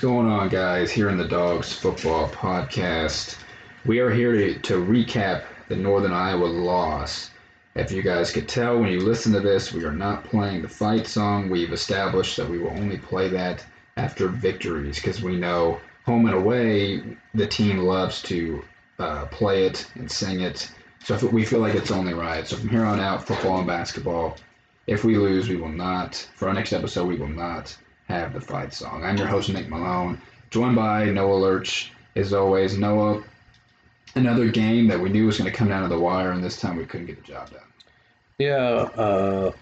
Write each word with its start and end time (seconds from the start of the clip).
Going 0.00 0.28
on, 0.28 0.48
guys? 0.48 0.92
Here 0.92 1.08
in 1.08 1.18
the 1.18 1.26
Dogs 1.26 1.72
Football 1.72 2.28
Podcast, 2.28 3.36
we 3.84 3.98
are 3.98 4.10
here 4.10 4.32
to, 4.32 4.56
to 4.60 4.74
recap 4.74 5.42
the 5.66 5.74
Northern 5.74 6.12
Iowa 6.12 6.44
loss. 6.44 7.30
If 7.74 7.90
you 7.90 8.02
guys 8.02 8.30
could 8.30 8.46
tell 8.46 8.78
when 8.78 8.92
you 8.92 9.00
listen 9.00 9.32
to 9.32 9.40
this, 9.40 9.72
we 9.72 9.84
are 9.84 9.92
not 9.92 10.22
playing 10.22 10.62
the 10.62 10.68
fight 10.68 11.08
song. 11.08 11.50
We've 11.50 11.72
established 11.72 12.36
that 12.36 12.48
we 12.48 12.58
will 12.58 12.70
only 12.70 12.98
play 12.98 13.28
that 13.30 13.66
after 13.96 14.28
victories 14.28 14.96
because 14.96 15.20
we 15.20 15.36
know 15.36 15.80
home 16.06 16.26
and 16.26 16.36
away 16.36 17.02
the 17.34 17.48
team 17.48 17.78
loves 17.78 18.22
to 18.22 18.62
uh, 19.00 19.26
play 19.26 19.66
it 19.66 19.84
and 19.96 20.08
sing 20.08 20.42
it. 20.42 20.70
So 21.02 21.26
we 21.26 21.44
feel 21.44 21.58
like 21.58 21.74
it's 21.74 21.90
only 21.90 22.14
right. 22.14 22.46
So 22.46 22.56
from 22.56 22.68
here 22.68 22.84
on 22.84 23.00
out, 23.00 23.26
football 23.26 23.58
and 23.58 23.66
basketball, 23.66 24.36
if 24.86 25.02
we 25.02 25.16
lose, 25.16 25.48
we 25.48 25.56
will 25.56 25.68
not. 25.72 26.14
For 26.36 26.46
our 26.46 26.54
next 26.54 26.72
episode, 26.72 27.08
we 27.08 27.16
will 27.16 27.26
not 27.26 27.76
have 28.08 28.32
the 28.32 28.40
fight 28.40 28.72
song. 28.72 29.04
I'm 29.04 29.16
your 29.16 29.26
host, 29.26 29.50
Nick 29.50 29.68
Malone, 29.68 30.20
joined 30.50 30.76
by 30.76 31.04
Noah 31.06 31.34
Lurch. 31.34 31.92
As 32.16 32.32
always, 32.32 32.76
Noah, 32.76 33.22
another 34.14 34.48
game 34.48 34.88
that 34.88 34.98
we 34.98 35.10
knew 35.10 35.26
was 35.26 35.38
going 35.38 35.50
to 35.50 35.56
come 35.56 35.68
down 35.68 35.82
to 35.82 35.88
the 35.88 35.98
wire, 35.98 36.32
and 36.32 36.42
this 36.42 36.60
time 36.60 36.76
we 36.76 36.86
couldn't 36.86 37.06
get 37.06 37.24
the 37.24 37.32
job 37.32 37.50
done. 37.50 37.60
Yeah, 38.38 38.56
uh, 38.56 39.52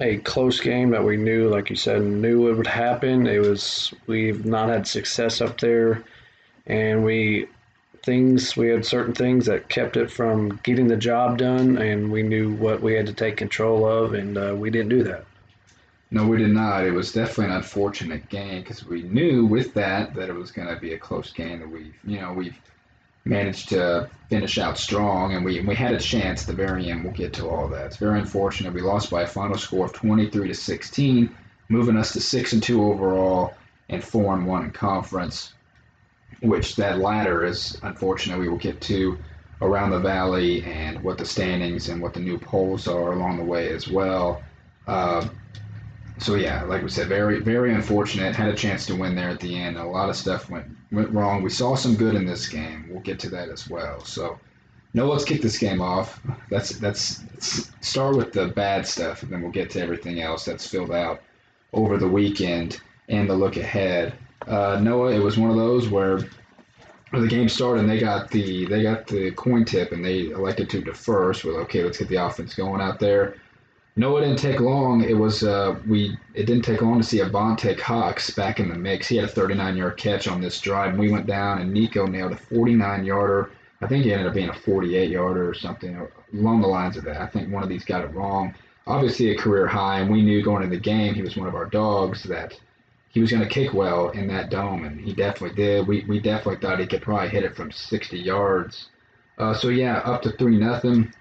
a 0.00 0.18
close 0.18 0.60
game 0.60 0.90
that 0.90 1.04
we 1.04 1.16
knew, 1.16 1.48
like 1.48 1.68
you 1.68 1.76
said, 1.76 2.02
knew 2.02 2.48
it 2.48 2.56
would 2.56 2.66
happen. 2.66 3.26
It 3.26 3.40
was 3.40 3.92
we've 4.06 4.46
not 4.46 4.68
had 4.68 4.86
success 4.86 5.40
up 5.40 5.58
there, 5.58 6.04
and 6.66 7.04
we 7.04 7.48
things 8.02 8.56
we 8.56 8.68
had 8.68 8.86
certain 8.86 9.14
things 9.14 9.46
that 9.46 9.68
kept 9.68 9.96
it 9.96 10.10
from 10.10 10.60
getting 10.62 10.86
the 10.86 10.96
job 10.96 11.38
done, 11.38 11.78
and 11.78 12.10
we 12.12 12.22
knew 12.22 12.54
what 12.54 12.80
we 12.80 12.94
had 12.94 13.06
to 13.06 13.12
take 13.12 13.36
control 13.36 13.84
of, 13.84 14.14
and 14.14 14.38
uh, 14.38 14.54
we 14.56 14.70
didn't 14.70 14.90
do 14.90 15.02
that. 15.02 15.24
No, 16.10 16.26
we 16.26 16.38
did 16.38 16.50
not. 16.50 16.84
It 16.84 16.92
was 16.92 17.12
definitely 17.12 17.46
an 17.46 17.58
unfortunate 17.58 18.28
game 18.28 18.62
because 18.62 18.84
we 18.84 19.02
knew 19.02 19.44
with 19.44 19.74
that 19.74 20.14
that 20.14 20.28
it 20.28 20.34
was 20.34 20.52
going 20.52 20.68
to 20.68 20.80
be 20.80 20.92
a 20.92 20.98
close 20.98 21.32
game. 21.32 21.58
That 21.58 21.68
we, 21.68 21.92
you 22.04 22.20
know, 22.20 22.32
we've 22.32 22.56
managed 23.24 23.70
to 23.70 24.08
finish 24.28 24.56
out 24.58 24.78
strong, 24.78 25.34
and 25.34 25.44
we 25.44 25.60
we 25.60 25.74
had 25.74 25.94
a 25.94 26.00
chance 26.00 26.42
at 26.42 26.46
the 26.46 26.52
very 26.52 26.90
end. 26.90 27.02
We'll 27.02 27.12
get 27.12 27.32
to 27.34 27.48
all 27.48 27.68
that. 27.68 27.86
It's 27.86 27.96
very 27.96 28.20
unfortunate. 28.20 28.72
We 28.72 28.82
lost 28.82 29.10
by 29.10 29.22
a 29.22 29.26
final 29.26 29.58
score 29.58 29.86
of 29.86 29.92
23 29.92 30.46
to 30.46 30.54
16, 30.54 31.34
moving 31.68 31.96
us 31.96 32.12
to 32.12 32.20
six 32.20 32.52
and 32.52 32.62
two 32.62 32.84
overall 32.84 33.54
and 33.88 34.02
four 34.02 34.34
and 34.34 34.46
one 34.46 34.64
in 34.64 34.70
conference. 34.70 35.54
Which 36.40 36.76
that 36.76 36.98
latter 36.98 37.44
is 37.44 37.78
unfortunate. 37.82 38.38
We 38.38 38.48
will 38.48 38.58
get 38.58 38.80
to 38.82 39.18
around 39.62 39.90
the 39.90 39.98
valley 39.98 40.62
and 40.64 41.02
what 41.02 41.18
the 41.18 41.24
standings 41.24 41.88
and 41.88 42.00
what 42.00 42.14
the 42.14 42.20
new 42.20 42.38
polls 42.38 42.86
are 42.86 43.12
along 43.12 43.38
the 43.38 43.44
way 43.44 43.70
as 43.70 43.88
well. 43.88 44.42
Uh, 44.86 45.26
so 46.18 46.34
yeah, 46.34 46.62
like 46.62 46.82
we 46.82 46.88
said, 46.88 47.08
very 47.08 47.40
very 47.40 47.74
unfortunate. 47.74 48.34
Had 48.34 48.48
a 48.48 48.56
chance 48.56 48.86
to 48.86 48.96
win 48.96 49.14
there 49.14 49.28
at 49.28 49.40
the 49.40 49.56
end. 49.56 49.76
A 49.76 49.84
lot 49.84 50.08
of 50.08 50.16
stuff 50.16 50.48
went 50.50 50.66
went 50.90 51.10
wrong. 51.10 51.42
We 51.42 51.50
saw 51.50 51.74
some 51.74 51.96
good 51.96 52.14
in 52.14 52.24
this 52.24 52.48
game. 52.48 52.86
We'll 52.90 53.00
get 53.00 53.18
to 53.20 53.30
that 53.30 53.48
as 53.48 53.68
well. 53.68 54.04
So, 54.04 54.38
no, 54.94 55.06
let's 55.08 55.24
kick 55.24 55.42
this 55.42 55.58
game 55.58 55.80
off. 55.80 56.20
That's 56.50 56.70
that's 56.78 57.24
start 57.80 58.16
with 58.16 58.32
the 58.32 58.48
bad 58.48 58.86
stuff, 58.86 59.22
and 59.22 59.32
then 59.32 59.42
we'll 59.42 59.52
get 59.52 59.70
to 59.70 59.80
everything 59.80 60.20
else 60.20 60.44
that's 60.44 60.66
filled 60.66 60.92
out 60.92 61.20
over 61.72 61.98
the 61.98 62.08
weekend 62.08 62.80
and 63.08 63.28
the 63.28 63.34
look 63.34 63.56
ahead. 63.56 64.14
Uh, 64.46 64.78
Noah, 64.80 65.12
it 65.12 65.22
was 65.22 65.38
one 65.38 65.50
of 65.50 65.56
those 65.56 65.88
where 65.88 66.20
the 67.12 67.26
game 67.26 67.48
started 67.48 67.80
and 67.80 67.90
they 67.90 67.98
got 67.98 68.30
the 68.30 68.66
they 68.66 68.82
got 68.82 69.06
the 69.06 69.30
coin 69.32 69.64
tip 69.64 69.92
and 69.92 70.04
they 70.04 70.26
elected 70.26 70.68
to 70.70 70.80
defer. 70.80 71.32
So 71.32 71.48
we're 71.48 71.54
like, 71.58 71.64
okay, 71.64 71.84
let's 71.84 71.98
get 71.98 72.08
the 72.08 72.16
offense 72.16 72.54
going 72.54 72.80
out 72.80 72.98
there. 72.98 73.36
No, 73.98 74.18
it 74.18 74.20
didn't 74.20 74.38
take 74.38 74.60
long. 74.60 75.02
It 75.02 75.16
was 75.16 75.42
uh, 75.42 75.76
we. 75.86 76.18
It 76.34 76.44
didn't 76.44 76.64
take 76.64 76.82
long 76.82 77.00
to 77.00 77.06
see 77.06 77.18
Avante 77.18 77.78
Cox 77.78 78.30
back 78.30 78.60
in 78.60 78.68
the 78.68 78.74
mix. 78.74 79.08
He 79.08 79.16
had 79.16 79.24
a 79.26 79.32
39-yard 79.32 79.96
catch 79.96 80.28
on 80.28 80.40
this 80.40 80.60
drive, 80.60 80.90
and 80.90 80.98
we 80.98 81.10
went 81.10 81.26
down, 81.26 81.62
and 81.62 81.72
Nico 81.72 82.06
nailed 82.06 82.32
a 82.32 82.36
49-yarder. 82.36 83.50
I 83.80 83.86
think 83.86 84.04
he 84.04 84.12
ended 84.12 84.26
up 84.26 84.34
being 84.34 84.50
a 84.50 84.52
48-yarder 84.52 85.48
or 85.48 85.54
something 85.54 86.06
along 86.34 86.60
the 86.60 86.66
lines 86.66 86.98
of 86.98 87.04
that. 87.04 87.22
I 87.22 87.26
think 87.26 87.50
one 87.50 87.62
of 87.62 87.70
these 87.70 87.84
got 87.84 88.04
it 88.04 88.12
wrong. 88.12 88.54
Obviously, 88.86 89.30
a 89.30 89.38
career 89.38 89.66
high, 89.66 90.00
and 90.00 90.10
we 90.10 90.20
knew 90.20 90.42
going 90.42 90.62
into 90.62 90.76
the 90.76 90.82
game 90.82 91.14
he 91.14 91.22
was 91.22 91.36
one 91.36 91.48
of 91.48 91.54
our 91.54 91.66
dogs 91.66 92.22
that 92.24 92.52
he 93.08 93.20
was 93.20 93.30
going 93.30 93.42
to 93.42 93.48
kick 93.48 93.72
well 93.72 94.10
in 94.10 94.28
that 94.28 94.50
dome, 94.50 94.84
and 94.84 95.00
he 95.00 95.14
definitely 95.14 95.56
did. 95.56 95.86
We 95.86 96.04
we 96.06 96.20
definitely 96.20 96.60
thought 96.60 96.80
he 96.80 96.86
could 96.86 97.00
probably 97.00 97.30
hit 97.30 97.44
it 97.44 97.56
from 97.56 97.72
60 97.72 98.18
yards. 98.18 98.88
Uh, 99.38 99.54
so 99.54 99.68
yeah, 99.68 99.98
up 99.98 100.20
to 100.22 100.32
three 100.32 100.58
nothing. 100.58 101.14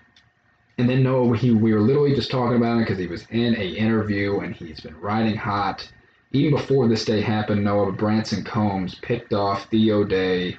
And 0.77 0.89
then 0.89 1.03
no, 1.03 1.31
he 1.31 1.51
we 1.51 1.73
were 1.73 1.81
literally 1.81 2.15
just 2.15 2.31
talking 2.31 2.57
about 2.57 2.77
it 2.77 2.81
because 2.81 2.97
he 2.97 3.07
was 3.07 3.25
in 3.31 3.55
a 3.55 3.65
interview 3.65 4.39
and 4.39 4.53
he's 4.53 4.81
been 4.81 4.99
riding 4.99 5.35
hot. 5.35 5.89
Even 6.31 6.51
before 6.51 6.87
this 6.87 7.05
day 7.05 7.21
happened, 7.21 7.63
Noah 7.63 7.93
Branson 7.93 8.43
Combs 8.43 8.95
picked 8.95 9.33
off 9.33 9.69
Theo 9.69 10.03
Day 10.03 10.57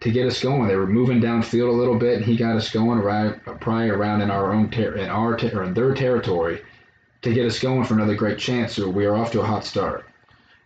to 0.00 0.10
get 0.10 0.26
us 0.26 0.42
going. 0.42 0.68
They 0.68 0.76
were 0.76 0.86
moving 0.86 1.20
downfield 1.20 1.68
a 1.68 1.72
little 1.72 1.98
bit, 1.98 2.16
and 2.16 2.24
he 2.24 2.36
got 2.36 2.56
us 2.56 2.70
going 2.70 2.98
right 2.98 3.34
uh, 3.46 3.54
probably 3.54 3.88
around 3.88 4.20
in 4.20 4.30
our 4.30 4.52
own 4.52 4.70
ter- 4.70 4.96
in 4.96 5.08
our 5.08 5.36
ter- 5.36 5.58
or 5.58 5.64
in 5.64 5.74
their 5.74 5.94
territory 5.94 6.60
to 7.22 7.32
get 7.32 7.46
us 7.46 7.58
going 7.58 7.84
for 7.84 7.94
another 7.94 8.14
great 8.14 8.38
chance. 8.38 8.74
So 8.74 8.88
we 8.88 9.06
are 9.06 9.16
off 9.16 9.32
to 9.32 9.40
a 9.40 9.46
hot 9.46 9.64
start. 9.64 10.06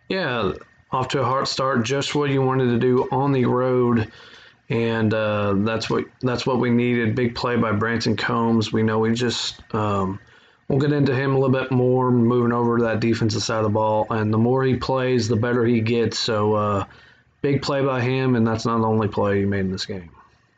Yeah, 0.09 0.51
off 0.91 1.07
to 1.09 1.21
a 1.21 1.25
hot 1.25 1.47
start. 1.47 1.83
Just 1.83 2.13
what 2.13 2.29
you 2.29 2.41
wanted 2.41 2.65
to 2.67 2.79
do 2.79 3.07
on 3.11 3.31
the 3.31 3.45
road 3.45 4.11
and 4.73 5.13
uh, 5.13 5.53
that's 5.57 5.87
what 5.87 6.05
that's 6.21 6.47
what 6.47 6.59
we 6.59 6.71
needed. 6.71 7.13
Big 7.13 7.35
play 7.35 7.55
by 7.57 7.71
Branson 7.71 8.17
Combs. 8.17 8.73
We 8.73 8.81
know 8.81 8.97
we 8.97 9.13
just 9.13 9.61
um, 9.75 10.19
we'll 10.67 10.79
get 10.79 10.91
into 10.91 11.15
him 11.15 11.35
a 11.35 11.39
little 11.39 11.53
bit 11.53 11.71
more, 11.71 12.09
moving 12.09 12.51
over 12.51 12.79
to 12.79 12.83
that 12.85 12.99
defensive 12.99 13.43
side 13.43 13.57
of 13.57 13.65
the 13.65 13.69
ball. 13.69 14.07
And 14.09 14.33
the 14.33 14.39
more 14.39 14.63
he 14.63 14.75
plays, 14.75 15.27
the 15.27 15.35
better 15.35 15.63
he 15.63 15.79
gets. 15.79 16.17
So 16.17 16.55
uh, 16.55 16.85
big 17.43 17.61
play 17.61 17.85
by 17.85 18.01
him, 18.01 18.35
and 18.35 18.47
that's 18.47 18.65
not 18.65 18.79
the 18.79 18.87
only 18.87 19.07
play 19.07 19.41
he 19.41 19.45
made 19.45 19.59
in 19.59 19.71
this 19.71 19.85
game. 19.85 20.09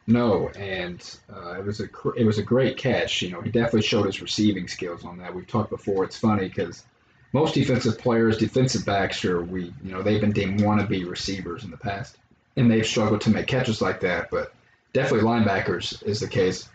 No, 0.08 0.48
and 0.50 1.04
uh, 1.30 1.60
it 1.60 1.66
was 1.66 1.82
a 1.82 1.90
it 2.16 2.24
was 2.24 2.38
a 2.38 2.44
great 2.44 2.78
catch. 2.78 3.22
You 3.22 3.32
know, 3.32 3.42
he 3.42 3.50
definitely 3.50 3.82
showed 3.82 4.06
his 4.06 4.22
receiving 4.22 4.70
skills 4.70 5.04
on 5.04 5.18
that. 5.18 5.36
We've 5.36 5.48
talked 5.48 5.72
before. 5.72 6.06
It's 6.06 6.18
funny 6.18 6.48
because 6.48 6.86
most 7.34 7.54
defensive 7.54 7.98
players, 7.98 8.38
defensive 8.38 8.86
backs, 8.86 9.18
sure, 9.18 9.44
we 9.44 9.74
you 9.84 9.92
know 9.92 10.02
they've 10.02 10.22
been 10.22 10.32
deemed 10.32 10.62
wannabe 10.62 11.06
receivers 11.10 11.66
in 11.66 11.72
the 11.72 11.78
past 11.78 12.16
and 12.56 12.70
they've 12.70 12.86
struggled 12.86 13.22
to 13.22 13.30
make 13.30 13.48
catches 13.48 13.82
like 13.82 14.02
that. 14.02 14.30
But 14.32 14.54
definitely 14.94 15.28
linebackers 15.28 16.02
is 16.04 16.20
the 16.20 16.28
case. 16.28 16.70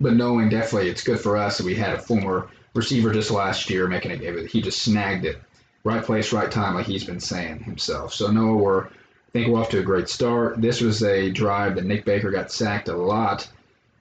But 0.00 0.14
knowing 0.14 0.48
definitely 0.48 0.90
it's 0.90 1.04
good 1.04 1.20
for 1.20 1.36
us 1.36 1.58
that 1.58 1.66
we 1.66 1.74
had 1.74 1.94
a 1.94 1.98
former 1.98 2.48
receiver 2.74 3.12
just 3.12 3.30
last 3.30 3.70
year 3.70 3.86
making 3.86 4.10
a 4.10 4.16
game. 4.16 4.46
He 4.46 4.60
just 4.60 4.82
snagged 4.82 5.24
it. 5.24 5.40
Right 5.84 6.02
place, 6.02 6.32
right 6.32 6.50
time, 6.50 6.74
like 6.74 6.86
he's 6.86 7.04
been 7.04 7.20
saying 7.20 7.60
himself. 7.60 8.14
So 8.14 8.30
Noah, 8.30 8.56
we're 8.56 8.86
I 8.86 8.90
think 9.32 9.48
we're 9.48 9.60
off 9.60 9.70
to 9.70 9.80
a 9.80 9.82
great 9.82 10.08
start. 10.08 10.62
This 10.62 10.80
was 10.80 11.02
a 11.02 11.30
drive 11.30 11.74
that 11.74 11.84
Nick 11.84 12.04
Baker 12.04 12.30
got 12.30 12.52
sacked 12.52 12.88
a 12.88 12.96
lot, 12.96 13.48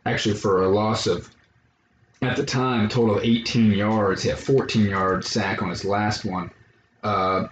actually 0.06 0.36
for 0.36 0.64
a 0.64 0.70
loss 0.70 1.08
of 1.08 1.30
at 2.22 2.38
the 2.38 2.46
time 2.46 2.88
total 2.88 3.18
of 3.18 3.24
18 3.24 3.72
yards. 3.72 4.24
He 4.24 4.30
had 4.30 4.40
14 4.40 4.86
yard 4.86 5.26
sack 5.26 5.62
on 5.62 5.70
his 5.70 5.84
last 5.84 6.24
one. 6.24 6.52
Uh, 7.04 7.48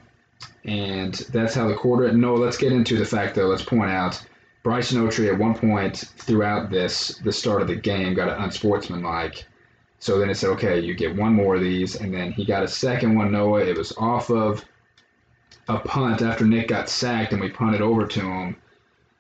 and 0.66 1.14
that's 1.32 1.56
how 1.56 1.68
the 1.68 1.76
quarter. 1.76 2.12
No, 2.12 2.36
let's 2.36 2.58
get 2.58 2.72
into 2.72 2.98
the 2.98 3.06
fact 3.06 3.36
though. 3.36 3.48
Let's 3.48 3.64
point 3.64 3.92
out 3.92 4.24
Bryce 4.64 4.92
Notree 4.92 5.32
at 5.32 5.40
one 5.40 5.56
point 5.56 5.98
throughout 5.98 6.70
this 6.70 7.20
the 7.24 7.32
start 7.32 7.62
of 7.62 7.68
the 7.68 7.76
game 7.76 8.14
got 8.14 8.30
an 8.30 8.44
unsportsmanlike. 8.44 9.46
So 10.00 10.18
then 10.18 10.30
it 10.30 10.36
said, 10.36 10.50
okay, 10.52 10.80
you 10.80 10.96
get 10.96 11.16
one 11.16 11.34
more 11.34 11.56
of 11.56 11.62
these, 11.62 11.96
and 11.96 12.12
then 12.12 12.32
he 12.32 12.44
got 12.44 12.64
a 12.64 12.68
second 12.68 13.16
one. 13.16 13.32
Noah, 13.32 13.62
it 13.62 13.78
was 13.78 13.94
off 13.98 14.32
of 14.32 14.66
a 15.68 15.78
punt 15.78 16.24
after 16.24 16.44
Nick 16.44 16.70
got 16.70 16.90
sacked, 16.90 17.34
and 17.34 17.42
we 17.42 17.50
punted 17.50 17.82
over 17.82 18.08
to 18.08 18.22
him. 18.22 18.56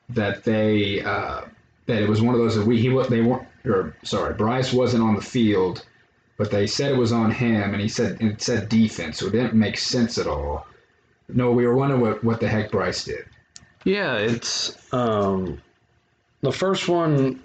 That 0.09 0.43
they 0.43 1.01
uh, 1.01 1.41
that 1.85 2.01
it 2.01 2.09
was 2.09 2.21
one 2.21 2.35
of 2.35 2.41
those 2.41 2.55
that 2.55 2.65
we 2.65 2.81
he 2.81 2.89
they 3.09 3.21
weren't 3.21 3.47
or 3.65 3.95
sorry 4.03 4.33
Bryce 4.33 4.73
wasn't 4.73 5.03
on 5.03 5.15
the 5.15 5.21
field, 5.21 5.85
but 6.37 6.51
they 6.51 6.67
said 6.67 6.91
it 6.91 6.97
was 6.97 7.11
on 7.11 7.31
him, 7.31 7.73
and 7.73 7.81
he 7.81 7.87
said 7.87 8.21
it 8.21 8.41
said 8.41 8.67
defense, 8.67 9.19
so 9.19 9.27
it 9.27 9.33
didn't 9.33 9.53
make 9.53 9.77
sense 9.77 10.17
at 10.17 10.27
all. 10.27 10.65
No, 11.35 11.51
we 11.51 11.65
were 11.65 11.75
wondering 11.75 12.01
what, 12.01 12.23
what 12.23 12.39
the 12.39 12.47
heck 12.47 12.71
Bryce 12.71 13.05
did. 13.05 13.25
Yeah, 13.83 14.15
it's 14.17 14.77
um, 14.93 15.61
the 16.41 16.51
first 16.51 16.87
one. 16.87 17.43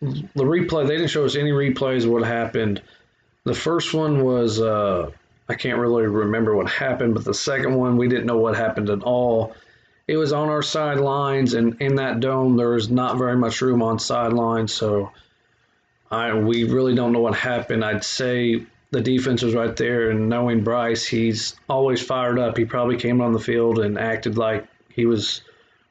The 0.00 0.44
replay 0.44 0.86
they 0.86 0.96
didn't 0.96 1.10
show 1.10 1.24
us 1.24 1.36
any 1.36 1.50
replays 1.50 2.04
of 2.04 2.10
what 2.10 2.24
happened. 2.24 2.82
The 3.44 3.54
first 3.54 3.94
one 3.94 4.24
was 4.24 4.60
uh, 4.60 5.10
I 5.48 5.54
can't 5.54 5.78
really 5.78 6.06
remember 6.06 6.56
what 6.56 6.68
happened, 6.68 7.14
but 7.14 7.24
the 7.24 7.34
second 7.34 7.74
one 7.74 7.96
we 7.96 8.08
didn't 8.08 8.26
know 8.26 8.38
what 8.38 8.56
happened 8.56 8.90
at 8.90 9.02
all. 9.02 9.54
It 10.08 10.16
was 10.16 10.32
on 10.32 10.48
our 10.48 10.62
sidelines, 10.62 11.54
and 11.54 11.80
in 11.80 11.96
that 11.96 12.20
dome 12.20 12.56
there 12.56 12.74
is 12.74 12.90
not 12.90 13.18
very 13.18 13.36
much 13.36 13.60
room 13.60 13.82
on 13.82 13.98
sidelines, 13.98 14.74
so 14.74 15.12
I 16.10 16.34
we 16.34 16.64
really 16.64 16.94
don't 16.94 17.12
know 17.12 17.20
what 17.20 17.34
happened. 17.34 17.84
I'd 17.84 18.04
say 18.04 18.66
the 18.92 19.00
defense 19.00 19.42
was 19.42 19.54
right 19.54 19.74
there, 19.74 20.10
and 20.10 20.28
knowing 20.28 20.62
Bryce, 20.62 21.04
he's 21.04 21.56
always 21.68 22.00
fired 22.00 22.38
up. 22.38 22.56
He 22.56 22.66
probably 22.66 22.98
came 22.98 23.20
on 23.20 23.32
the 23.32 23.40
field 23.40 23.78
and 23.78 23.98
acted 23.98 24.36
like 24.36 24.66
he 24.90 25.06
was 25.06 25.40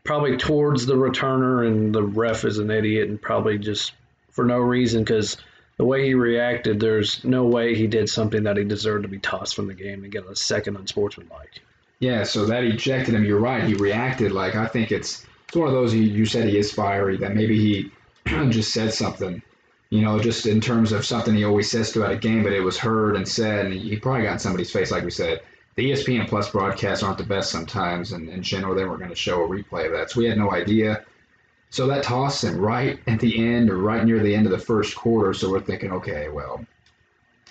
probably 0.04 0.38
towards 0.38 0.86
the 0.86 0.94
returner, 0.94 1.68
and 1.68 1.94
the 1.94 2.04
ref 2.04 2.46
is 2.46 2.60
an 2.60 2.70
idiot 2.70 3.10
and 3.10 3.20
probably 3.20 3.58
just 3.58 3.94
for 4.30 4.46
no 4.46 4.60
reason 4.60 5.04
because 5.04 5.38
the 5.78 5.86
way 5.86 6.06
he 6.06 6.14
reacted, 6.14 6.80
there's 6.80 7.24
no 7.24 7.44
way 7.46 7.74
he 7.74 7.88
did 7.88 8.08
something 8.08 8.44
that 8.44 8.56
he 8.56 8.64
deserved 8.64 9.02
to 9.02 9.10
be 9.10 9.18
tossed 9.18 9.56
from 9.56 9.66
the 9.66 9.74
game 9.74 10.04
and 10.04 10.12
get 10.12 10.26
a 10.28 10.36
second 10.36 10.78
unsportsmanlike. 10.78 11.60
Yeah, 11.98 12.24
so 12.24 12.46
that 12.46 12.64
ejected 12.64 13.16
him. 13.16 13.26
You're 13.26 13.40
right. 13.40 13.64
He 13.64 13.74
reacted 13.74 14.32
like 14.32 14.56
I 14.56 14.68
think 14.68 14.92
it's 14.92 15.26
it's 15.48 15.58
one 15.58 15.68
of 15.68 15.74
those 15.74 15.94
you, 15.94 16.04
you 16.04 16.26
said 16.28 16.48
he 16.48 16.58
is 16.58 16.72
fiery. 16.72 17.18
That 17.18 17.36
maybe 17.36 17.58
he 17.58 17.92
just 18.52 18.74
said 18.74 18.94
something, 18.94 19.42
you 19.92 20.02
know, 20.02 20.20
just 20.20 20.46
in 20.46 20.62
terms 20.62 20.94
of 20.94 21.06
something 21.06 21.36
he 21.36 21.44
always 21.44 21.70
says 21.70 21.92
throughout 21.92 22.14
a 22.14 22.18
game, 22.18 22.44
but 22.44 22.54
it 22.54 22.62
was 22.62 22.78
heard 22.78 23.18
and 23.18 23.28
said, 23.28 23.66
and 23.66 23.74
he 23.74 23.98
probably 23.98 24.24
got 24.24 24.34
in 24.34 24.40
somebody's 24.40 24.72
face, 24.72 24.90
like 24.90 25.04
we 25.04 25.12
said. 25.12 25.42
The 25.76 25.92
ESPN 25.92 26.28
Plus 26.28 26.50
broadcasts 26.50 27.04
aren't 27.04 27.18
the 27.18 27.26
best 27.26 27.52
sometimes, 27.52 28.14
and 28.14 28.30
in 28.30 28.42
general, 28.42 28.74
they 28.74 28.86
weren't 28.86 29.00
going 29.00 29.10
to 29.10 29.16
show 29.16 29.44
a 29.44 29.48
replay 29.48 29.86
of 29.86 29.92
that, 29.92 30.10
so 30.10 30.22
we 30.22 30.28
had 30.28 30.38
no 30.38 30.52
idea. 30.52 31.04
So 31.72 31.88
that 31.88 32.04
tossed 32.04 32.44
him 32.44 32.58
right 32.58 33.00
at 33.08 33.20
the 33.20 33.38
end 33.38 33.70
or 33.70 33.78
right 33.78 34.04
near 34.04 34.20
the 34.20 34.34
end 34.34 34.46
of 34.46 34.52
the 34.52 34.58
first 34.58 34.96
quarter. 34.96 35.34
So 35.34 35.52
we're 35.52 35.62
thinking, 35.62 35.92
okay, 35.92 36.30
well, 36.30 36.66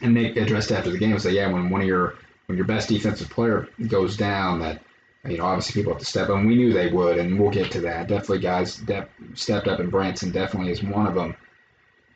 and 0.01 0.15
Nick 0.15 0.37
addressed 0.37 0.73
after 0.73 0.91
the 0.91 0.99
game 0.99 1.13
and 1.13 1.23
said, 1.23 1.35
yeah, 1.35 1.51
when 1.51 1.69
one 1.69 1.83
of 1.83 1.87
your 1.87 2.17
when 2.47 2.57
your 2.57 2.67
best 2.67 2.89
defensive 2.89 3.31
player 3.31 3.69
goes 3.89 4.17
down, 4.17 4.61
that 4.61 4.83
you 5.27 5.37
know 5.37 5.45
obviously 5.45 5.81
people 5.81 5.93
have 5.93 6.01
to 6.01 6.07
step 6.07 6.31
up. 6.31 6.37
And 6.37 6.47
we 6.47 6.57
knew 6.57 6.73
they 6.73 6.89
would, 6.89 7.19
and 7.19 7.39
we'll 7.39 7.51
get 7.51 7.71
to 7.73 7.81
that. 7.83 8.09
Definitely, 8.09 8.41
guys 8.41 8.77
de- 8.77 9.09
stepped 9.35 9.69
up, 9.69 9.79
and 9.79 9.91
Branson 9.91 10.31
definitely 10.31 10.73
is 10.73 10.83
one 10.83 11.07
of 11.07 11.15
them. 11.15 11.35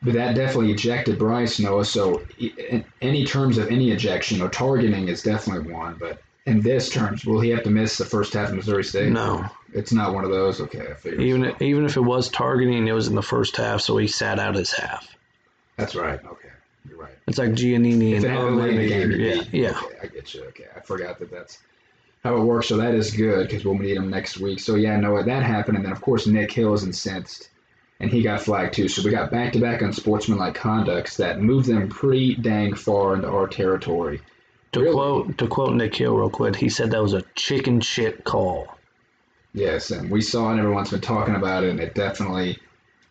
But 0.05 0.13
that 0.15 0.35
definitely 0.35 0.71
ejected 0.73 1.19
Bryce 1.19 1.59
Noah. 1.59 1.85
So 1.85 2.23
in 2.39 2.85
any 3.01 3.25
terms 3.25 3.57
of 3.57 3.69
any 3.69 3.91
ejection 3.91 4.43
or 4.43 4.51
targeting 4.51 5.09
is 5.09 5.23
definitely 5.23 5.73
one. 5.73 5.97
But 5.99 6.23
in 6.47 6.61
this 6.61 6.91
terms, 6.91 7.25
will 7.25 7.41
he 7.41 7.49
have 7.51 7.63
to 7.63 7.71
miss 7.71 7.97
the 7.97 8.05
first 8.05 8.35
half 8.35 8.51
of 8.51 8.55
Missouri 8.57 8.85
State? 8.85 9.11
No, 9.11 9.47
it's 9.73 9.93
not 9.93 10.13
one 10.13 10.25
of 10.25 10.31
those. 10.31 10.61
Okay, 10.61 10.87
I 10.91 10.95
figured. 10.95 11.23
even 11.23 11.45
so. 11.45 11.65
even 11.65 11.85
if 11.87 11.97
it 11.97 12.03
was 12.03 12.29
targeting, 12.29 12.87
it 12.87 12.93
was 12.93 13.09
in 13.09 13.15
the 13.15 13.23
first 13.23 13.57
half, 13.57 13.81
so 13.81 13.97
he 13.97 14.07
sat 14.07 14.39
out 14.39 14.55
his 14.55 14.73
half. 14.73 15.09
that's 15.77 15.95
right. 15.95 16.23
Okay, 16.23 16.51
you're 16.87 16.99
right. 16.99 17.15
It's 17.27 17.39
like 17.39 17.53
Giannini 17.53 18.13
If 18.13 18.25
and 18.25 18.35
it 18.35 18.51
late 18.51 18.71
in 18.75 18.77
the 18.77 18.89
game, 18.89 19.11
yeah, 19.13 19.43
be- 19.43 19.59
yeah. 19.59 19.81
Okay, 19.83 19.97
I 20.03 20.07
get 20.07 20.35
you. 20.35 20.45
Okay, 20.45 20.67
I 20.77 20.81
forgot 20.81 21.19
that 21.21 21.31
that's 21.31 21.61
how 22.23 22.37
it 22.37 22.41
works. 22.41 22.69
So 22.69 22.77
that 22.77 22.95
is 22.95 23.11
good 23.11 23.47
because 23.47 23.65
we'll 23.65 23.79
need 23.79 23.97
him 23.97 24.11
next 24.11 24.39
week. 24.39 24.61
So 24.61 24.75
yeah, 24.75 24.99
no, 24.99 25.23
that 25.23 25.43
happened, 25.43 25.79
and 25.79 25.87
then 25.87 25.93
of 25.93 26.03
course 26.03 26.27
Nick 26.27 26.53
Hill 26.53 26.75
is 26.75 26.85
incensed, 26.85 27.49
and 28.05 28.13
he 28.13 28.23
got 28.23 28.43
flagged 28.43 28.75
too. 28.75 28.87
So 28.89 29.03
we 29.03 29.11
got 29.11 29.31
back 29.31 29.53
to 29.55 29.59
back 29.59 29.81
unsportsmanlike 29.83 30.55
conducts 30.55 31.17
that 31.17 31.41
moved 31.41 31.67
them 31.67 31.89
pretty 31.89 32.35
dang 32.37 32.75
far 32.75 33.15
into 33.15 33.29
our 33.29 33.49
territory. 33.49 34.21
To 34.73 34.81
Really? 34.81 34.93
quote 34.93 35.39
to 35.39 35.47
quote 35.47 35.75
Nick 35.75 35.95
Hill 35.95 36.15
real 36.17 36.29
quick, 36.31 36.55
he 36.57 36.69
said 36.69 36.91
that 36.91 37.03
was 37.03 37.15
a 37.15 37.23
chicken 37.35 37.81
shit 37.81 38.25
call. 38.25 38.69
Yes, 39.55 39.91
and 39.91 40.11
we 40.11 40.21
saw 40.21 40.49
it. 40.49 40.53
And 40.53 40.61
everyone's 40.61 40.91
been 40.91 41.01
talking 41.01 41.35
about 41.37 41.65
it, 41.65 41.71
and 41.71 41.81
it 41.81 41.95
definitely. 41.95 42.59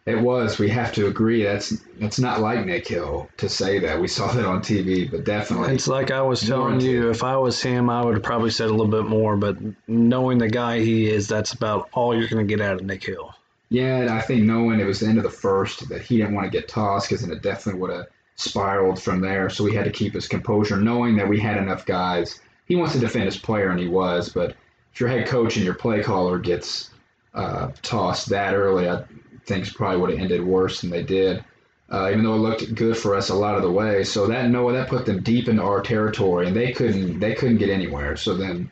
It 0.06 0.20
was. 0.20 0.60
We 0.60 0.68
have 0.68 0.92
to 0.96 1.08
agree. 1.08 1.44
That's 1.44 1.70
that's 1.98 2.20
not 2.20 2.42
like 2.42 2.66
Nick 2.66 2.86
Hill 2.88 3.30
to 3.38 3.48
say 3.48 3.80
that. 3.80 4.00
We 4.02 4.10
saw 4.10 4.28
that 4.34 4.46
on 4.46 4.60
TV, 4.62 5.10
but 5.10 5.24
definitely. 5.24 5.74
It's 5.74 5.88
like 5.88 6.12
I 6.12 6.22
was 6.22 6.42
telling 6.42 6.82
you, 6.82 7.10
if 7.10 7.24
I 7.24 7.38
was 7.38 7.62
him, 7.62 7.90
I 7.90 8.04
would 8.04 8.16
have 8.16 8.24
probably 8.24 8.50
said 8.52 8.68
a 8.68 8.72
little 8.74 8.92
bit 8.92 9.06
more. 9.06 9.38
But 9.38 9.58
knowing 9.88 10.38
the 10.40 10.50
guy 10.50 10.80
he 10.82 11.10
is, 11.10 11.30
that's 11.30 11.54
about 11.54 11.88
all 11.94 12.14
you're 12.16 12.28
going 12.28 12.46
to 12.46 12.56
get 12.56 12.60
out 12.64 12.76
of 12.76 12.86
Nick 12.86 13.06
Hill. 13.06 13.34
Yeah, 13.74 14.16
I 14.16 14.22
think 14.22 14.44
knowing 14.44 14.80
it 14.80 14.86
was 14.86 15.00
the 15.00 15.08
end 15.08 15.18
of 15.18 15.24
the 15.24 15.32
first 15.32 15.90
that 15.90 16.04
he 16.04 16.18
didn't 16.18 16.36
want 16.36 16.46
to 16.46 16.56
get 16.56 16.68
tossed 16.68 17.10
because 17.10 17.26
then 17.26 17.36
it 17.36 17.42
definitely 17.42 17.82
would 17.82 17.90
have 17.90 18.06
spiraled 18.36 19.02
from 19.02 19.20
there. 19.20 19.50
So 19.50 19.64
we 19.64 19.74
had 19.74 19.86
to 19.86 19.92
keep 19.92 20.14
his 20.14 20.28
composure, 20.28 20.78
knowing 20.78 21.16
that 21.16 21.28
we 21.28 21.40
had 21.40 21.58
enough 21.58 21.84
guys. 21.84 22.40
He 22.68 22.76
wants 22.76 22.94
to 22.94 23.00
defend 23.00 23.26
his 23.26 23.38
player, 23.38 23.72
and 23.72 23.80
he 23.80 23.88
was. 23.88 24.30
But 24.30 24.56
if 24.94 25.00
your 25.00 25.10
head 25.10 25.26
coach 25.26 25.56
and 25.56 25.66
your 25.66 25.74
play 25.74 26.04
caller 26.04 26.38
gets 26.38 26.92
uh, 27.34 27.72
tossed 27.82 28.30
that 28.30 28.54
early, 28.54 28.88
I 28.88 29.06
think 29.48 29.66
it 29.66 29.74
probably 29.74 30.00
would 30.02 30.12
have 30.12 30.20
ended 30.20 30.46
worse 30.46 30.82
than 30.82 30.92
they 30.92 31.02
did. 31.02 31.44
Uh, 31.92 32.10
even 32.12 32.24
though 32.24 32.36
it 32.36 32.46
looked 32.48 32.76
good 32.76 32.96
for 32.96 33.16
us 33.16 33.30
a 33.30 33.36
lot 33.36 33.56
of 33.56 33.64
the 33.64 33.72
way, 33.72 34.04
so 34.04 34.28
that 34.28 34.52
Noah 34.52 34.74
that 34.74 34.88
put 34.88 35.08
them 35.08 35.24
deep 35.24 35.48
into 35.48 35.64
our 35.64 35.82
territory, 35.82 36.46
and 36.46 36.56
they 36.56 36.74
couldn't 36.74 37.20
they 37.20 37.34
couldn't 37.34 37.58
get 37.58 37.72
anywhere. 37.72 38.18
So 38.18 38.36
then 38.36 38.70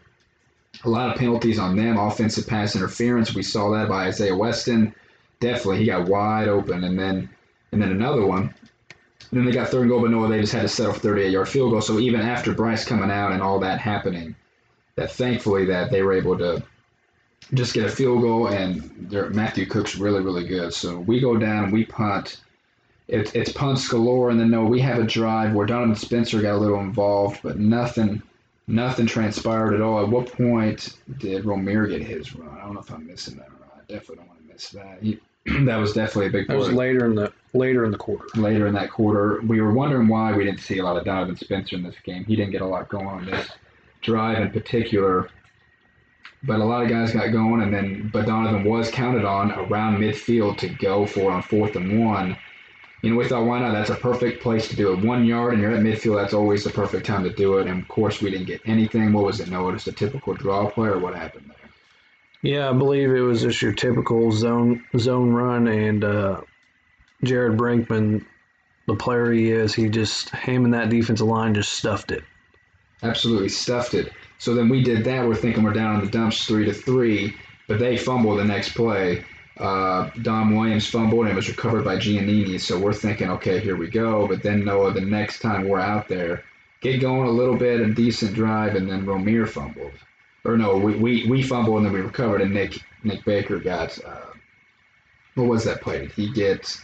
a 0.83 0.89
lot 0.89 1.09
of 1.09 1.17
penalties 1.17 1.59
on 1.59 1.75
them, 1.75 1.97
offensive 1.97 2.47
pass 2.47 2.75
interference. 2.75 3.35
We 3.35 3.43
saw 3.43 3.69
that 3.71 3.89
by 3.89 4.07
Isaiah 4.07 4.35
Weston. 4.35 4.93
Definitely, 5.39 5.79
he 5.79 5.85
got 5.85 6.07
wide 6.07 6.47
open, 6.47 6.83
and 6.83 6.97
then 6.97 7.29
and 7.71 7.81
then 7.81 7.91
another 7.91 8.25
one. 8.25 8.53
And 9.31 9.39
then 9.39 9.45
they 9.45 9.51
got 9.51 9.69
third 9.69 9.81
and 9.81 9.89
goal, 9.89 10.01
but 10.01 10.11
Noah 10.11 10.29
they 10.29 10.41
just 10.41 10.53
had 10.53 10.63
to 10.63 10.67
settle 10.67 10.93
for 10.93 10.99
38 10.99 11.31
yard 11.31 11.49
field 11.49 11.71
goal. 11.71 11.81
So 11.81 11.99
even 11.99 12.21
after 12.21 12.53
Bryce 12.53 12.83
coming 12.83 13.11
out 13.11 13.31
and 13.31 13.41
all 13.41 13.59
that 13.59 13.79
happening, 13.79 14.35
that 14.95 15.11
thankfully 15.11 15.65
that 15.65 15.91
they 15.91 16.01
were 16.01 16.13
able 16.13 16.37
to 16.37 16.63
just 17.53 17.73
get 17.73 17.85
a 17.85 17.89
field 17.89 18.21
goal, 18.21 18.47
and 18.47 19.11
Matthew 19.33 19.65
Cook's 19.65 19.95
really 19.95 20.21
really 20.21 20.47
good. 20.47 20.73
So 20.73 20.99
we 20.99 21.19
go 21.19 21.37
down, 21.37 21.71
we 21.71 21.85
punt. 21.85 22.41
It, 23.07 23.35
it's 23.35 23.51
punts 23.51 23.89
galore, 23.89 24.29
and 24.29 24.39
then 24.39 24.49
no, 24.49 24.63
we 24.63 24.79
have 24.79 24.99
a 24.99 25.03
drive 25.03 25.53
where 25.53 25.65
Donovan 25.65 25.97
Spencer 25.97 26.41
got 26.41 26.55
a 26.55 26.57
little 26.57 26.79
involved, 26.79 27.41
but 27.43 27.59
nothing 27.59 28.23
nothing 28.71 29.05
transpired 29.05 29.73
at 29.73 29.81
all. 29.81 30.01
At 30.01 30.09
what 30.09 30.31
point 30.31 30.97
did 31.19 31.43
Romir 31.43 31.89
get 31.89 32.01
his 32.01 32.35
run? 32.35 32.57
I 32.57 32.61
don't 32.63 32.73
know 32.73 32.79
if 32.79 32.91
I'm 32.91 33.05
missing 33.05 33.37
that 33.37 33.47
or 33.47 33.59
not. 33.59 33.75
I 33.75 33.79
definitely 33.91 34.17
don't 34.17 34.27
want 34.27 34.47
to 34.47 34.53
miss 34.53 34.69
that. 34.69 34.99
He, 35.01 35.19
that 35.65 35.77
was 35.77 35.93
definitely 35.93 36.27
a 36.27 36.29
big 36.29 36.47
That 36.47 36.57
was 36.57 36.71
later 36.71 37.05
in 37.05 37.15
the 37.15 37.31
later 37.53 37.83
in 37.85 37.91
the 37.91 37.97
quarter. 37.97 38.25
later 38.35 38.67
in 38.67 38.73
that 38.75 38.91
quarter. 38.91 39.41
We 39.41 39.59
were 39.61 39.73
wondering 39.73 40.07
why 40.07 40.33
we 40.33 40.45
didn't 40.45 40.61
see 40.61 40.77
a 40.77 40.83
lot 40.83 40.97
of 40.97 41.05
Donovan 41.05 41.35
Spencer 41.35 41.75
in 41.75 41.83
this 41.83 41.95
game. 42.03 42.23
He 42.25 42.35
didn't 42.35 42.51
get 42.51 42.61
a 42.61 42.65
lot 42.65 42.89
going 42.89 43.07
on 43.07 43.25
this 43.25 43.49
drive 44.01 44.39
in 44.39 44.51
particular. 44.51 45.29
But 46.43 46.59
a 46.59 46.65
lot 46.65 46.81
of 46.81 46.89
guys 46.89 47.13
got 47.13 47.31
going, 47.31 47.61
and 47.61 47.71
then 47.71 48.09
but 48.11 48.25
Donovan 48.25 48.63
was 48.63 48.89
counted 48.89 49.25
on 49.25 49.51
around 49.51 49.97
midfield 49.97 50.57
to 50.59 50.69
go 50.69 51.05
for 51.05 51.31
on 51.31 51.43
fourth 51.43 51.75
and 51.75 52.03
one. 52.03 52.35
You 53.01 53.09
know, 53.09 53.17
we 53.17 53.27
thought, 53.27 53.45
why 53.45 53.59
not? 53.59 53.71
That's 53.71 53.89
a 53.89 53.95
perfect 53.95 54.43
place 54.43 54.67
to 54.69 54.75
do 54.75 54.93
it. 54.93 55.03
One 55.03 55.25
yard, 55.25 55.53
and 55.53 55.61
you're 55.61 55.71
at 55.71 55.81
midfield. 55.81 56.21
That's 56.21 56.33
always 56.33 56.63
the 56.63 56.69
perfect 56.69 57.05
time 57.05 57.23
to 57.23 57.31
do 57.33 57.57
it. 57.57 57.67
And 57.67 57.81
of 57.81 57.87
course, 57.87 58.21
we 58.21 58.29
didn't 58.29 58.45
get 58.47 58.61
anything. 58.65 59.11
What 59.11 59.25
was 59.25 59.39
it? 59.39 59.49
No, 59.49 59.71
just 59.71 59.87
a 59.87 59.91
typical 59.91 60.33
draw 60.35 60.69
play, 60.69 60.89
or 60.89 60.99
what 60.99 61.15
happened 61.15 61.49
there? 61.49 61.69
Yeah, 62.43 62.69
I 62.69 62.73
believe 62.73 63.09
it 63.11 63.21
was 63.21 63.41
just 63.41 63.61
your 63.61 63.73
typical 63.73 64.31
zone 64.31 64.83
zone 64.97 65.31
run, 65.31 65.67
and 65.67 66.03
uh, 66.03 66.41
Jared 67.23 67.57
Brinkman, 67.57 68.25
the 68.87 68.95
player 68.95 69.31
he 69.31 69.51
is, 69.51 69.73
he 69.73 69.89
just 69.89 70.29
him 70.31 70.65
and 70.65 70.73
that 70.73 70.89
defensive 70.89 71.27
line 71.27 71.53
just 71.53 71.73
stuffed 71.73 72.11
it. 72.11 72.23
absolutely 73.03 73.49
stuffed 73.49 73.93
it. 73.93 74.11
So 74.37 74.53
then 74.55 74.69
we 74.69 74.83
did 74.83 75.03
that. 75.05 75.27
We're 75.27 75.35
thinking 75.35 75.63
we're 75.63 75.73
down 75.73 75.99
in 75.99 76.05
the 76.05 76.11
dumps 76.11 76.45
three 76.45 76.65
to 76.65 76.73
three, 76.73 77.35
but 77.67 77.79
they 77.79 77.97
fumble 77.97 78.35
the 78.35 78.43
next 78.45 78.73
play. 78.75 79.23
Uh, 79.61 80.09
Dom 80.23 80.55
Williams 80.55 80.89
fumbled 80.89 81.21
and 81.21 81.33
it 81.33 81.35
was 81.35 81.47
recovered 81.47 81.85
by 81.85 81.97
Giannini. 81.97 82.59
So 82.59 82.79
we're 82.79 82.93
thinking, 82.93 83.29
okay, 83.29 83.59
here 83.59 83.75
we 83.75 83.87
go. 83.87 84.27
But 84.27 84.41
then 84.41 84.65
Noah, 84.65 84.91
the 84.91 85.01
next 85.01 85.39
time 85.39 85.67
we're 85.67 85.79
out 85.79 86.07
there, 86.07 86.43
get 86.81 86.99
going 86.99 87.27
a 87.27 87.31
little 87.31 87.55
bit, 87.55 87.79
a 87.79 87.93
decent 87.93 88.33
drive, 88.33 88.75
and 88.75 88.89
then 88.89 89.05
Romir 89.05 89.47
fumbled. 89.47 89.93
Or 90.43 90.57
no, 90.57 90.77
we, 90.77 90.95
we, 90.95 91.27
we 91.27 91.43
fumbled 91.43 91.77
and 91.77 91.85
then 91.85 91.93
we 91.93 92.01
recovered, 92.01 92.41
and 92.41 92.53
Nick 92.53 92.79
Nick 93.03 93.23
Baker 93.23 93.59
got 93.59 94.03
uh, 94.03 94.31
what 95.35 95.47
was 95.47 95.63
that 95.65 95.81
play? 95.81 95.99
Did 95.99 96.11
he 96.11 96.31
get 96.31 96.75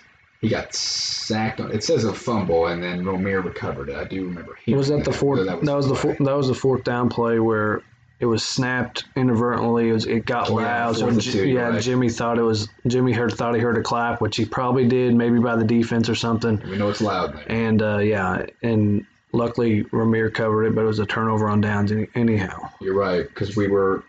he 0.41 0.50
got 0.50 0.74
sacked 0.74 1.60
on? 1.60 1.72
It 1.72 1.84
says 1.84 2.03
a 2.03 2.13
fumble, 2.13 2.67
and 2.67 2.81
then 2.81 3.03
Romir 3.03 3.43
recovered 3.43 3.89
it. 3.89 3.96
I 3.96 4.03
do 4.03 4.25
remember. 4.25 4.57
Was 4.67 4.89
that 4.89 5.03
the 5.03 5.12
fourth? 5.12 5.46
That 5.46 5.60
was, 5.62 5.88
the 5.88 5.96
play. 5.96 6.15
four, 6.15 6.25
that 6.25 6.38
was 6.38 6.48
the 6.48 6.53
fourth 6.53 6.84
down 6.84 7.10
play 7.10 7.39
where 7.39 7.81
it 8.19 8.25
was 8.25 8.43
snapped 8.43 9.05
inadvertently. 9.15 9.89
It, 9.89 9.93
was, 9.93 10.05
it 10.07 10.25
got 10.25 10.50
Yeah, 10.50 10.55
loud. 10.55 10.95
so 10.95 11.09
fourth 11.12 11.24
two, 11.24 11.47
yeah, 11.47 11.69
right. 11.69 11.81
Jimmy 11.81 12.09
thought 12.09 12.38
it 12.39 12.43
was 12.43 12.67
Jimmy 12.88 13.13
heard 13.13 13.33
thought 13.33 13.53
he 13.53 13.62
heard 13.62 13.77
a 13.77 13.83
clap, 13.83 14.21
which 14.21 14.38
he 14.38 14.45
probably 14.45 14.88
did, 14.88 15.13
maybe 15.13 15.39
by 15.39 15.55
the 15.55 15.63
defense 15.65 16.09
or 16.09 16.15
something. 16.15 16.59
We 16.69 16.77
know 16.77 16.89
it's 16.89 17.01
loud 17.01 17.33
there. 17.36 17.45
And 17.51 17.81
uh, 17.81 17.97
yeah, 18.00 18.45
and 18.63 19.05
luckily 19.33 19.83
Romir 19.86 20.33
covered 20.33 20.65
it, 20.65 20.75
but 20.75 20.81
it 20.81 20.88
was 20.88 21.00
a 21.00 21.05
turnover 21.05 21.47
on 21.47 21.62
downs 21.62 21.91
any, 21.91 22.07
anyhow. 22.15 22.69
You're 22.81 22.95
right, 22.95 23.27
because 23.27 23.55
we 23.55 23.67
were, 23.67 23.97
of 23.97 24.03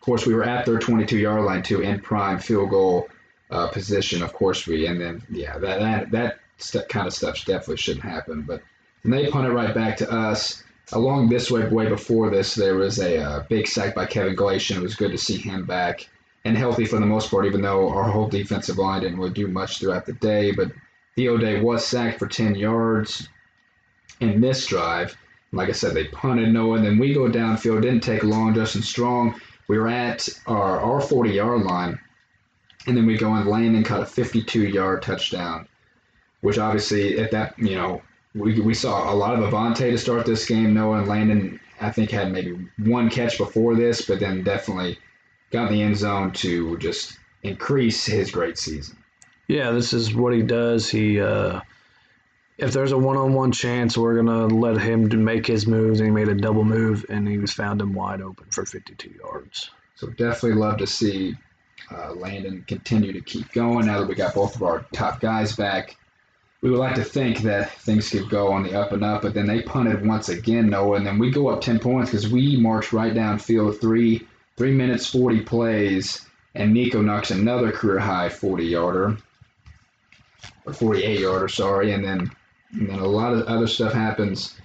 course, 0.00 0.26
we 0.26 0.34
were 0.34 0.44
at 0.44 0.66
their 0.66 0.78
22 0.78 1.16
yard 1.16 1.42
line 1.44 1.62
too, 1.62 1.80
in 1.80 2.00
prime 2.00 2.38
field 2.38 2.68
goal 2.70 3.08
uh, 3.50 3.68
position. 3.68 4.22
Of 4.22 4.34
course, 4.34 4.66
we 4.66 4.86
and 4.86 5.00
then 5.00 5.22
yeah, 5.30 5.56
that 5.58 5.80
that 5.80 6.10
that 6.10 6.38
st- 6.58 6.88
kind 6.90 7.06
of 7.06 7.14
stuff 7.14 7.42
definitely 7.46 7.78
shouldn't 7.78 8.04
happen. 8.04 8.42
But 8.42 8.62
and 9.04 9.12
they 9.12 9.30
punt 9.30 9.46
it 9.46 9.52
right 9.52 9.74
back 9.74 9.96
to 9.98 10.10
us. 10.10 10.64
Along 10.92 11.28
this 11.28 11.50
way, 11.50 11.68
way 11.68 11.88
before 11.88 12.30
this, 12.30 12.54
there 12.54 12.76
was 12.76 12.98
a 12.98 13.18
uh, 13.22 13.44
big 13.48 13.66
sack 13.66 13.94
by 13.94 14.06
Kevin 14.06 14.34
Galatian. 14.34 14.78
It 14.78 14.82
was 14.82 14.94
good 14.94 15.12
to 15.12 15.18
see 15.18 15.36
him 15.36 15.66
back 15.66 16.08
and 16.44 16.56
healthy 16.56 16.86
for 16.86 16.98
the 16.98 17.06
most 17.06 17.30
part, 17.30 17.46
even 17.46 17.60
though 17.60 17.90
our 17.90 18.10
whole 18.10 18.28
defensive 18.28 18.78
line 18.78 19.02
didn't 19.02 19.18
really 19.18 19.30
do 19.30 19.48
much 19.48 19.78
throughout 19.78 20.06
the 20.06 20.14
day. 20.14 20.50
But 20.50 20.72
Theo 21.14 21.36
Day 21.36 21.60
was 21.60 21.86
sacked 21.86 22.18
for 22.18 22.26
10 22.26 22.54
yards 22.54 23.28
in 24.20 24.40
this 24.40 24.66
drive. 24.66 25.16
Like 25.52 25.68
I 25.68 25.72
said, 25.72 25.94
they 25.94 26.04
punted 26.08 26.52
Noah, 26.52 26.76
and 26.76 26.86
then 26.86 26.98
we 26.98 27.12
go 27.12 27.28
downfield. 27.28 27.82
Didn't 27.82 28.00
take 28.00 28.22
long. 28.22 28.54
Justin 28.54 28.82
Strong. 28.82 29.40
We 29.68 29.78
were 29.78 29.88
at 29.88 30.28
our 30.46 30.80
our 30.80 31.00
40 31.00 31.30
yard 31.30 31.62
line, 31.62 31.98
and 32.86 32.96
then 32.96 33.06
we 33.06 33.18
go 33.18 33.34
and 33.34 33.48
Landon 33.48 33.84
caught 33.84 34.00
a 34.00 34.06
52 34.06 34.68
yard 34.68 35.02
touchdown, 35.02 35.68
which 36.40 36.58
obviously 36.58 37.18
at 37.18 37.30
that 37.32 37.58
you 37.58 37.74
know 37.74 38.02
we, 38.38 38.60
we 38.60 38.74
saw 38.74 39.12
a 39.12 39.14
lot 39.14 39.34
of 39.34 39.52
Avante 39.52 39.90
to 39.90 39.98
start 39.98 40.26
this 40.26 40.46
game. 40.46 40.74
Noah 40.74 40.98
and 40.98 41.08
Landon 41.08 41.60
I 41.80 41.90
think 41.90 42.10
had 42.10 42.32
maybe 42.32 42.68
one 42.78 43.10
catch 43.10 43.38
before 43.38 43.74
this, 43.74 44.02
but 44.02 44.20
then 44.20 44.42
definitely 44.42 44.98
got 45.50 45.68
in 45.68 45.74
the 45.74 45.82
end 45.82 45.96
zone 45.96 46.32
to 46.32 46.76
just 46.78 47.18
increase 47.42 48.04
his 48.04 48.30
great 48.30 48.58
season. 48.58 48.96
Yeah, 49.46 49.70
this 49.70 49.92
is 49.92 50.14
what 50.14 50.34
he 50.34 50.42
does. 50.42 50.90
He 50.90 51.20
uh, 51.20 51.60
if 52.58 52.72
there's 52.72 52.92
a 52.92 52.98
one-on-one 52.98 53.52
chance, 53.52 53.96
we're 53.96 54.16
gonna 54.16 54.46
let 54.46 54.78
him 54.78 55.24
make 55.24 55.46
his 55.46 55.66
moves, 55.66 56.00
and 56.00 56.08
he 56.08 56.12
made 56.12 56.28
a 56.28 56.34
double 56.34 56.64
move, 56.64 57.06
and 57.08 57.26
he 57.26 57.38
was 57.38 57.52
found 57.52 57.80
him 57.80 57.94
wide 57.94 58.20
open 58.20 58.46
for 58.50 58.66
52 58.66 59.10
yards. 59.22 59.70
So 59.94 60.08
definitely 60.08 60.54
love 60.54 60.78
to 60.78 60.86
see 60.86 61.36
uh, 61.90 62.12
Landon 62.14 62.64
continue 62.66 63.12
to 63.12 63.20
keep 63.20 63.52
going 63.52 63.86
now 63.86 64.00
that 64.00 64.08
we 64.08 64.14
got 64.14 64.34
both 64.34 64.56
of 64.56 64.62
our 64.62 64.84
top 64.92 65.20
guys 65.20 65.56
back. 65.56 65.96
We 66.60 66.70
would 66.70 66.80
like 66.80 66.96
to 66.96 67.04
think 67.04 67.38
that 67.42 67.70
things 67.70 68.10
could 68.10 68.28
go 68.28 68.48
on 68.52 68.64
the 68.64 68.74
up 68.78 68.92
and 68.92 69.04
up, 69.04 69.22
but 69.22 69.32
then 69.32 69.46
they 69.46 69.62
punted 69.62 70.04
once 70.04 70.28
again, 70.28 70.68
Noah, 70.70 70.96
and 70.96 71.06
then 71.06 71.18
we 71.18 71.30
go 71.30 71.48
up 71.48 71.60
10 71.60 71.78
points 71.78 72.10
because 72.10 72.28
we 72.28 72.56
marched 72.56 72.92
right 72.92 73.14
downfield 73.14 73.80
three 73.80 74.26
three 74.56 74.72
minutes 74.72 75.06
40 75.06 75.42
plays, 75.42 76.26
and 76.56 76.74
Nico 76.74 77.00
knocks 77.00 77.30
another 77.30 77.70
career 77.70 78.00
high 78.00 78.28
40 78.28 78.64
yarder 78.64 79.16
or 80.66 80.72
48 80.72 81.20
yarder, 81.20 81.48
sorry, 81.48 81.92
and 81.92 82.04
then 82.04 82.30
and 82.72 82.88
then 82.90 82.98
a 82.98 83.06
lot 83.06 83.32
of 83.32 83.46
other 83.46 83.66
stuff 83.66 83.92
happens. 83.92 84.60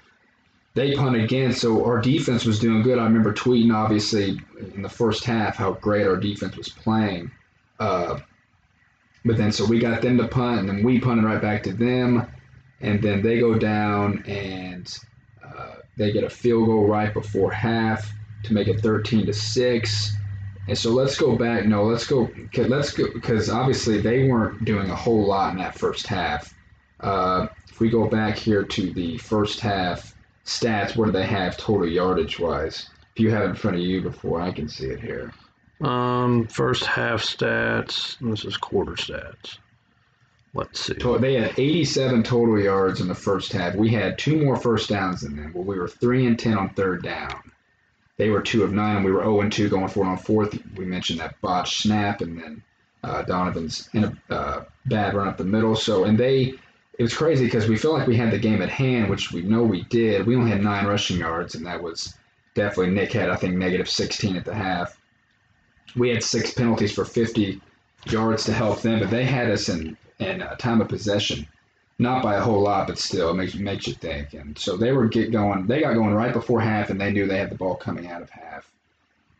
They 0.73 0.95
punt 0.95 1.15
again, 1.15 1.53
so 1.53 1.85
our 1.85 2.01
defense 2.01 2.45
was 2.45 2.59
doing 2.59 2.81
good. 2.81 2.97
I 2.97 3.03
remember 3.03 3.33
tweeting, 3.33 3.73
obviously, 3.73 4.41
in 4.73 4.81
the 4.81 4.89
first 4.89 5.23
half 5.23 5.55
how 5.55 5.73
great 5.73 6.07
our 6.07 6.17
defense 6.17 6.57
was 6.57 6.69
playing. 6.69 7.31
Uh, 7.79 8.19
but 9.25 9.37
then, 9.37 9.51
so 9.51 9.65
we 9.65 9.79
got 9.79 10.01
them 10.01 10.17
to 10.17 10.27
punt, 10.27 10.59
and 10.59 10.69
then 10.69 10.83
we 10.83 10.99
punted 10.99 11.25
right 11.25 11.41
back 11.41 11.63
to 11.63 11.73
them, 11.73 12.27
and 12.81 13.01
then 13.01 13.21
they 13.21 13.39
go 13.39 13.57
down 13.57 14.23
and 14.27 14.97
uh, 15.43 15.75
they 15.95 16.11
get 16.11 16.23
a 16.23 16.29
field 16.29 16.67
goal 16.67 16.87
right 16.87 17.13
before 17.13 17.51
half 17.51 18.11
to 18.43 18.53
make 18.53 18.67
it 18.67 18.81
13 18.81 19.25
to 19.25 19.33
six. 19.33 20.13
And 20.67 20.77
so 20.77 20.91
let's 20.91 21.17
go 21.17 21.35
back. 21.35 21.65
No, 21.65 21.83
let's 21.83 22.05
go. 22.05 22.29
Let's 22.55 22.91
go 22.91 23.11
because 23.13 23.49
obviously 23.49 24.01
they 24.01 24.27
weren't 24.29 24.63
doing 24.65 24.89
a 24.89 24.95
whole 24.95 25.25
lot 25.25 25.51
in 25.51 25.59
that 25.59 25.77
first 25.77 26.07
half. 26.07 26.53
Uh, 26.99 27.47
if 27.69 27.79
we 27.79 27.89
go 27.89 28.07
back 28.07 28.37
here 28.37 28.63
to 28.63 28.93
the 28.93 29.17
first 29.17 29.59
half 29.59 30.15
stats, 30.45 30.95
what 30.95 31.05
do 31.05 31.11
they 31.11 31.25
have 31.25 31.57
total 31.57 31.87
yardage 31.87 32.39
wise? 32.39 32.89
If 33.15 33.21
you 33.21 33.31
have 33.31 33.43
it 33.43 33.49
in 33.49 33.55
front 33.55 33.77
of 33.77 33.83
you 33.83 34.01
before, 34.01 34.41
I 34.41 34.51
can 34.51 34.67
see 34.67 34.87
it 34.87 34.99
here. 34.99 35.33
Um, 35.83 36.47
first 36.47 36.85
half 36.85 37.21
stats. 37.21 38.17
This 38.21 38.45
is 38.45 38.57
quarter 38.57 38.93
stats. 38.93 39.57
Let's 40.53 40.79
see. 40.79 40.93
They 40.93 41.33
had 41.33 41.59
87 41.59 42.23
total 42.23 42.59
yards 42.59 43.01
in 43.01 43.07
the 43.07 43.15
first 43.15 43.51
half. 43.51 43.75
We 43.75 43.89
had 43.89 44.17
two 44.17 44.43
more 44.43 44.55
first 44.55 44.89
downs 44.89 45.21
than 45.21 45.35
them. 45.35 45.51
Well, 45.53 45.63
we 45.63 45.77
were 45.77 45.87
three 45.87 46.25
and 46.25 46.37
10 46.37 46.57
on 46.57 46.69
third 46.69 47.03
down. 47.03 47.51
They 48.17 48.29
were 48.29 48.41
two 48.41 48.63
of 48.63 48.71
nine, 48.71 48.97
and 48.97 49.05
we 49.05 49.11
were 49.11 49.23
0 49.23 49.41
and 49.41 49.51
2 49.51 49.69
going 49.69 49.87
for 49.87 50.05
it 50.05 50.09
on 50.09 50.17
fourth. 50.17 50.57
We 50.77 50.85
mentioned 50.85 51.19
that 51.19 51.41
botched 51.41 51.81
snap, 51.81 52.21
and 52.21 52.39
then 52.39 52.63
uh, 53.03 53.23
Donovan's 53.23 53.89
in 53.93 54.03
a 54.03 54.33
uh, 54.33 54.65
bad 54.85 55.15
run 55.15 55.27
up 55.27 55.37
the 55.37 55.43
middle. 55.43 55.75
So, 55.75 56.03
and 56.03 56.17
they, 56.17 56.53
it 56.99 57.01
was 57.01 57.15
crazy 57.15 57.45
because 57.45 57.67
we 57.67 57.75
felt 57.75 57.95
like 57.95 58.07
we 58.07 58.15
had 58.15 58.31
the 58.31 58.37
game 58.37 58.61
at 58.61 58.69
hand, 58.69 59.09
which 59.09 59.31
we 59.31 59.41
know 59.41 59.63
we 59.63 59.83
did. 59.85 60.27
We 60.27 60.35
only 60.35 60.51
had 60.51 60.61
nine 60.61 60.85
rushing 60.85 61.17
yards, 61.17 61.55
and 61.55 61.65
that 61.65 61.81
was 61.81 62.13
definitely 62.53 62.93
Nick 62.93 63.11
had, 63.11 63.31
I 63.31 63.35
think, 63.35 63.55
negative 63.55 63.89
16 63.89 64.37
at 64.37 64.45
the 64.45 64.53
half. 64.53 64.95
We 65.95 66.09
had 66.09 66.23
six 66.23 66.53
penalties 66.53 66.91
for 66.91 67.05
50 67.05 67.61
yards 68.07 68.45
to 68.45 68.53
help 68.53 68.81
them, 68.81 68.99
but 68.99 69.09
they 69.09 69.25
had 69.25 69.49
us 69.49 69.69
in, 69.69 69.97
in 70.19 70.41
uh, 70.41 70.55
time 70.55 70.81
of 70.81 70.89
possession 70.89 71.47
not 71.99 72.23
by 72.23 72.35
a 72.35 72.41
whole 72.41 72.61
lot, 72.61 72.87
but 72.87 72.97
still, 72.97 73.29
it 73.31 73.35
makes 73.35 73.55
makes 73.55 73.87
you 73.87 73.93
think. 73.93 74.33
And 74.33 74.57
so 74.57 74.77
they 74.77 74.91
were 74.91 75.07
get 75.07 75.31
going. 75.31 75.67
They 75.67 75.81
got 75.81 75.93
going 75.93 76.13
right 76.13 76.33
before 76.33 76.59
half, 76.61 76.89
and 76.89 76.99
they 76.99 77.11
knew 77.11 77.27
they 77.27 77.37
had 77.37 77.51
the 77.51 77.55
ball 77.55 77.75
coming 77.75 78.07
out 78.07 78.21
of 78.21 78.29
half. 78.29 78.69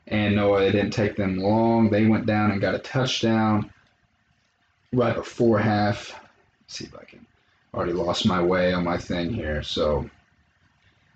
And 0.07 0.36
no, 0.36 0.55
it 0.55 0.72
didn't 0.72 0.91
take 0.91 1.15
them 1.15 1.38
long. 1.38 1.89
They 1.89 2.05
went 2.05 2.25
down 2.25 2.51
and 2.51 2.62
got 2.62 2.75
a 2.75 2.79
touchdown 2.79 3.72
right 4.91 5.15
before 5.15 5.60
half. 5.60 6.19
Let's 6.62 6.77
see 6.77 6.86
if 6.86 6.95
I 6.95 7.03
can. 7.05 7.25
Already 7.74 7.93
lost 7.93 8.27
my 8.27 8.41
way 8.41 8.74
on 8.74 8.83
my 8.83 8.98
thing 8.98 9.33
here. 9.33 9.63
So 9.63 10.10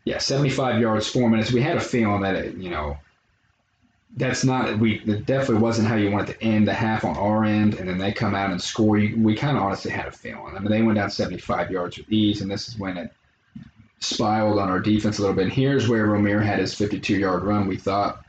yeah, 0.06 0.18
75 0.18 0.82
yards, 0.82 1.08
four 1.08 1.30
minutes. 1.30 1.52
We 1.52 1.62
had 1.62 1.78
a 1.78 1.82
feeling 1.82 2.22
that 2.22 2.36
it, 2.36 2.56
you 2.56 2.70
know 2.70 2.98
that's 4.16 4.44
not 4.44 4.80
we 4.80 5.00
it 5.00 5.26
definitely 5.26 5.62
wasn't 5.62 5.88
how 5.88 5.96
you 5.96 6.10
wanted 6.10 6.34
to 6.34 6.44
end 6.44 6.68
the 6.68 6.74
half 6.74 7.04
on 7.04 7.18
our 7.18 7.44
end 7.44 7.76
and 7.76 7.88
then 7.88 7.98
they 7.98 8.12
come 8.12 8.34
out 8.34 8.52
and 8.52 8.62
score. 8.62 8.96
We 8.96 9.36
kind 9.36 9.58
of 9.58 9.64
honestly 9.64 9.92
had 9.92 10.08
a 10.08 10.12
feeling. 10.12 10.56
I 10.56 10.60
mean 10.60 10.72
they 10.72 10.82
went 10.82 10.98
down 10.98 11.10
75 11.10 11.72
yards 11.72 11.98
with 11.98 12.12
ease 12.12 12.42
and 12.42 12.50
this 12.50 12.68
is 12.68 12.80
when 12.80 12.98
it 12.98 13.12
spiraled 14.00 14.60
on 14.60 14.70
our 14.70 14.80
defense 14.80 15.18
a 15.18 15.22
little 15.22 15.36
bit. 15.36 15.46
And 15.46 15.54
here's 15.54 15.88
where 15.88 16.08
Romir 16.08 16.44
had 16.44 16.60
his 16.60 16.74
52 16.74 17.16
yard 17.16 17.44
run. 17.44 17.68
We 17.68 17.78
thought 17.78 18.24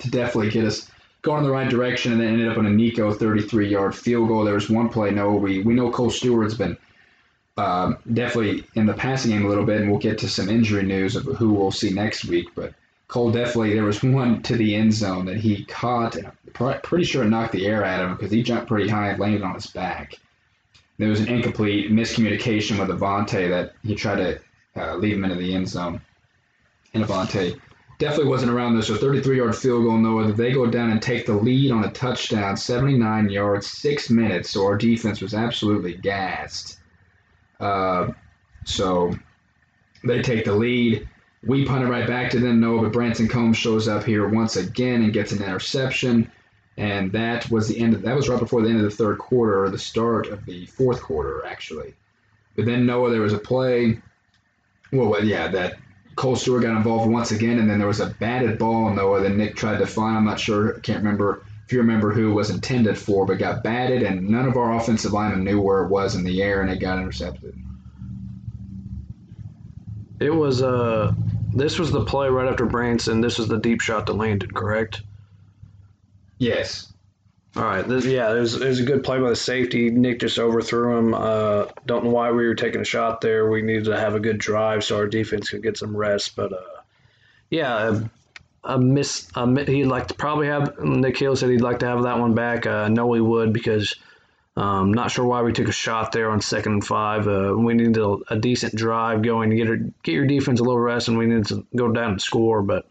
to 0.00 0.10
definitely 0.10 0.50
get 0.50 0.64
us 0.64 0.90
going 1.22 1.38
in 1.38 1.44
the 1.44 1.50
right 1.50 1.68
direction 1.68 2.12
and 2.12 2.20
then 2.20 2.32
ended 2.32 2.48
up 2.48 2.58
on 2.58 2.66
a 2.66 2.70
nico 2.70 3.12
33 3.12 3.68
yard 3.68 3.94
field 3.94 4.28
goal. 4.28 4.44
There 4.44 4.54
was 4.54 4.68
one 4.68 4.88
play 4.88 5.10
no 5.10 5.32
we 5.32 5.62
we 5.62 5.74
know 5.74 5.90
cole 5.90 6.10
stewart's 6.10 6.54
been 6.54 6.76
um, 7.56 7.98
definitely 8.12 8.64
in 8.74 8.86
the 8.86 8.94
passing 8.94 9.32
game 9.32 9.44
a 9.44 9.48
little 9.48 9.66
bit 9.66 9.80
and 9.80 9.90
we'll 9.90 10.00
get 10.00 10.18
to 10.18 10.28
some 10.28 10.48
injury 10.48 10.82
news 10.82 11.16
of 11.16 11.24
who 11.24 11.52
we'll 11.52 11.70
see 11.70 11.90
next 11.90 12.24
week 12.24 12.48
but 12.54 12.72
Cole 13.10 13.32
definitely, 13.32 13.74
there 13.74 13.82
was 13.82 14.04
one 14.04 14.40
to 14.42 14.56
the 14.56 14.76
end 14.76 14.94
zone 14.94 15.24
that 15.26 15.36
he 15.36 15.64
caught, 15.64 16.14
and 16.14 16.30
I'm 16.60 16.80
pretty 16.80 17.04
sure 17.04 17.24
it 17.24 17.28
knocked 17.28 17.50
the 17.50 17.66
air 17.66 17.84
out 17.84 18.04
of 18.04 18.08
him 18.08 18.16
because 18.16 18.30
he 18.30 18.40
jumped 18.40 18.68
pretty 18.68 18.88
high 18.88 19.08
and 19.08 19.18
landed 19.18 19.42
on 19.42 19.54
his 19.54 19.66
back. 19.66 20.14
There 20.96 21.08
was 21.08 21.18
an 21.18 21.26
incomplete 21.26 21.90
miscommunication 21.90 22.78
with 22.78 22.96
Avante 22.96 23.48
that 23.48 23.74
he 23.82 23.96
tried 23.96 24.16
to 24.16 24.40
uh, 24.76 24.94
leave 24.94 25.16
him 25.16 25.24
into 25.24 25.34
the 25.34 25.52
end 25.52 25.68
zone. 25.68 26.00
And 26.94 27.04
Avante 27.04 27.60
definitely 27.98 28.28
wasn't 28.28 28.52
around 28.52 28.74
there. 28.74 28.82
So 28.82 28.94
33 28.94 29.38
yard 29.38 29.56
field 29.56 29.86
goal, 29.86 29.98
Noah, 29.98 30.28
that 30.28 30.36
they 30.36 30.52
go 30.52 30.66
down 30.66 30.90
and 30.90 31.02
take 31.02 31.26
the 31.26 31.32
lead 31.32 31.72
on 31.72 31.84
a 31.84 31.90
touchdown, 31.90 32.56
79 32.56 33.28
yards, 33.28 33.66
six 33.66 34.08
minutes. 34.08 34.50
So 34.50 34.64
our 34.64 34.76
defense 34.76 35.20
was 35.20 35.34
absolutely 35.34 35.94
gassed. 35.94 36.78
Uh, 37.58 38.12
so 38.64 39.16
they 40.04 40.22
take 40.22 40.44
the 40.44 40.54
lead. 40.54 41.08
We 41.42 41.64
punt 41.64 41.84
it 41.84 41.88
right 41.88 42.06
back 42.06 42.30
to 42.32 42.38
them, 42.38 42.60
Noah, 42.60 42.82
but 42.82 42.92
Branson 42.92 43.28
Combs 43.28 43.56
shows 43.56 43.88
up 43.88 44.04
here 44.04 44.28
once 44.28 44.56
again 44.56 45.02
and 45.02 45.12
gets 45.12 45.32
an 45.32 45.42
interception. 45.42 46.30
And 46.76 47.12
that 47.12 47.50
was 47.50 47.68
the 47.68 47.80
end 47.80 47.94
of 47.94 48.02
that 48.02 48.16
was 48.16 48.28
right 48.28 48.38
before 48.38 48.62
the 48.62 48.68
end 48.68 48.78
of 48.78 48.84
the 48.84 48.90
third 48.90 49.18
quarter 49.18 49.64
or 49.64 49.70
the 49.70 49.78
start 49.78 50.28
of 50.28 50.44
the 50.44 50.66
fourth 50.66 51.02
quarter, 51.02 51.44
actually. 51.46 51.94
But 52.56 52.66
then 52.66 52.86
Noah, 52.86 53.10
there 53.10 53.20
was 53.20 53.32
a 53.32 53.38
play. 53.38 54.00
Well, 54.92 55.24
yeah, 55.24 55.48
that 55.48 55.78
Cole 56.16 56.36
Stewart 56.36 56.62
got 56.62 56.76
involved 56.76 57.10
once 57.10 57.30
again, 57.30 57.58
and 57.58 57.70
then 57.70 57.78
there 57.78 57.88
was 57.88 58.00
a 58.00 58.14
batted 58.18 58.58
ball, 58.58 58.92
Noah, 58.92 59.22
that 59.22 59.36
Nick 59.36 59.56
tried 59.56 59.78
to 59.78 59.86
find. 59.86 60.16
I'm 60.16 60.24
not 60.24 60.40
sure, 60.40 60.76
I 60.76 60.80
can't 60.80 61.02
remember 61.02 61.44
if 61.64 61.72
you 61.72 61.78
remember 61.78 62.12
who 62.12 62.32
it 62.32 62.34
was 62.34 62.50
intended 62.50 62.98
for, 62.98 63.24
but 63.24 63.38
got 63.38 63.62
batted, 63.62 64.02
and 64.02 64.28
none 64.28 64.46
of 64.46 64.56
our 64.56 64.74
offensive 64.74 65.12
linemen 65.12 65.44
knew 65.44 65.60
where 65.60 65.84
it 65.84 65.88
was 65.88 66.16
in 66.16 66.24
the 66.24 66.42
air, 66.42 66.62
and 66.62 66.70
it 66.70 66.80
got 66.80 66.98
intercepted. 66.98 67.54
It 70.18 70.34
was 70.34 70.62
uh 70.62 71.14
this 71.54 71.78
was 71.78 71.90
the 71.90 72.04
play 72.04 72.28
right 72.28 72.48
after 72.48 72.66
Branson. 72.66 73.20
This 73.20 73.38
was 73.38 73.48
the 73.48 73.58
deep 73.58 73.80
shot 73.80 74.06
that 74.06 74.14
landed, 74.14 74.54
correct? 74.54 75.02
Yes. 76.38 76.92
All 77.56 77.64
right. 77.64 77.86
This, 77.86 78.04
yeah, 78.04 78.32
it 78.32 78.38
was, 78.38 78.54
it 78.54 78.66
was 78.66 78.80
a 78.80 78.84
good 78.84 79.02
play 79.02 79.18
by 79.20 79.30
the 79.30 79.36
safety. 79.36 79.90
Nick 79.90 80.20
just 80.20 80.38
overthrew 80.38 80.96
him. 80.96 81.14
Uh, 81.14 81.66
don't 81.84 82.04
know 82.04 82.10
why 82.10 82.30
we 82.30 82.46
were 82.46 82.54
taking 82.54 82.80
a 82.80 82.84
shot 82.84 83.20
there. 83.20 83.50
We 83.50 83.62
needed 83.62 83.86
to 83.86 83.98
have 83.98 84.14
a 84.14 84.20
good 84.20 84.38
drive 84.38 84.84
so 84.84 84.96
our 84.96 85.06
defense 85.06 85.50
could 85.50 85.62
get 85.62 85.76
some 85.76 85.96
rest. 85.96 86.36
But 86.36 86.52
uh, 86.52 86.82
yeah, 87.50 88.02
a, 88.64 88.74
a 88.74 88.78
miss. 88.78 89.28
A, 89.34 89.64
he'd 89.64 89.86
like 89.86 90.08
to 90.08 90.14
probably 90.14 90.46
have. 90.46 90.78
Nick 90.78 91.18
Hill 91.18 91.34
said 91.34 91.50
he'd 91.50 91.60
like 91.60 91.80
to 91.80 91.86
have 91.86 92.04
that 92.04 92.18
one 92.18 92.34
back. 92.34 92.66
Uh, 92.66 92.88
no, 92.88 93.12
he 93.12 93.20
would 93.20 93.52
because 93.52 93.96
um, 94.56 94.92
not 94.92 95.10
sure 95.10 95.24
why 95.24 95.42
we 95.42 95.52
took 95.52 95.68
a 95.68 95.72
shot 95.72 96.12
there 96.12 96.30
on 96.30 96.40
second 96.40 96.72
and 96.72 96.84
five. 96.84 97.28
Uh, 97.28 97.54
we 97.56 97.74
needed 97.74 97.98
a, 97.98 98.16
a, 98.30 98.38
decent 98.38 98.74
drive 98.74 99.22
going 99.22 99.50
to 99.50 99.56
get 99.56 99.68
her, 99.68 99.76
get 100.02 100.12
your 100.12 100.26
defense 100.26 100.60
a 100.60 100.64
little 100.64 100.80
rest, 100.80 101.08
and 101.08 101.16
we 101.16 101.26
needed 101.26 101.46
to 101.46 101.66
go 101.76 101.92
down 101.92 102.12
and 102.12 102.22
score. 102.22 102.60
But 102.60 102.86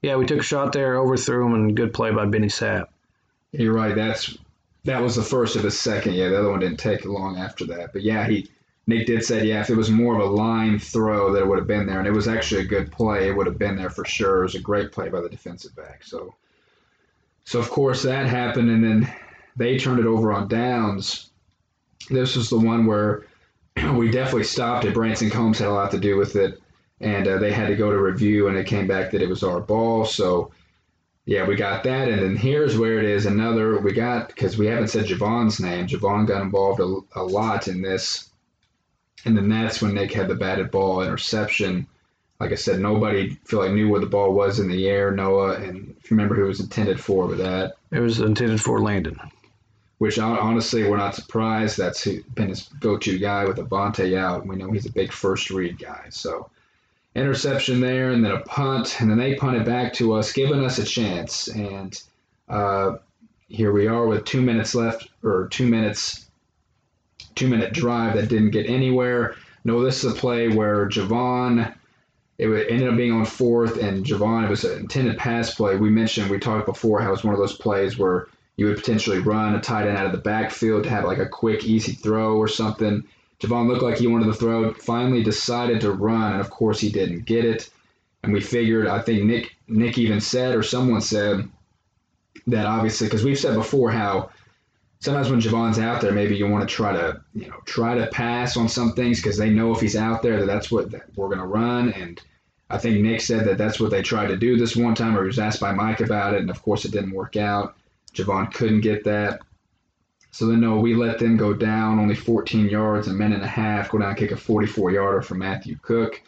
yeah, 0.00 0.16
we 0.16 0.26
took 0.26 0.40
a 0.40 0.44
shot 0.44 0.72
there, 0.72 0.96
overthrew 0.96 1.46
him, 1.46 1.54
and 1.54 1.76
good 1.76 1.92
play 1.92 2.12
by 2.12 2.24
Benny 2.24 2.48
Sapp. 2.48 2.86
You're 3.52 3.74
right. 3.74 3.94
That's 3.94 4.36
that 4.84 5.02
was 5.02 5.16
the 5.16 5.22
first 5.22 5.56
of 5.56 5.62
his 5.62 5.78
second. 5.78 6.14
Yeah, 6.14 6.28
the 6.28 6.38
other 6.38 6.50
one 6.50 6.60
didn't 6.60 6.78
take 6.78 7.04
long 7.04 7.38
after 7.38 7.66
that. 7.66 7.92
But 7.92 8.02
yeah, 8.02 8.26
he 8.26 8.48
Nick 8.86 9.06
did 9.06 9.22
say 9.24 9.44
yeah, 9.44 9.60
if 9.60 9.68
it 9.68 9.76
was 9.76 9.90
more 9.90 10.14
of 10.14 10.22
a 10.22 10.32
line 10.32 10.78
throw, 10.78 11.32
that 11.32 11.42
it 11.42 11.46
would 11.46 11.58
have 11.58 11.66
been 11.66 11.86
there, 11.86 11.98
and 11.98 12.08
it 12.08 12.12
was 12.12 12.26
actually 12.26 12.62
a 12.62 12.66
good 12.66 12.90
play. 12.90 13.28
It 13.28 13.36
would 13.36 13.46
have 13.46 13.58
been 13.58 13.76
there 13.76 13.90
for 13.90 14.04
sure. 14.06 14.40
It 14.40 14.44
was 14.44 14.54
a 14.54 14.60
great 14.60 14.92
play 14.92 15.10
by 15.10 15.20
the 15.20 15.28
defensive 15.28 15.76
back. 15.76 16.04
So, 16.04 16.34
so 17.44 17.58
of 17.58 17.68
course 17.68 18.02
that 18.04 18.26
happened, 18.26 18.70
and 18.70 18.82
then 18.82 19.12
they 19.56 19.78
turned 19.78 20.00
it 20.00 20.06
over 20.06 20.32
on 20.32 20.48
downs. 20.48 21.30
This 22.10 22.36
was 22.36 22.50
the 22.50 22.58
one 22.58 22.86
where 22.86 23.26
we 23.94 24.10
definitely 24.10 24.44
stopped 24.44 24.84
it. 24.84 24.94
Branson 24.94 25.30
Combs 25.30 25.58
had 25.58 25.68
a 25.68 25.72
lot 25.72 25.90
to 25.90 25.98
do 25.98 26.16
with 26.16 26.36
it, 26.36 26.60
and 27.00 27.26
uh, 27.26 27.38
they 27.38 27.52
had 27.52 27.68
to 27.68 27.76
go 27.76 27.90
to 27.90 27.98
review, 27.98 28.48
and 28.48 28.56
it 28.56 28.66
came 28.66 28.86
back 28.86 29.10
that 29.10 29.22
it 29.22 29.28
was 29.28 29.42
our 29.42 29.60
ball. 29.60 30.04
So, 30.04 30.52
yeah, 31.24 31.46
we 31.46 31.56
got 31.56 31.84
that. 31.84 32.08
And 32.08 32.22
then 32.22 32.36
here's 32.36 32.78
where 32.78 32.98
it 32.98 33.04
is 33.04 33.26
another 33.26 33.78
we 33.80 33.92
got, 33.92 34.28
because 34.28 34.56
we 34.56 34.66
haven't 34.66 34.88
said 34.88 35.06
Javon's 35.06 35.58
name. 35.60 35.86
Javon 35.86 36.26
got 36.26 36.42
involved 36.42 36.80
a, 36.80 37.20
a 37.20 37.24
lot 37.24 37.68
in 37.68 37.82
this. 37.82 38.30
And 39.24 39.36
then 39.36 39.48
that's 39.48 39.82
when 39.82 39.94
Nick 39.94 40.12
had 40.12 40.28
the 40.28 40.36
batted 40.36 40.70
ball 40.70 41.02
interception. 41.02 41.88
Like 42.38 42.52
I 42.52 42.56
said, 42.56 42.80
nobody 42.80 43.30
feel 43.44 43.60
like 43.60 43.72
knew 43.72 43.88
where 43.88 44.00
the 44.00 44.06
ball 44.06 44.32
was 44.32 44.60
in 44.60 44.68
the 44.68 44.86
air. 44.86 45.10
Noah, 45.10 45.54
and 45.54 45.96
if 45.98 46.10
you 46.10 46.16
remember 46.16 46.36
who 46.36 46.44
it 46.44 46.48
was 46.48 46.60
intended 46.60 47.00
for 47.00 47.26
with 47.26 47.38
that, 47.38 47.74
it 47.90 47.98
was 47.98 48.20
intended 48.20 48.60
for 48.60 48.80
Landon. 48.80 49.18
Which 49.98 50.18
honestly 50.18 50.84
we're 50.84 50.98
not 50.98 51.14
surprised. 51.14 51.78
That's 51.78 52.06
been 52.06 52.50
his 52.50 52.68
go-to 52.80 53.18
guy 53.18 53.46
with 53.46 53.56
Avante 53.56 54.16
out. 54.16 54.46
We 54.46 54.56
know 54.56 54.70
he's 54.70 54.86
a 54.86 54.92
big 54.92 55.10
first 55.10 55.50
read 55.50 55.78
guy. 55.78 56.08
So 56.10 56.50
interception 57.14 57.80
there, 57.80 58.10
and 58.10 58.22
then 58.22 58.32
a 58.32 58.40
punt, 58.40 59.00
and 59.00 59.10
then 59.10 59.16
they 59.16 59.36
punt 59.36 59.56
it 59.56 59.64
back 59.64 59.94
to 59.94 60.12
us, 60.12 60.34
giving 60.34 60.62
us 60.62 60.78
a 60.78 60.84
chance. 60.84 61.48
And 61.48 61.98
uh, 62.46 62.96
here 63.48 63.72
we 63.72 63.86
are 63.86 64.06
with 64.06 64.26
two 64.26 64.42
minutes 64.42 64.74
left, 64.74 65.08
or 65.24 65.48
two 65.48 65.66
minutes, 65.66 66.26
two 67.34 67.48
minute 67.48 67.72
drive 67.72 68.16
that 68.16 68.28
didn't 68.28 68.50
get 68.50 68.68
anywhere. 68.68 69.36
No, 69.64 69.82
this 69.82 70.04
is 70.04 70.12
a 70.12 70.14
play 70.14 70.48
where 70.48 70.88
Javon. 70.88 71.74
It 72.38 72.48
ended 72.70 72.86
up 72.86 72.98
being 72.98 73.12
on 73.12 73.24
fourth, 73.24 73.78
and 73.78 74.04
Javon, 74.04 74.44
it 74.44 74.50
was 74.50 74.64
an 74.64 74.78
intended 74.80 75.16
pass 75.16 75.54
play. 75.54 75.74
We 75.76 75.88
mentioned, 75.88 76.30
we 76.30 76.38
talked 76.38 76.66
before 76.66 77.00
how 77.00 77.08
it 77.08 77.12
was 77.12 77.24
one 77.24 77.32
of 77.32 77.40
those 77.40 77.56
plays 77.56 77.96
where 77.96 78.28
you 78.56 78.66
would 78.66 78.76
potentially 78.76 79.18
run 79.18 79.54
a 79.54 79.60
tight 79.60 79.86
end 79.86 79.96
out 79.96 80.06
of 80.06 80.12
the 80.12 80.18
backfield 80.18 80.84
to 80.84 80.90
have 80.90 81.04
like 81.04 81.18
a 81.18 81.28
quick, 81.28 81.64
easy 81.64 81.92
throw 81.92 82.36
or 82.36 82.48
something. 82.48 83.04
Javon 83.40 83.68
looked 83.68 83.82
like 83.82 83.98
he 83.98 84.06
wanted 84.06 84.26
to 84.26 84.34
throw, 84.34 84.72
finally 84.72 85.22
decided 85.22 85.82
to 85.82 85.92
run, 85.92 86.32
and 86.32 86.40
of 86.40 86.50
course 86.50 86.80
he 86.80 86.90
didn't 86.90 87.26
get 87.26 87.44
it. 87.44 87.68
And 88.22 88.32
we 88.32 88.40
figured, 88.40 88.86
I 88.86 89.00
think 89.02 89.24
Nick 89.24 89.56
Nick 89.68 89.98
even 89.98 90.20
said, 90.20 90.54
or 90.54 90.62
someone 90.62 91.00
said, 91.00 91.48
that 92.46 92.66
obviously, 92.66 93.06
because 93.06 93.24
we've 93.24 93.38
said 93.38 93.54
before 93.54 93.90
how 93.90 94.30
sometimes 95.00 95.30
when 95.30 95.40
Javon's 95.40 95.78
out 95.78 96.00
there, 96.00 96.12
maybe 96.12 96.36
you 96.36 96.48
want 96.48 96.68
to 96.68 96.74
try 96.74 96.92
to, 96.92 97.20
you 97.34 97.48
know, 97.48 97.60
try 97.64 97.96
to 97.96 98.06
pass 98.06 98.56
on 98.56 98.68
some 98.68 98.92
things 98.92 99.20
because 99.20 99.36
they 99.36 99.50
know 99.50 99.74
if 99.74 99.80
he's 99.80 99.96
out 99.96 100.22
there 100.22 100.38
that 100.40 100.46
that's 100.46 100.70
what 100.70 100.90
that 100.92 101.04
we're 101.16 101.28
going 101.28 101.38
to 101.38 101.46
run. 101.46 101.92
And 101.92 102.20
I 102.70 102.78
think 102.78 103.00
Nick 103.00 103.20
said 103.20 103.46
that 103.46 103.58
that's 103.58 103.78
what 103.78 103.90
they 103.90 104.02
tried 104.02 104.28
to 104.28 104.36
do 104.36 104.56
this 104.56 104.76
one 104.76 104.94
time, 104.94 105.16
or 105.16 105.22
he 105.22 105.28
was 105.28 105.38
asked 105.38 105.60
by 105.60 105.72
Mike 105.72 106.00
about 106.00 106.34
it, 106.34 106.40
and 106.40 106.50
of 106.50 106.62
course 106.62 106.84
it 106.84 106.92
didn't 106.92 107.12
work 107.12 107.36
out. 107.36 107.76
Javon 108.16 108.52
couldn't 108.52 108.80
get 108.80 109.04
that. 109.04 109.40
So 110.30 110.46
then, 110.46 110.60
no, 110.60 110.78
we 110.78 110.94
let 110.94 111.18
them 111.18 111.36
go 111.36 111.54
down 111.54 111.98
only 111.98 112.14
14 112.14 112.68
yards, 112.68 113.08
a 113.08 113.12
minute 113.12 113.36
and 113.36 113.44
a 113.44 113.48
half, 113.48 113.90
go 113.90 113.98
down 113.98 114.10
and 114.10 114.18
kick 114.18 114.32
a 114.32 114.36
44 114.36 114.90
yarder 114.90 115.22
for 115.22 115.34
Matthew 115.34 115.78
Cook. 115.80 116.20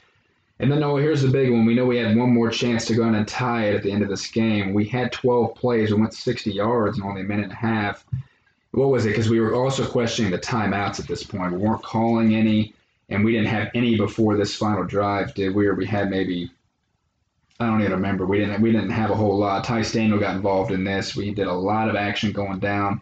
And 0.61 0.73
then, 0.73 0.81
no, 0.81 0.97
here's 0.97 1.23
the 1.23 1.29
big 1.29 1.51
one. 1.51 1.67
We 1.67 1.75
know 1.75 1.85
we 1.85 1.99
had 1.99 2.17
one 2.17 2.33
more 2.33 2.51
chance 2.51 2.85
to 2.87 2.95
go 2.95 3.07
in 3.07 3.15
and 3.15 3.29
tie 3.29 3.67
it 3.67 3.77
at 3.77 3.83
the 3.83 3.93
end 3.93 4.03
of 4.03 4.09
this 4.09 4.29
game. 4.29 4.75
We 4.75 4.87
had 4.87 5.13
12 5.13 5.55
plays. 5.55 5.91
We 5.91 6.01
went 6.01 6.15
60 6.15 6.51
yards 6.51 6.99
in 6.99 7.05
only 7.05 7.21
a 7.21 7.25
minute 7.25 7.45
and 7.45 7.53
a 7.53 7.57
half. 7.57 8.05
What 8.73 8.89
was 8.89 9.07
it? 9.07 9.11
Because 9.11 9.29
we 9.29 9.41
were 9.41 9.55
also 9.55 9.87
questioning 9.87 10.31
the 10.31 10.39
timeouts 10.39 11.01
at 11.01 11.07
this 11.07 11.23
point. 11.23 11.53
We 11.53 11.59
weren't 11.59 11.83
calling 11.83 12.35
any, 12.35 12.75
and 13.09 13.25
we 13.25 13.33
didn't 13.33 13.49
have 13.49 13.71
any 13.75 13.97
before 13.97 14.37
this 14.37 14.57
final 14.57 14.85
drive, 14.85 15.35
did 15.35 15.55
we? 15.55 15.67
Or 15.67 15.75
we 15.75 15.87
had 15.87 16.11
maybe 16.11 16.51
I 17.61 17.67
don't 17.67 17.81
even 17.81 17.91
remember. 17.91 18.25
We 18.25 18.39
didn't 18.39 18.63
we 18.63 18.71
didn't 18.71 18.91
have 18.91 19.11
a 19.11 19.17
whole 19.17 19.37
lot. 19.37 19.65
Tyce 19.65 19.93
Daniel 19.93 20.21
got 20.21 20.37
involved 20.37 20.71
in 20.71 20.85
this. 20.85 21.17
We 21.17 21.35
did 21.35 21.49
a 21.49 21.53
lot 21.53 21.89
of 21.89 21.97
action 21.97 22.31
going 22.31 22.61
down. 22.61 23.01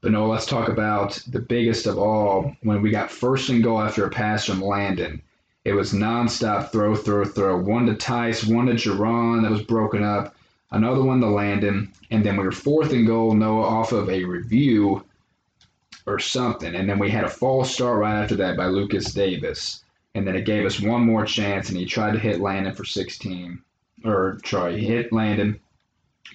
But 0.00 0.12
no, 0.12 0.26
let's 0.26 0.46
talk 0.46 0.70
about 0.70 1.22
the 1.28 1.40
biggest 1.40 1.86
of 1.86 1.98
all 1.98 2.56
when 2.62 2.80
we 2.80 2.90
got 2.90 3.10
first 3.10 3.50
and 3.50 3.62
goal 3.62 3.82
after 3.82 4.06
a 4.06 4.10
pass 4.10 4.46
from 4.46 4.62
Landon. 4.62 5.20
It 5.66 5.74
was 5.74 5.92
nonstop 5.92 6.72
throw, 6.72 6.96
throw, 6.96 7.26
throw. 7.26 7.58
One 7.58 7.84
to 7.84 7.96
Tyce, 7.96 8.46
one 8.46 8.64
to 8.66 8.72
Jerron 8.72 9.42
that 9.42 9.50
was 9.50 9.60
broken 9.60 10.02
up, 10.02 10.34
another 10.70 11.02
one 11.02 11.20
to 11.20 11.26
Landon, 11.26 11.92
and 12.10 12.24
then 12.24 12.38
we 12.38 12.44
were 12.44 12.52
fourth 12.52 12.94
and 12.94 13.06
goal, 13.06 13.34
Noah 13.34 13.66
off 13.66 13.92
of 13.92 14.08
a 14.08 14.24
review 14.24 15.04
or 16.06 16.18
something. 16.18 16.74
And 16.74 16.88
then 16.88 16.98
we 16.98 17.10
had 17.10 17.24
a 17.24 17.28
false 17.28 17.74
start 17.74 17.98
right 17.98 18.22
after 18.22 18.36
that 18.36 18.56
by 18.56 18.68
Lucas 18.68 19.12
Davis. 19.12 19.84
And 20.14 20.26
then 20.26 20.34
it 20.34 20.46
gave 20.46 20.64
us 20.64 20.80
one 20.80 21.02
more 21.02 21.26
chance, 21.26 21.68
and 21.68 21.76
he 21.76 21.84
tried 21.84 22.12
to 22.12 22.18
hit 22.18 22.40
Landon 22.40 22.74
for 22.74 22.86
16 22.86 23.62
or 24.04 24.38
sorry, 24.44 24.82
hit 24.82 25.12
Landon, 25.12 25.60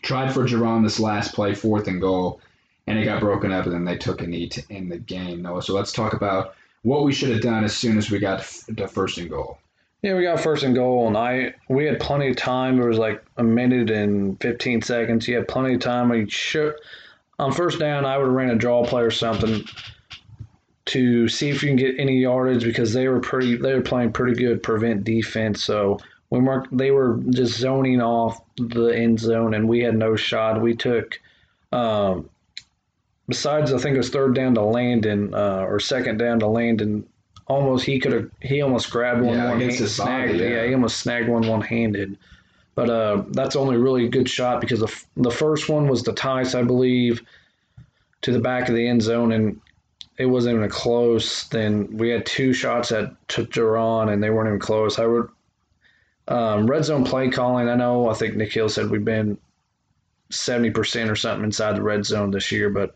tried 0.01 0.33
for 0.33 0.43
Jerron 0.43 0.83
this 0.83 0.99
last 0.99 1.33
play, 1.33 1.53
fourth 1.53 1.87
and 1.87 2.01
goal, 2.01 2.41
and 2.87 2.97
it 2.97 3.05
got 3.05 3.21
broken 3.21 3.51
up, 3.51 3.65
and 3.65 3.73
then 3.73 3.85
they 3.85 3.97
took 3.97 4.21
a 4.21 4.27
knee 4.27 4.47
to 4.49 4.63
end 4.69 4.91
the 4.91 4.97
game. 4.97 5.41
Noah, 5.41 5.61
so 5.61 5.73
let's 5.73 5.91
talk 5.91 6.13
about 6.13 6.55
what 6.83 7.03
we 7.03 7.13
should 7.13 7.29
have 7.29 7.41
done 7.41 7.63
as 7.63 7.75
soon 7.75 7.97
as 7.97 8.11
we 8.11 8.19
got 8.19 8.41
to 8.75 8.87
first 8.87 9.17
and 9.17 9.29
goal. 9.29 9.57
Yeah, 10.01 10.15
we 10.15 10.23
got 10.23 10.41
first 10.41 10.63
and 10.63 10.75
goal, 10.75 11.07
and 11.07 11.15
I 11.15 11.53
we 11.69 11.85
had 11.85 11.99
plenty 11.99 12.29
of 12.29 12.35
time. 12.35 12.79
It 12.79 12.85
was 12.85 12.97
like 12.97 13.23
a 13.37 13.43
minute 13.43 13.89
and 13.89 14.39
fifteen 14.41 14.81
seconds. 14.81 15.27
You 15.27 15.37
had 15.37 15.47
plenty 15.47 15.75
of 15.75 15.79
time. 15.79 16.09
We 16.09 16.29
should 16.29 16.75
on 17.39 17.53
first 17.53 17.79
down. 17.79 18.03
I 18.03 18.17
would 18.17 18.25
have 18.25 18.33
ran 18.33 18.49
a 18.49 18.55
draw 18.55 18.85
play 18.85 19.01
or 19.01 19.11
something 19.11 19.63
to 20.85 21.29
see 21.29 21.49
if 21.49 21.63
you 21.63 21.69
can 21.69 21.77
get 21.77 21.97
any 21.97 22.19
yardage 22.19 22.65
because 22.65 22.91
they 22.91 23.07
were 23.07 23.21
pretty. 23.21 23.55
They 23.55 23.73
were 23.73 23.81
playing 23.81 24.11
pretty 24.11 24.35
good 24.35 24.61
prevent 24.61 25.05
defense. 25.05 25.63
So 25.63 25.99
we 26.33 26.39
weren't 26.39 26.75
they 26.75 26.89
were 26.89 27.19
just 27.29 27.59
zoning 27.59 28.01
off 28.01 28.41
the 28.57 28.87
end 28.87 29.19
zone 29.19 29.53
and 29.53 29.69
we 29.69 29.81
had 29.81 29.95
no 29.95 30.15
shot. 30.15 30.59
We 30.59 30.75
took 30.75 31.19
um, 31.71 32.27
besides 33.27 33.71
I 33.71 33.77
think 33.77 33.93
it 33.93 33.99
was 33.99 34.09
third 34.09 34.33
down 34.33 34.55
to 34.55 34.63
Landon 34.63 35.35
uh, 35.35 35.63
or 35.67 35.79
second 35.79 36.17
down 36.17 36.39
to 36.39 36.47
Landon. 36.47 37.07
Almost 37.45 37.85
he 37.85 37.99
could 37.99 38.13
have 38.13 38.31
he 38.41 38.63
almost 38.63 38.89
grabbed 38.89 39.21
one 39.21 39.37
yeah, 39.37 39.49
one 39.49 39.59
hand, 39.59 39.75
snagged, 39.75 40.39
yeah. 40.39 40.47
yeah. 40.47 40.65
he 40.65 40.73
almost 40.73 40.97
snagged 40.97 41.29
one 41.29 41.47
one 41.47 41.61
handed. 41.61 42.17
But 42.73 42.89
uh, 42.89 43.25
that's 43.29 43.55
only 43.55 43.77
really 43.77 44.05
a 44.05 44.09
good 44.09 44.27
shot 44.27 44.59
because 44.59 44.79
the, 44.79 45.03
the 45.15 45.29
first 45.29 45.69
one 45.69 45.87
was 45.87 46.01
the 46.01 46.13
Tyce 46.13 46.55
I 46.55 46.63
believe, 46.63 47.21
to 48.23 48.31
the 48.31 48.39
back 48.39 48.69
of 48.69 48.73
the 48.73 48.87
end 48.87 49.03
zone, 49.03 49.33
and 49.33 49.61
it 50.17 50.25
wasn't 50.25 50.55
even 50.55 50.67
close. 50.67 51.47
Then 51.49 51.95
we 51.95 52.09
had 52.09 52.25
two 52.25 52.53
shots 52.53 52.91
at 52.91 53.11
to 53.29 53.45
Jerron, 53.45 54.11
and 54.11 54.23
they 54.23 54.31
weren't 54.31 54.47
even 54.47 54.59
close. 54.59 54.97
I 54.97 55.05
would 55.05 55.29
um, 56.27 56.67
red 56.67 56.85
zone 56.85 57.03
play 57.03 57.29
calling, 57.29 57.67
I 57.67 57.75
know, 57.75 58.09
I 58.09 58.13
think 58.13 58.35
Nick 58.35 58.53
Hill 58.53 58.69
said 58.69 58.89
we've 58.89 59.03
been 59.03 59.37
70% 60.31 61.09
or 61.09 61.15
something 61.15 61.43
inside 61.43 61.75
the 61.75 61.81
red 61.81 62.05
zone 62.05 62.31
this 62.31 62.51
year, 62.51 62.69
but 62.69 62.95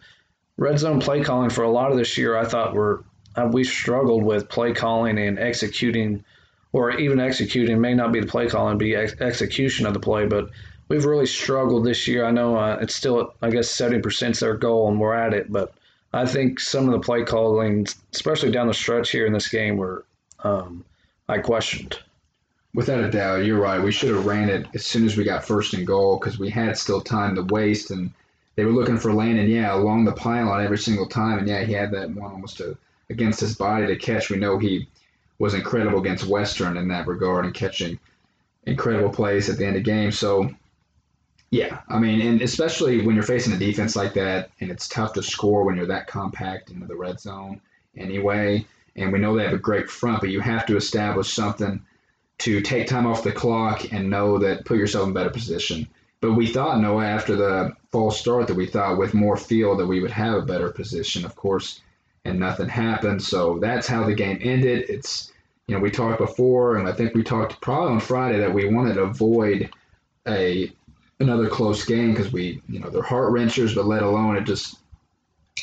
red 0.57 0.79
zone 0.79 0.99
play 0.99 1.23
calling 1.23 1.49
for 1.49 1.63
a 1.63 1.69
lot 1.69 1.91
of 1.91 1.97
this 1.97 2.17
year, 2.17 2.37
I 2.37 2.45
thought 2.45 2.73
we're, 2.73 2.99
uh, 3.35 3.49
we 3.51 3.63
struggled 3.63 4.23
with 4.23 4.49
play 4.49 4.73
calling 4.73 5.17
and 5.19 5.37
executing, 5.37 6.23
or 6.71 6.91
even 6.91 7.19
executing 7.19 7.79
may 7.79 7.93
not 7.93 8.11
be 8.11 8.19
the 8.21 8.27
play 8.27 8.47
calling, 8.47 8.77
be 8.77 8.95
ex- 8.95 9.19
execution 9.19 9.85
of 9.85 9.93
the 9.93 9.99
play, 9.99 10.25
but 10.25 10.49
we've 10.87 11.05
really 11.05 11.25
struggled 11.25 11.85
this 11.85 12.07
year. 12.07 12.25
I 12.25 12.31
know 12.31 12.55
uh, 12.57 12.79
it's 12.81 12.95
still, 12.95 13.33
I 13.41 13.49
guess, 13.49 13.67
70% 13.69 14.31
is 14.31 14.39
their 14.39 14.55
goal 14.55 14.89
and 14.89 14.99
we're 14.99 15.13
at 15.13 15.33
it, 15.33 15.51
but 15.51 15.73
I 16.13 16.25
think 16.25 16.59
some 16.59 16.85
of 16.85 16.93
the 16.93 16.99
play 16.99 17.23
calling, 17.23 17.85
especially 18.13 18.51
down 18.51 18.67
the 18.67 18.73
stretch 18.73 19.11
here 19.11 19.25
in 19.25 19.33
this 19.33 19.49
game, 19.49 19.77
were 19.77 20.05
um, 20.43 20.85
I 21.27 21.39
questioned. 21.39 21.99
Without 22.73 23.03
a 23.03 23.09
doubt, 23.09 23.45
you're 23.45 23.59
right. 23.59 23.81
We 23.81 23.91
should 23.91 24.13
have 24.13 24.25
ran 24.25 24.49
it 24.49 24.67
as 24.75 24.85
soon 24.85 25.05
as 25.05 25.17
we 25.17 25.23
got 25.23 25.45
first 25.45 25.73
and 25.73 25.87
goal 25.87 26.17
because 26.17 26.37
we 26.37 26.49
had 26.49 26.77
still 26.77 27.01
time 27.01 27.35
to 27.35 27.43
waste, 27.43 27.91
and 27.91 28.11
they 28.55 28.65
were 28.65 28.71
looking 28.71 28.97
for 28.97 29.13
Landon, 29.13 29.49
yeah, 29.49 29.73
along 29.73 30.05
the 30.05 30.11
pylon 30.11 30.63
every 30.63 30.77
single 30.77 31.07
time, 31.07 31.39
and 31.39 31.47
yeah, 31.47 31.63
he 31.63 31.73
had 31.73 31.91
that 31.91 32.09
one 32.11 32.31
almost 32.31 32.57
to, 32.57 32.77
against 33.09 33.39
his 33.39 33.55
body 33.55 33.87
to 33.87 33.95
catch. 33.95 34.29
We 34.29 34.37
know 34.37 34.57
he 34.57 34.87
was 35.39 35.53
incredible 35.53 35.99
against 35.99 36.27
Western 36.27 36.77
in 36.77 36.87
that 36.89 37.07
regard 37.07 37.45
and 37.45 37.53
catching 37.53 37.99
incredible 38.65 39.09
plays 39.09 39.49
at 39.49 39.57
the 39.57 39.65
end 39.65 39.77
of 39.77 39.83
game. 39.83 40.11
So, 40.11 40.49
yeah, 41.51 41.79
I 41.87 41.99
mean, 41.99 42.21
and 42.21 42.41
especially 42.41 43.05
when 43.05 43.15
you're 43.15 43.23
facing 43.23 43.53
a 43.53 43.57
defense 43.57 43.95
like 43.95 44.13
that, 44.15 44.49
and 44.59 44.69
it's 44.69 44.87
tough 44.87 45.13
to 45.13 45.23
score 45.23 45.63
when 45.63 45.77
you're 45.77 45.85
that 45.87 46.07
compact 46.07 46.69
into 46.69 46.85
the 46.85 46.95
red 46.95 47.19
zone 47.19 47.61
anyway. 47.95 48.65
And 48.95 49.13
we 49.13 49.19
know 49.19 49.35
they 49.35 49.43
have 49.43 49.53
a 49.53 49.59
great 49.59 49.89
front, 49.89 50.21
but 50.21 50.31
you 50.31 50.41
have 50.41 50.65
to 50.65 50.75
establish 50.75 51.31
something 51.31 51.81
to 52.39 52.61
take 52.61 52.87
time 52.87 53.07
off 53.07 53.23
the 53.23 53.31
clock 53.31 53.91
and 53.91 54.09
know 54.09 54.37
that 54.39 54.65
put 54.65 54.77
yourself 54.77 55.07
in 55.07 55.13
better 55.13 55.29
position. 55.29 55.87
But 56.19 56.33
we 56.33 56.47
thought, 56.47 56.79
Noah, 56.79 57.05
after 57.05 57.35
the 57.35 57.73
false 57.91 58.19
start, 58.19 58.47
that 58.47 58.55
we 58.55 58.65
thought 58.65 58.97
with 58.97 59.13
more 59.13 59.37
field 59.37 59.79
that 59.79 59.87
we 59.87 60.01
would 60.01 60.11
have 60.11 60.35
a 60.35 60.45
better 60.45 60.71
position, 60.71 61.25
of 61.25 61.35
course, 61.35 61.81
and 62.25 62.39
nothing 62.39 62.69
happened. 62.69 63.21
So 63.21 63.59
that's 63.59 63.87
how 63.87 64.03
the 64.03 64.15
game 64.15 64.39
ended. 64.41 64.89
It's, 64.89 65.31
you 65.67 65.75
know, 65.75 65.81
we 65.81 65.91
talked 65.91 66.19
before, 66.19 66.77
and 66.77 66.87
I 66.87 66.91
think 66.91 67.13
we 67.13 67.23
talked 67.23 67.61
probably 67.61 67.93
on 67.93 67.99
Friday 67.99 68.39
that 68.39 68.53
we 68.53 68.73
wanted 68.73 68.95
to 68.95 69.03
avoid 69.03 69.69
a 70.27 70.71
another 71.19 71.49
close 71.49 71.83
game 71.85 72.11
because 72.11 72.31
we, 72.31 72.61
you 72.69 72.79
know, 72.79 72.89
they're 72.89 73.01
heart 73.01 73.31
wrenchers, 73.31 73.73
but 73.73 73.85
let 73.85 74.03
alone 74.03 74.37
it 74.37 74.43
just 74.43 74.77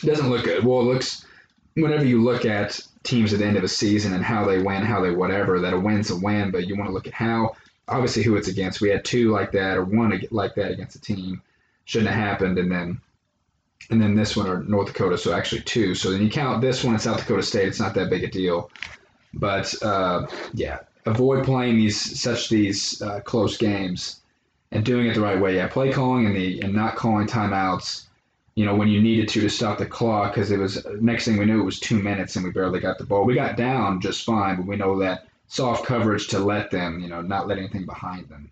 doesn't 0.02 0.30
look 0.30 0.44
good. 0.44 0.64
Well, 0.64 0.80
it 0.80 0.84
looks 0.84 1.24
whenever 1.74 2.04
you 2.04 2.22
look 2.22 2.44
at 2.44 2.80
teams 3.04 3.32
at 3.32 3.38
the 3.38 3.46
end 3.46 3.56
of 3.56 3.64
a 3.64 3.68
season 3.68 4.14
and 4.14 4.24
how 4.24 4.44
they 4.44 4.58
win, 4.58 4.82
how 4.82 5.00
they 5.00 5.10
whatever, 5.10 5.60
that 5.60 5.74
a 5.74 5.78
win's 5.78 6.10
a 6.10 6.16
win, 6.16 6.50
but 6.50 6.66
you 6.66 6.76
want 6.76 6.88
to 6.88 6.92
look 6.94 7.06
at 7.06 7.14
how, 7.14 7.54
obviously, 7.86 8.22
who 8.22 8.36
it's 8.36 8.48
against. 8.48 8.80
We 8.80 8.90
had 8.90 9.04
two 9.04 9.30
like 9.30 9.52
that 9.52 9.76
or 9.76 9.84
one 9.84 10.20
like 10.30 10.54
that 10.56 10.72
against 10.72 10.96
a 10.96 11.00
team. 11.00 11.42
Shouldn't 11.84 12.10
have 12.10 12.18
happened. 12.18 12.58
And 12.58 12.72
then 12.72 13.00
and 13.90 14.00
then 14.00 14.14
this 14.14 14.36
one 14.36 14.48
or 14.48 14.62
North 14.62 14.88
Dakota, 14.88 15.18
so 15.18 15.34
actually 15.34 15.62
two. 15.62 15.94
So 15.94 16.10
then 16.10 16.22
you 16.22 16.30
count 16.30 16.62
this 16.62 16.82
one 16.82 16.94
in 16.94 17.00
South 17.00 17.18
Dakota 17.18 17.42
State, 17.42 17.68
it's 17.68 17.80
not 17.80 17.94
that 17.94 18.10
big 18.10 18.24
a 18.24 18.28
deal. 18.28 18.70
But 19.34 19.74
uh, 19.82 20.26
yeah, 20.54 20.78
avoid 21.04 21.44
playing 21.44 21.76
these 21.76 22.20
such 22.20 22.48
these 22.48 23.00
uh, 23.02 23.20
close 23.20 23.56
games 23.56 24.22
and 24.70 24.84
doing 24.84 25.06
it 25.06 25.14
the 25.14 25.20
right 25.20 25.40
way. 25.40 25.56
Yeah, 25.56 25.68
play 25.68 25.92
calling 25.92 26.26
and 26.26 26.34
the 26.34 26.60
and 26.60 26.72
not 26.72 26.96
calling 26.96 27.26
timeouts 27.26 28.06
you 28.54 28.64
know, 28.64 28.74
when 28.74 28.88
you 28.88 29.00
needed 29.02 29.28
to 29.30 29.40
to 29.40 29.48
stop 29.48 29.78
the 29.78 29.86
clock 29.86 30.34
because 30.34 30.50
it 30.50 30.58
was 30.58 30.86
next 31.00 31.24
thing 31.24 31.36
we 31.36 31.44
knew 31.44 31.60
it 31.60 31.64
was 31.64 31.80
two 31.80 31.98
minutes 32.00 32.36
and 32.36 32.44
we 32.44 32.52
barely 32.52 32.80
got 32.80 32.98
the 32.98 33.04
ball. 33.04 33.24
We 33.24 33.34
got 33.34 33.56
down 33.56 34.00
just 34.00 34.24
fine, 34.24 34.56
but 34.56 34.66
we 34.66 34.76
know 34.76 34.98
that 35.00 35.26
soft 35.48 35.84
coverage 35.84 36.28
to 36.28 36.38
let 36.38 36.70
them, 36.70 37.00
you 37.00 37.08
know, 37.08 37.20
not 37.22 37.48
let 37.48 37.58
anything 37.58 37.84
behind 37.84 38.28
them. 38.28 38.50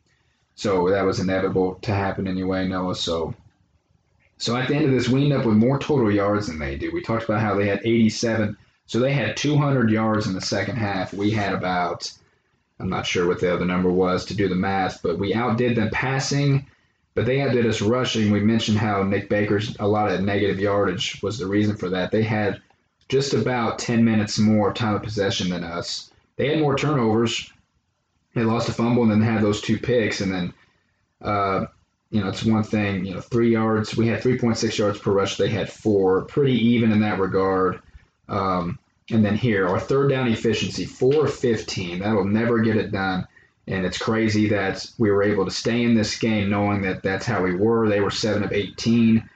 So 0.54 0.90
that 0.90 1.04
was 1.04 1.20
inevitable 1.20 1.76
to 1.82 1.92
happen 1.94 2.26
anyway, 2.28 2.66
Noah. 2.68 2.94
So 2.96 3.34
So 4.38 4.56
at 4.56 4.68
the 4.68 4.74
end 4.74 4.86
of 4.86 4.90
this, 4.90 5.08
we 5.08 5.24
end 5.24 5.32
up 5.32 5.46
with 5.46 5.56
more 5.56 5.78
total 5.78 6.10
yards 6.10 6.48
than 6.48 6.58
they 6.58 6.76
do. 6.76 6.90
We 6.92 7.00
talked 7.00 7.24
about 7.24 7.40
how 7.40 7.54
they 7.54 7.68
had 7.68 7.80
87. 7.84 8.56
So 8.86 8.98
they 8.98 9.12
had 9.12 9.36
200 9.36 9.90
yards 9.90 10.26
in 10.26 10.34
the 10.34 10.40
second 10.40 10.76
half. 10.76 11.14
We 11.14 11.30
had 11.30 11.54
about, 11.54 12.12
I'm 12.80 12.90
not 12.90 13.06
sure 13.06 13.28
what 13.28 13.40
the 13.40 13.54
other 13.54 13.64
number 13.64 13.90
was 13.90 14.24
to 14.26 14.34
do 14.36 14.48
the 14.48 14.56
math, 14.56 15.00
but 15.02 15.18
we 15.18 15.32
outdid 15.32 15.76
them 15.76 15.90
passing, 15.92 16.66
but 17.14 17.27
they 17.27 17.40
outdid 17.40 17.66
us 17.66 17.83
rushing. 17.83 18.31
We 18.31 18.40
mentioned 18.40 18.79
how 18.79 19.03
Nick 19.03 19.29
Baker's 19.29 19.77
a 19.79 19.87
lot 19.87 20.11
of 20.11 20.22
negative 20.22 20.59
yardage 20.59 21.22
was 21.22 21.38
the 21.38 21.46
reason 21.46 21.77
for 21.77 21.90
that. 21.90 22.11
They 22.11 22.22
had 22.22 22.61
just 23.09 23.35
about 23.35 23.79
10 23.79 24.05
minutes 24.05 24.38
more 24.38 24.72
time 24.72 24.94
of 24.94 25.03
possession 25.03 25.51
than 25.51 25.64
us. 25.64 26.11
They 26.37 26.48
had 26.48 26.61
more 26.61 26.77
turnovers. 26.77 27.51
They 28.35 28.42
lost 28.42 28.68
a 28.68 28.72
fumble 28.72 29.03
and 29.03 29.12
then 29.12 29.20
had 29.20 29.42
those 29.42 29.61
two 29.61 29.79
picks, 29.79 30.20
and 30.20 30.33
then. 30.33 30.55
Uh, 31.20 31.66
you 32.12 32.20
know, 32.20 32.29
it's 32.29 32.44
one 32.44 32.62
thing, 32.62 33.07
you 33.07 33.14
know, 33.14 33.20
three 33.22 33.51
yards. 33.51 33.96
We 33.96 34.07
had 34.07 34.20
3.6 34.22 34.77
yards 34.77 34.98
per 34.98 35.12
rush. 35.12 35.38
They 35.38 35.48
had 35.48 35.72
four. 35.72 36.27
Pretty 36.27 36.53
even 36.53 36.92
in 36.92 37.01
that 37.01 37.18
regard. 37.18 37.81
Um, 38.29 38.79
and 39.11 39.25
then 39.25 39.35
here, 39.35 39.66
our 39.66 39.81
third 39.81 40.11
down 40.11 40.29
efficiency, 40.29 40.85
4 40.85 41.27
15. 41.27 42.01
That'll 42.01 42.27
never 42.27 42.61
get 42.61 42.77
it 42.77 42.92
done. 42.92 43.27
And 43.68 43.87
it's 43.87 43.98
crazy 43.98 44.48
that 44.48 44.85
we 44.98 45.11
were 45.11 45.22
able 45.22 45.44
to 45.44 45.51
stay 45.51 45.83
in 45.83 45.94
this 45.94 46.18
game 46.18 46.51
knowing 46.51 46.83
that 46.83 47.03
that's 47.03 47.27
how 47.27 47.42
we 47.42 47.55
were. 47.55 47.88
They 47.88 48.01
were 48.01 48.11
7 48.11 48.42
of 48.42 48.53
18, 48.53 49.29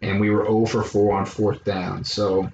and 0.00 0.20
we 0.20 0.30
were 0.30 0.44
0 0.44 0.66
for 0.66 0.82
4 0.82 1.18
on 1.18 1.26
fourth 1.26 1.64
down. 1.64 2.04
So 2.04 2.50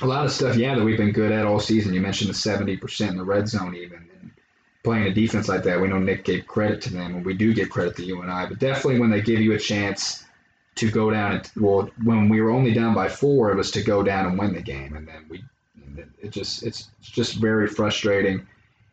a 0.00 0.06
lot 0.06 0.24
of 0.24 0.32
stuff, 0.32 0.56
yeah, 0.56 0.74
that 0.74 0.84
we've 0.84 0.96
been 0.96 1.12
good 1.12 1.32
at 1.32 1.44
all 1.44 1.60
season. 1.60 1.92
You 1.92 2.00
mentioned 2.00 2.30
the 2.30 2.34
70% 2.34 3.10
in 3.10 3.16
the 3.16 3.24
red 3.24 3.48
zone, 3.48 3.74
even. 3.74 3.98
And 4.20 4.30
playing 4.82 5.06
a 5.06 5.12
defense 5.12 5.48
like 5.48 5.62
that, 5.64 5.80
we 5.80 5.88
know 5.88 5.98
Nick 5.98 6.24
gave 6.24 6.46
credit 6.46 6.80
to 6.82 6.92
them, 6.92 7.16
and 7.16 7.24
we 7.24 7.34
do 7.34 7.52
give 7.52 7.70
credit 7.70 7.96
to 7.96 8.04
you 8.04 8.22
and 8.22 8.30
I. 8.30 8.46
But 8.46 8.58
definitely 8.58 9.00
when 9.00 9.10
they 9.10 9.20
give 9.20 9.40
you 9.40 9.52
a 9.52 9.58
chance 9.58 10.24
to 10.76 10.90
go 10.90 11.10
down, 11.10 11.32
and 11.32 11.50
well, 11.56 11.90
when 12.02 12.28
we 12.28 12.40
were 12.40 12.50
only 12.50 12.72
down 12.72 12.94
by 12.94 13.08
four, 13.08 13.50
it 13.52 13.56
was 13.56 13.70
to 13.72 13.82
go 13.82 14.02
down 14.02 14.26
and 14.26 14.38
win 14.38 14.54
the 14.54 14.62
game, 14.62 14.96
and 14.96 15.06
then 15.06 15.26
we, 15.28 15.44
it 16.22 16.30
just 16.30 16.62
it's 16.62 16.88
just 17.02 17.34
very 17.34 17.66
frustrating. 17.66 18.46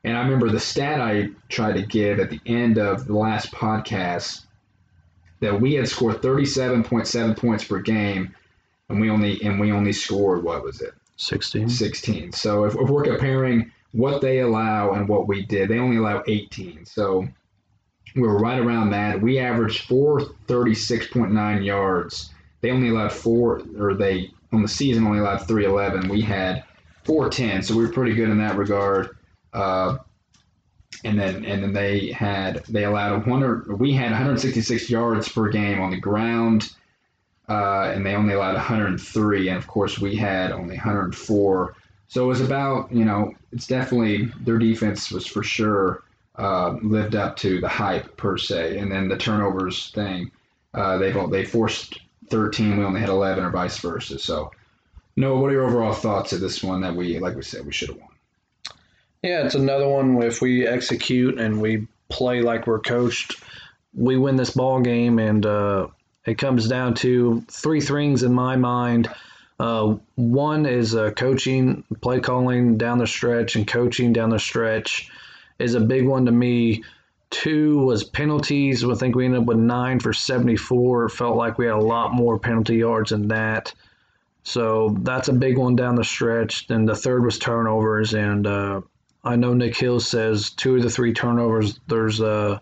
And 0.08 0.17
I 0.17 0.22
remember 0.22 0.50
the 0.50 0.60
stat 0.60 1.02
I 1.02 1.30
tried 1.50 1.74
to 1.74 1.82
give 1.82 2.20
at 2.20 2.30
the 2.30 2.39
end 2.46 2.78
of 2.78 3.08
the 3.08 3.13
last 3.13 3.52
podcast 3.52 4.46
that 5.41 5.60
we 5.60 5.74
had 5.74 5.88
scored 5.89 6.22
37.7 6.22 7.36
points 7.36 7.65
per 7.65 7.80
game, 7.80 8.34
and 8.88 9.02
we 9.02 9.10
only 9.10 9.41
and 9.43 9.60
we 9.60 9.72
only 9.72 9.91
scored 9.91 10.43
what 10.43 10.63
was 10.63 10.82
it? 10.82 10.93
16. 11.17 11.67
16. 11.67 12.32
So 12.32 12.63
if, 12.63 12.76
if 12.76 12.89
we're 12.89 13.04
comparing 13.04 13.72
what 13.91 14.22
they 14.22 14.39
allow 14.39 14.93
and 14.93 15.10
what 15.10 15.28
we 15.28 15.46
did. 15.46 15.67
They 15.67 15.80
only 15.80 15.98
allow 15.98 16.24
18. 16.26 16.86
So 16.86 17.28
we 18.15 18.22
were 18.22 18.38
right 18.38 18.60
around 18.60 18.91
that. 18.91 19.22
We 19.22 19.39
averaged 19.39 19.89
436.9 19.89 21.65
yards. 21.65 22.30
They 22.62 22.72
only 22.72 22.89
allowed 22.89 23.12
four, 23.12 23.62
or 23.78 23.93
they 23.93 24.32
on 24.54 24.62
the 24.62 24.67
season 24.70 25.06
only 25.06 25.20
allowed 25.20 25.48
311. 25.48 26.10
We 26.10 26.22
had 26.22 26.63
410, 27.04 27.63
so 27.63 27.76
we 27.76 27.86
were 27.86 27.91
pretty 27.91 28.13
good 28.13 28.30
in 28.30 28.38
that 28.38 28.56
regard. 28.56 29.17
Uh, 29.54 29.98
and 31.04 31.20
then 31.20 31.46
and 31.46 31.64
then 31.64 31.74
they 31.74 32.12
had 32.12 32.64
they 32.66 32.86
allowed 32.86 33.12
100. 33.28 33.80
We 33.80 33.94
had 33.94 34.12
166 34.12 34.90
yards 34.90 35.30
per 35.30 35.50
game 35.50 35.80
on 35.80 35.92
the 35.92 36.00
ground, 36.00 36.74
uh, 37.48 37.92
and 37.94 38.06
they 38.06 38.16
only 38.16 38.34
allowed 38.34 38.56
103. 38.56 39.50
And 39.50 39.58
of 39.58 39.68
course, 39.68 40.00
we 40.00 40.16
had 40.16 40.52
only 40.52 40.76
104 40.76 41.76
so 42.08 42.24
it 42.24 42.28
was 42.28 42.42
about, 42.42 42.92
you 42.92 43.06
know, 43.06 43.34
it's 43.52 43.68
definitely 43.68 44.32
their 44.40 44.58
defense 44.58 45.12
was 45.12 45.28
for 45.28 45.44
sure 45.44 46.04
uh, 46.38 46.78
lived 46.82 47.16
up 47.16 47.36
to 47.38 47.60
the 47.60 47.68
hype 47.68 48.16
per 48.16 48.38
se, 48.38 48.78
and 48.78 48.92
then 48.92 49.10
the 49.10 49.18
turnovers 49.18 49.90
thing. 49.92 50.32
Uh, 50.74 50.98
they 50.98 51.12
they 51.30 51.44
forced 51.44 52.00
13, 52.30 52.78
we 52.78 52.86
only 52.86 53.02
had 53.02 53.10
11, 53.10 53.44
or 53.44 53.50
vice 53.50 53.78
versa. 53.80 54.20
So, 54.20 54.52
no, 55.16 55.38
what 55.38 55.50
are 55.50 55.54
your 55.54 55.66
overall 55.66 55.94
thoughts 55.94 56.34
of 56.34 56.40
this 56.40 56.64
one 56.64 56.82
that 56.82 56.96
we, 56.96 57.20
like 57.20 57.36
we 57.36 57.42
said, 57.42 57.66
we 57.66 57.74
should 57.74 57.90
have 57.90 57.98
won? 57.98 58.10
Yeah, 59.24 59.46
it's 59.46 59.56
another 59.56 59.88
one. 59.88 60.22
If 60.22 60.42
we 60.42 60.68
execute 60.68 61.40
and 61.40 61.62
we 61.62 61.88
play 62.10 62.42
like 62.42 62.68
we're 62.68 62.80
coached, 62.80 63.36
we 63.94 64.18
win 64.18 64.36
this 64.36 64.52
ball 64.52 64.82
game, 64.82 65.20
and 65.20 65.46
uh, 65.46 65.88
it 66.26 66.38
comes 66.38 66.68
down 66.68 66.94
to 66.96 67.44
three 67.50 67.82
things 67.82 68.24
in 68.24 68.34
my 68.34 68.56
mind 68.56 69.10
uh, 69.60 69.96
one 70.16 70.66
is 70.66 70.96
uh, 70.96 71.12
coaching, 71.12 71.84
play 72.02 72.20
calling 72.20 72.78
down 72.78 73.00
the 73.00 73.08
stretch, 73.08 73.56
and 73.56 73.68
coaching 73.68 74.14
down 74.14 74.30
the 74.30 74.40
stretch 74.40 75.10
is 75.58 75.74
a 75.74 75.80
big 75.80 76.06
one 76.06 76.26
to 76.26 76.32
me. 76.32 76.84
Two 77.30 77.80
was 77.80 78.04
penalties. 78.04 78.86
I 78.86 78.94
think 78.94 79.16
we 79.16 79.26
ended 79.26 79.42
up 79.42 79.48
with 79.48 79.58
nine 79.58 80.00
for 80.00 80.14
74. 80.14 81.06
It 81.06 81.10
felt 81.10 81.36
like 81.36 81.58
we 81.58 81.66
had 81.66 81.76
a 81.76 81.82
lot 81.82 82.14
more 82.14 82.40
penalty 82.40 82.78
yards 82.78 83.10
than 83.10 83.30
that. 83.30 83.74
So 84.44 84.96
that's 85.02 85.28
a 85.28 85.34
big 85.34 85.58
one 85.58 85.76
down 85.76 85.96
the 85.96 86.06
stretch. 86.06 86.68
Then 86.68 86.86
the 86.86 86.96
third 86.96 87.26
was 87.26 87.40
turnovers. 87.40 88.14
And 88.14 88.48
uh, 88.48 88.82
I 89.24 89.36
know 89.36 89.54
Nick 89.54 89.76
Hill 89.76 90.00
says 90.00 90.52
two 90.52 90.76
of 90.76 90.84
the 90.84 90.90
three 90.90 91.14
turnovers, 91.14 91.80
there's 91.88 92.22
uh, 92.22 92.60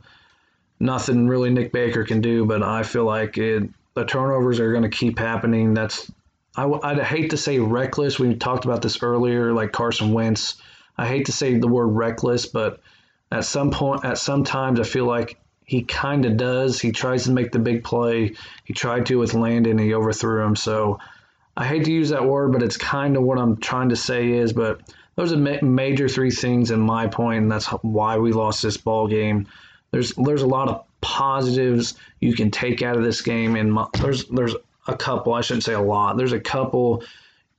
nothing 0.79 1.27
really 1.27 1.49
Nick 1.49 1.71
Baker 1.71 2.03
can 2.03 2.21
do, 2.21 2.45
but 2.45 2.63
I 2.63 2.83
feel 2.83 3.05
like 3.05 3.37
it, 3.37 3.69
the 3.93 4.05
turnovers 4.05 4.59
are 4.59 4.71
going 4.71 4.83
to 4.83 4.89
keep 4.89 5.19
happening. 5.19 5.73
That's 5.73 6.11
I, 6.57 6.65
would 6.65 6.99
hate 6.99 7.31
to 7.31 7.37
say 7.37 7.59
reckless. 7.59 8.17
We 8.17 8.33
talked 8.35 8.65
about 8.65 8.81
this 8.81 9.03
earlier, 9.03 9.53
like 9.53 9.71
Carson 9.71 10.13
Wentz. 10.13 10.55
I 10.97 11.07
hate 11.07 11.25
to 11.25 11.33
say 11.33 11.57
the 11.57 11.67
word 11.67 11.87
reckless, 11.87 12.45
but 12.45 12.79
at 13.31 13.43
some 13.43 13.71
point, 13.71 14.05
at 14.05 14.17
some 14.17 14.43
times, 14.45 14.79
I 14.79 14.83
feel 14.83 15.05
like 15.05 15.37
he 15.65 15.83
kind 15.83 16.25
of 16.25 16.37
does. 16.37 16.79
He 16.79 16.91
tries 16.91 17.25
to 17.25 17.31
make 17.31 17.51
the 17.51 17.59
big 17.59 17.83
play. 17.83 18.35
He 18.63 18.73
tried 18.73 19.05
to 19.07 19.19
with 19.19 19.33
Landon, 19.33 19.77
he 19.77 19.93
overthrew 19.93 20.45
him. 20.45 20.55
So 20.55 20.99
I 21.57 21.65
hate 21.65 21.85
to 21.85 21.91
use 21.91 22.09
that 22.09 22.25
word, 22.25 22.53
but 22.53 22.63
it's 22.63 22.77
kind 22.77 23.17
of 23.17 23.23
what 23.23 23.37
I'm 23.37 23.57
trying 23.57 23.89
to 23.89 23.95
say 23.95 24.31
is. 24.31 24.53
But 24.53 24.81
those 25.15 25.31
are 25.31 25.37
ma- 25.37 25.61
major 25.61 26.07
three 26.09 26.31
things 26.31 26.71
in 26.71 26.79
my 26.79 27.07
point, 27.07 27.43
and 27.43 27.51
that's 27.51 27.67
why 27.67 28.17
we 28.17 28.33
lost 28.33 28.61
this 28.61 28.77
ball 28.77 29.07
game. 29.07 29.47
There's 29.91 30.13
there's 30.13 30.41
a 30.41 30.47
lot 30.47 30.67
of 30.67 30.85
positives 31.01 31.95
you 32.19 32.33
can 32.33 32.51
take 32.51 32.81
out 32.81 32.97
of 32.97 33.03
this 33.03 33.21
game, 33.21 33.55
and 33.55 33.73
my, 33.73 33.87
there's 34.01 34.25
there's 34.25 34.55
a 34.87 34.95
couple. 34.95 35.33
I 35.33 35.41
shouldn't 35.41 35.63
say 35.63 35.73
a 35.73 35.81
lot. 35.81 36.17
There's 36.17 36.33
a 36.33 36.39
couple. 36.39 37.03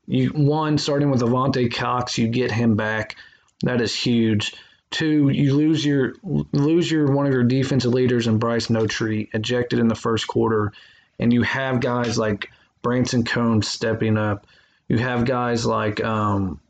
You 0.07 0.29
one 0.31 0.79
starting 0.79 1.11
with 1.11 1.21
Avante 1.21 1.73
Cox, 1.73 2.19
you 2.19 2.29
get 2.29 2.51
him 2.51 2.77
back. 2.77 3.17
That 3.63 3.81
is 3.81 3.95
huge. 3.95 4.55
Two, 4.91 5.31
you 5.31 5.55
lose 5.55 5.85
your 5.85 6.15
lose 6.23 6.91
your 6.91 7.11
one 7.11 7.27
of 7.27 7.33
your 7.33 7.43
defensive 7.43 7.93
leaders 7.93 8.27
in 8.27 8.39
Bryce 8.39 8.69
Notree, 8.69 9.29
ejected 9.33 9.79
in 9.79 9.89
the 9.89 9.95
first 9.95 10.29
quarter, 10.29 10.73
and 11.19 11.33
you 11.33 11.43
have 11.43 11.81
guys 11.81 12.19
like 12.19 12.51
Branson 12.83 13.25
Combs 13.25 13.67
stepping 13.67 14.17
up. 14.17 14.47
You 14.89 14.99
have 14.99 15.25
guys 15.25 15.67
like 15.67 16.05
um, 16.05 16.61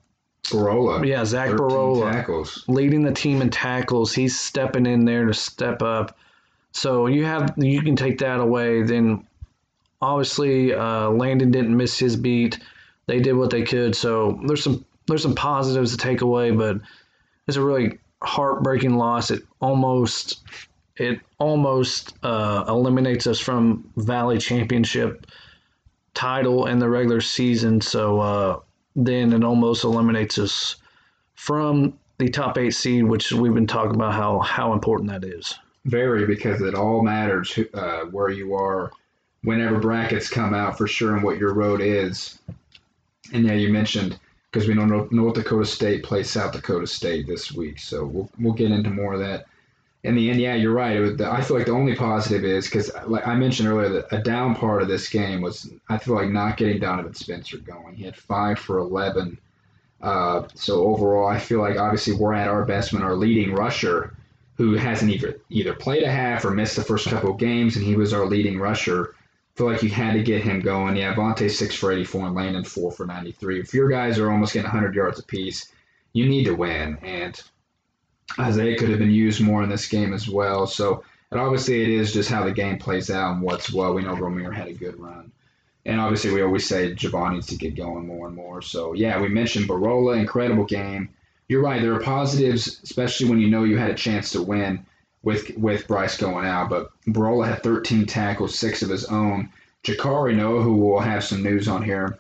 Barola. 0.51 1.07
Yeah, 1.07 1.25
Zach 1.25 1.51
Barola 1.51 2.13
tackles. 2.13 2.65
leading 2.69 3.03
the 3.03 3.13
team 3.13 3.43
in 3.43 3.51
tackles. 3.51 4.15
He's 4.15 4.39
stepping 4.39 4.87
in 4.87 5.05
there 5.05 5.27
to 5.27 5.35
step 5.35 5.83
up. 5.83 6.17
So 6.73 7.07
you 7.07 7.25
have 7.25 7.55
you 7.57 7.83
can 7.83 7.97
take 7.97 8.19
that 8.19 8.41
away. 8.41 8.83
Then 8.83 9.27
obviously 10.01 10.75
uh, 10.75 11.11
Landon 11.11 11.51
didn't 11.51 11.77
miss 11.77 11.99
his 11.99 12.17
beat. 12.17 12.59
They 13.07 13.21
did 13.21 13.33
what 13.35 13.51
they 13.51 13.63
could. 13.63 13.97
So 13.97 14.41
there's 14.47 14.63
some 14.63 14.85
there's 15.07 15.23
some 15.23 15.35
positives 15.35 15.93
to 15.93 15.97
take 15.97 16.21
away, 16.21 16.51
but 16.51 16.81
it's 17.47 17.57
a 17.57 17.63
really 17.63 17.99
heartbreaking 18.23 18.97
loss. 18.97 19.31
It 19.31 19.43
almost 19.61 20.43
it 20.97 21.21
almost 21.39 22.15
uh, 22.23 22.65
eliminates 22.69 23.27
us 23.27 23.39
from 23.39 23.91
Valley 23.97 24.39
Championship 24.39 25.27
title 26.15 26.67
in 26.67 26.79
the 26.79 26.89
regular 26.89 27.21
season. 27.21 27.81
So 27.81 28.21
uh, 28.21 28.61
then 28.97 29.33
it 29.33 29.45
almost 29.45 29.85
eliminates 29.85 30.39
us 30.39 30.77
from 31.35 31.97
the 32.19 32.29
top 32.29 32.57
eight 32.57 32.75
seed, 32.75 33.05
which 33.05 33.31
we've 33.31 33.55
been 33.55 33.67
talking 33.67 33.95
about 33.95 34.15
how 34.15 34.39
how 34.41 34.73
important 34.73 35.11
that 35.11 35.23
is. 35.23 35.55
Very, 35.85 36.27
because 36.27 36.63
it 36.63 36.75
all 36.75 37.03
matters 37.03 37.57
uh, 37.75 38.07
where 38.07 38.31
you 38.31 38.55
are 38.55 38.91
whenever 39.43 39.79
brackets 39.79 40.29
come 40.29 40.55
out 40.55 40.77
for 40.77 40.89
sure 40.89 41.15
and 41.15 41.23
what 41.23 41.39
your 41.39 41.55
road 41.55 41.81
is. 41.81 42.41
And 43.33 43.45
yeah, 43.45 43.53
you 43.53 43.69
mentioned 43.73 44.19
because 44.51 44.67
we 44.67 44.75
know 44.75 45.07
North 45.11 45.35
Dakota 45.35 45.67
State 45.67 46.03
plays 46.03 46.31
South 46.31 46.53
Dakota 46.53 46.87
State 46.87 47.27
this 47.27 47.53
week, 47.53 47.79
so 47.79 48.07
we'll 48.07 48.31
we'll 48.41 48.55
get 48.55 48.71
into 48.71 48.91
more 48.91 49.13
of 49.13 49.21
that. 49.21 49.47
In 50.07 50.15
the 50.15 50.31
end, 50.31 50.41
yeah, 50.41 50.55
you're 50.55 50.73
right. 50.73 51.01
Was, 51.01 51.21
I 51.21 51.41
feel 51.43 51.57
like 51.57 51.67
the 51.67 51.73
only 51.73 51.95
positive 51.95 52.45
is 52.45 52.67
because, 52.67 52.91
like 53.07 53.27
I 53.27 53.35
mentioned 53.35 53.69
earlier, 53.69 53.89
that 53.91 54.13
a 54.13 54.23
down 54.23 54.55
part 54.55 54.83
of 54.83 54.89
this 54.89 55.09
game 55.09 55.41
was 55.41 55.71
I 55.89 55.99
feel 55.99 56.15
like 56.15 56.31
not 56.31 56.57
getting 56.57 56.79
Donovan 56.79 57.15
Spencer 57.15 57.59
going. 57.59 57.97
He 57.97 58.05
had 58.05 58.17
five 58.17 58.59
for 58.59 58.79
eleven. 58.79 59.39
Uh, 60.01 60.47
so 60.55 60.87
overall, 60.87 61.27
I 61.27 61.39
feel 61.39 61.61
like 61.61 61.79
obviously 61.79 62.15
we're 62.15 62.35
at 62.35 62.49
our 62.49 62.65
best 62.65 62.93
when 62.93 63.03
our 63.03 63.15
leading 63.15 63.53
rusher, 63.53 64.15
who 64.57 64.75
hasn't 64.75 65.11
either 65.11 65.39
either 65.51 65.75
played 65.75 66.03
a 66.03 66.11
half 66.11 66.45
or 66.45 66.51
missed 66.51 66.77
the 66.77 66.85
first 66.85 67.09
couple 67.09 67.33
of 67.33 67.39
games, 67.39 67.77
and 67.77 67.85
he 67.85 67.97
was 67.97 68.13
our 68.13 68.27
leading 68.27 68.59
rusher 68.59 69.15
feel 69.57 69.67
like 69.67 69.83
you 69.83 69.89
had 69.89 70.13
to 70.13 70.23
get 70.23 70.43
him 70.43 70.61
going. 70.61 70.97
Yeah, 70.97 71.15
Vontae 71.15 71.51
six 71.51 71.75
for 71.75 71.91
84 71.91 72.27
and 72.27 72.35
Landon 72.35 72.65
four 72.65 72.93
for 72.93 73.07
93. 73.07 73.61
If 73.61 73.75
your 73.75 73.89
guys 73.89 74.19
are 74.19 74.31
almost 74.31 74.53
getting 74.53 74.71
100 74.71 74.95
yards 74.95 75.19
apiece, 75.19 75.73
you 76.13 76.29
need 76.29 76.45
to 76.45 76.55
win. 76.55 76.99
And 77.03 77.41
Isaiah 78.39 78.79
could 78.79 78.91
have 78.91 78.99
been 78.99 79.11
used 79.11 79.41
more 79.41 79.63
in 79.63 79.69
this 79.69 79.89
game 79.89 80.13
as 80.13 80.29
well. 80.29 80.67
So 80.67 81.05
But 81.31 81.41
obviously, 81.41 81.83
it 81.83 81.89
is 81.89 82.13
just 82.13 82.31
how 82.31 82.45
the 82.45 82.53
game 82.53 82.79
plays 82.79 83.11
out 83.11 83.35
and 83.35 83.43
what's 83.43 83.73
what. 83.73 83.95
We 83.95 84.03
know 84.03 84.15
Romir 84.15 84.55
had 84.55 84.69
a 84.69 84.73
good 84.73 84.99
run. 85.01 85.33
And 85.85 86.01
obviously, 86.01 86.33
we 86.33 86.43
always 86.43 86.67
say 86.67 86.95
Javon 86.95 87.35
needs 87.35 87.47
to 87.49 87.57
get 87.57 87.77
going 87.77 88.07
more 88.07 88.27
and 88.27 88.37
more. 88.37 88.61
So, 88.63 88.93
yeah, 88.93 89.21
we 89.21 89.29
mentioned 89.29 89.69
Barola, 89.69 90.19
incredible 90.19 90.65
game. 90.65 91.11
You're 91.49 91.63
right. 91.63 91.81
There 91.81 91.95
are 91.95 92.01
positives, 92.01 92.81
especially 92.83 93.29
when 93.29 93.39
you 93.39 93.49
know 93.49 93.65
you 93.65 93.79
had 93.79 93.91
a 93.91 93.95
chance 93.95 94.31
to 94.33 94.43
win 94.43 94.85
with 95.23 95.57
with 95.57 95.87
Bryce 95.87 96.17
going 96.17 96.45
out. 96.45 96.71
But 96.71 96.91
Barola 97.07 97.47
had 97.47 97.63
13 97.63 98.07
tackles, 98.07 98.59
six 98.59 98.83
of 98.83 98.91
his 98.91 99.05
own. 99.05 99.51
Jakari 99.85 100.35
Noah, 100.35 100.63
who 100.63 100.75
we'll 100.75 100.99
have 100.99 101.23
some 101.23 101.45
news 101.45 101.69
on 101.69 101.83
here 101.83 102.19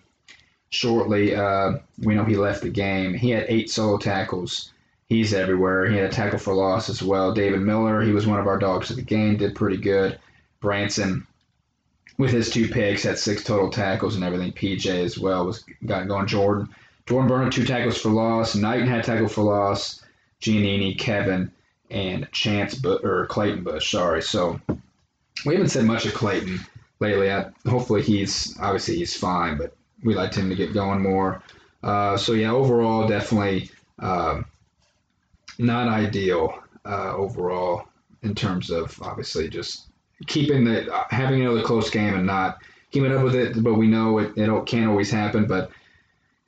shortly, 0.70 1.34
uh, 1.34 1.78
we 1.98 2.14
know 2.14 2.24
he 2.24 2.36
left 2.36 2.62
the 2.62 2.70
game. 2.70 3.14
He 3.14 3.30
had 3.30 3.46
eight 3.48 3.70
solo 3.70 3.98
tackles. 3.98 4.72
He's 5.08 5.32
everywhere. 5.32 5.86
He 5.86 5.96
had 5.96 6.06
a 6.06 6.12
tackle 6.12 6.38
for 6.38 6.52
loss 6.54 6.88
as 6.88 7.02
well. 7.02 7.32
David 7.32 7.60
Miller, 7.60 8.02
he 8.02 8.12
was 8.12 8.26
one 8.26 8.40
of 8.40 8.48
our 8.48 8.58
dogs 8.58 8.90
of 8.90 8.96
the 8.96 9.02
game, 9.02 9.36
did 9.36 9.54
pretty 9.54 9.76
good. 9.76 10.18
Branson, 10.60 11.26
with 12.18 12.30
his 12.30 12.50
two 12.50 12.68
picks, 12.68 13.04
had 13.04 13.18
six 13.18 13.44
total 13.44 13.70
tackles 13.70 14.16
and 14.16 14.24
everything. 14.24 14.52
PJ 14.52 14.86
as 15.04 15.18
well 15.18 15.46
was 15.46 15.64
got 15.84 16.08
going. 16.08 16.26
Jordan, 16.26 16.68
Jordan 17.06 17.28
Burner, 17.28 17.50
two 17.50 17.64
tackles 17.64 17.98
for 17.98 18.08
loss. 18.08 18.56
Knighton 18.56 18.88
had 18.88 19.04
tackle 19.04 19.28
for 19.28 19.42
loss. 19.42 20.02
Giannini, 20.40 20.98
Kevin, 20.98 21.52
and 21.90 22.28
Chance 22.32 22.74
but 22.76 23.04
or 23.04 23.26
Clayton 23.26 23.62
Bush. 23.62 23.90
Sorry. 23.90 24.22
So 24.22 24.60
we 25.44 25.54
haven't 25.54 25.70
said 25.70 25.84
much 25.84 26.06
of 26.06 26.14
Clayton 26.14 26.60
lately. 27.00 27.30
I, 27.30 27.46
hopefully 27.66 28.02
he's 28.02 28.58
obviously 28.58 28.96
he's 28.96 29.16
fine, 29.16 29.56
but 29.56 29.74
we 30.02 30.14
liked 30.14 30.34
him 30.34 30.48
to 30.48 30.56
get 30.56 30.74
going 30.74 31.02
more. 31.02 31.42
Uh, 31.82 32.16
so 32.16 32.32
yeah, 32.32 32.50
overall, 32.50 33.06
definitely 33.06 33.70
uh, 33.98 34.42
not 35.58 35.88
ideal 35.88 36.58
uh, 36.84 37.14
overall 37.14 37.86
in 38.22 38.34
terms 38.34 38.70
of 38.70 39.00
obviously 39.02 39.48
just 39.48 39.88
keeping 40.26 40.64
the 40.64 40.88
having 41.10 41.42
another 41.42 41.62
close 41.62 41.90
game 41.90 42.14
and 42.14 42.26
not 42.26 42.58
keeping 42.90 43.12
up 43.12 43.22
with 43.22 43.34
it. 43.34 43.62
But 43.62 43.74
we 43.74 43.86
know 43.86 44.18
it, 44.18 44.36
it 44.36 44.66
can't 44.66 44.88
always 44.88 45.10
happen. 45.10 45.46
But 45.46 45.70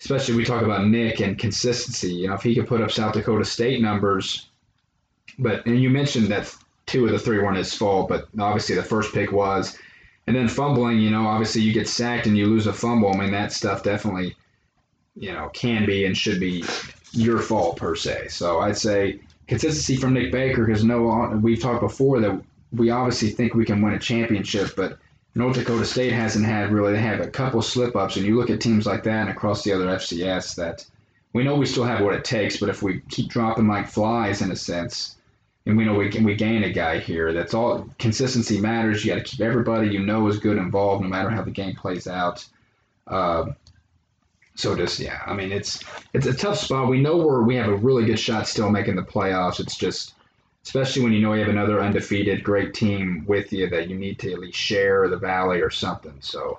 especially 0.00 0.36
we 0.36 0.44
talk 0.44 0.62
about 0.62 0.86
Nick 0.86 1.20
and 1.20 1.38
consistency. 1.38 2.12
You 2.12 2.28
know, 2.28 2.34
if 2.34 2.42
he 2.42 2.54
could 2.54 2.66
put 2.66 2.80
up 2.80 2.90
South 2.90 3.14
Dakota 3.14 3.44
State 3.44 3.80
numbers, 3.80 4.48
but 5.38 5.66
and 5.66 5.80
you 5.80 5.90
mentioned 5.90 6.28
that 6.28 6.54
two 6.86 7.04
of 7.04 7.12
the 7.12 7.18
three 7.18 7.38
weren't 7.38 7.56
his 7.56 7.74
fault, 7.74 8.08
but 8.08 8.28
obviously 8.38 8.74
the 8.74 8.82
first 8.82 9.12
pick 9.12 9.32
was. 9.32 9.78
And 10.26 10.36
then 10.36 10.48
fumbling, 10.48 10.98
you 10.98 11.10
know, 11.10 11.26
obviously 11.26 11.62
you 11.62 11.72
get 11.72 11.88
sacked 11.88 12.26
and 12.26 12.36
you 12.36 12.46
lose 12.46 12.66
a 12.66 12.72
fumble. 12.72 13.14
I 13.14 13.16
mean, 13.16 13.30
that 13.32 13.50
stuff 13.50 13.82
definitely, 13.82 14.36
you 15.16 15.32
know, 15.32 15.48
can 15.54 15.86
be 15.86 16.04
and 16.04 16.14
should 16.14 16.38
be 16.38 16.64
your 17.12 17.38
fault 17.38 17.76
per 17.76 17.94
se. 17.94 18.28
So 18.28 18.60
I'd 18.60 18.76
say 18.76 19.20
consistency 19.46 19.96
from 19.96 20.14
Nick 20.14 20.30
Baker 20.30 20.64
because 20.64 20.84
no, 20.84 21.38
we've 21.42 21.60
talked 21.60 21.80
before 21.80 22.20
that 22.20 22.40
we 22.72 22.90
obviously 22.90 23.30
think 23.30 23.54
we 23.54 23.64
can 23.64 23.80
win 23.80 23.94
a 23.94 23.98
championship, 23.98 24.76
but 24.76 24.98
North 25.34 25.54
Dakota 25.56 25.84
State 25.84 26.12
hasn't 26.12 26.44
had 26.44 26.72
really. 26.72 26.92
They 26.92 27.00
have 27.00 27.20
a 27.20 27.28
couple 27.28 27.62
slip 27.62 27.96
ups, 27.96 28.16
and 28.16 28.26
you 28.26 28.36
look 28.36 28.50
at 28.50 28.60
teams 28.60 28.86
like 28.86 29.04
that 29.04 29.22
and 29.22 29.30
across 29.30 29.62
the 29.62 29.72
other 29.72 29.86
FCS 29.86 30.56
that 30.56 30.84
we 31.32 31.44
know 31.44 31.56
we 31.56 31.66
still 31.66 31.84
have 31.84 32.00
what 32.00 32.14
it 32.14 32.24
takes, 32.24 32.56
but 32.56 32.68
if 32.68 32.82
we 32.82 33.00
keep 33.08 33.28
dropping 33.30 33.68
like 33.68 33.88
flies 33.88 34.42
in 34.42 34.50
a 34.50 34.56
sense, 34.56 35.16
and 35.66 35.76
we 35.76 35.84
know 35.84 35.94
we 35.94 36.08
can 36.08 36.24
we 36.24 36.34
gain 36.34 36.64
a 36.64 36.72
guy 36.72 36.98
here. 36.98 37.32
That's 37.32 37.54
all. 37.54 37.88
Consistency 37.98 38.60
matters. 38.60 39.04
You 39.04 39.12
got 39.12 39.24
to 39.24 39.30
keep 39.30 39.40
everybody 39.40 39.88
you 39.88 40.00
know 40.00 40.26
is 40.26 40.38
good 40.38 40.56
involved, 40.56 41.02
no 41.02 41.08
matter 41.08 41.30
how 41.30 41.42
the 41.42 41.50
game 41.50 41.76
plays 41.76 42.06
out. 42.06 42.46
Uh, 43.06 43.52
so 44.58 44.74
just 44.74 44.98
yeah, 44.98 45.22
I 45.24 45.34
mean 45.34 45.52
it's 45.52 45.84
it's 46.12 46.26
a 46.26 46.34
tough 46.34 46.58
spot. 46.58 46.88
We 46.88 47.00
know 47.00 47.16
we're 47.18 47.42
we 47.42 47.54
have 47.54 47.68
a 47.68 47.76
really 47.76 48.04
good 48.04 48.18
shot 48.18 48.48
still 48.48 48.70
making 48.70 48.96
the 48.96 49.02
playoffs. 49.02 49.60
It's 49.60 49.76
just 49.76 50.14
especially 50.64 51.02
when 51.02 51.12
you 51.12 51.20
know 51.20 51.32
you 51.34 51.40
have 51.40 51.48
another 51.48 51.80
undefeated 51.80 52.42
great 52.42 52.74
team 52.74 53.24
with 53.28 53.52
you 53.52 53.70
that 53.70 53.88
you 53.88 53.96
need 53.96 54.18
to 54.18 54.32
at 54.32 54.40
least 54.40 54.58
share 54.58 55.08
the 55.08 55.16
valley 55.16 55.60
or 55.60 55.70
something. 55.70 56.16
So 56.18 56.58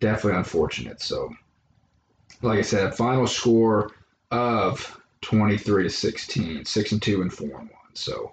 definitely 0.00 0.38
unfortunate. 0.38 1.00
So 1.00 1.32
like 2.42 2.58
I 2.58 2.62
said, 2.62 2.96
final 2.96 3.28
score 3.28 3.92
of 4.32 5.00
23 5.20 5.84
to 5.84 5.90
16, 5.90 6.64
6 6.64 6.92
and 6.92 7.02
2 7.02 7.22
and 7.22 7.32
4 7.32 7.46
and 7.46 7.54
1. 7.54 7.68
So 7.94 8.32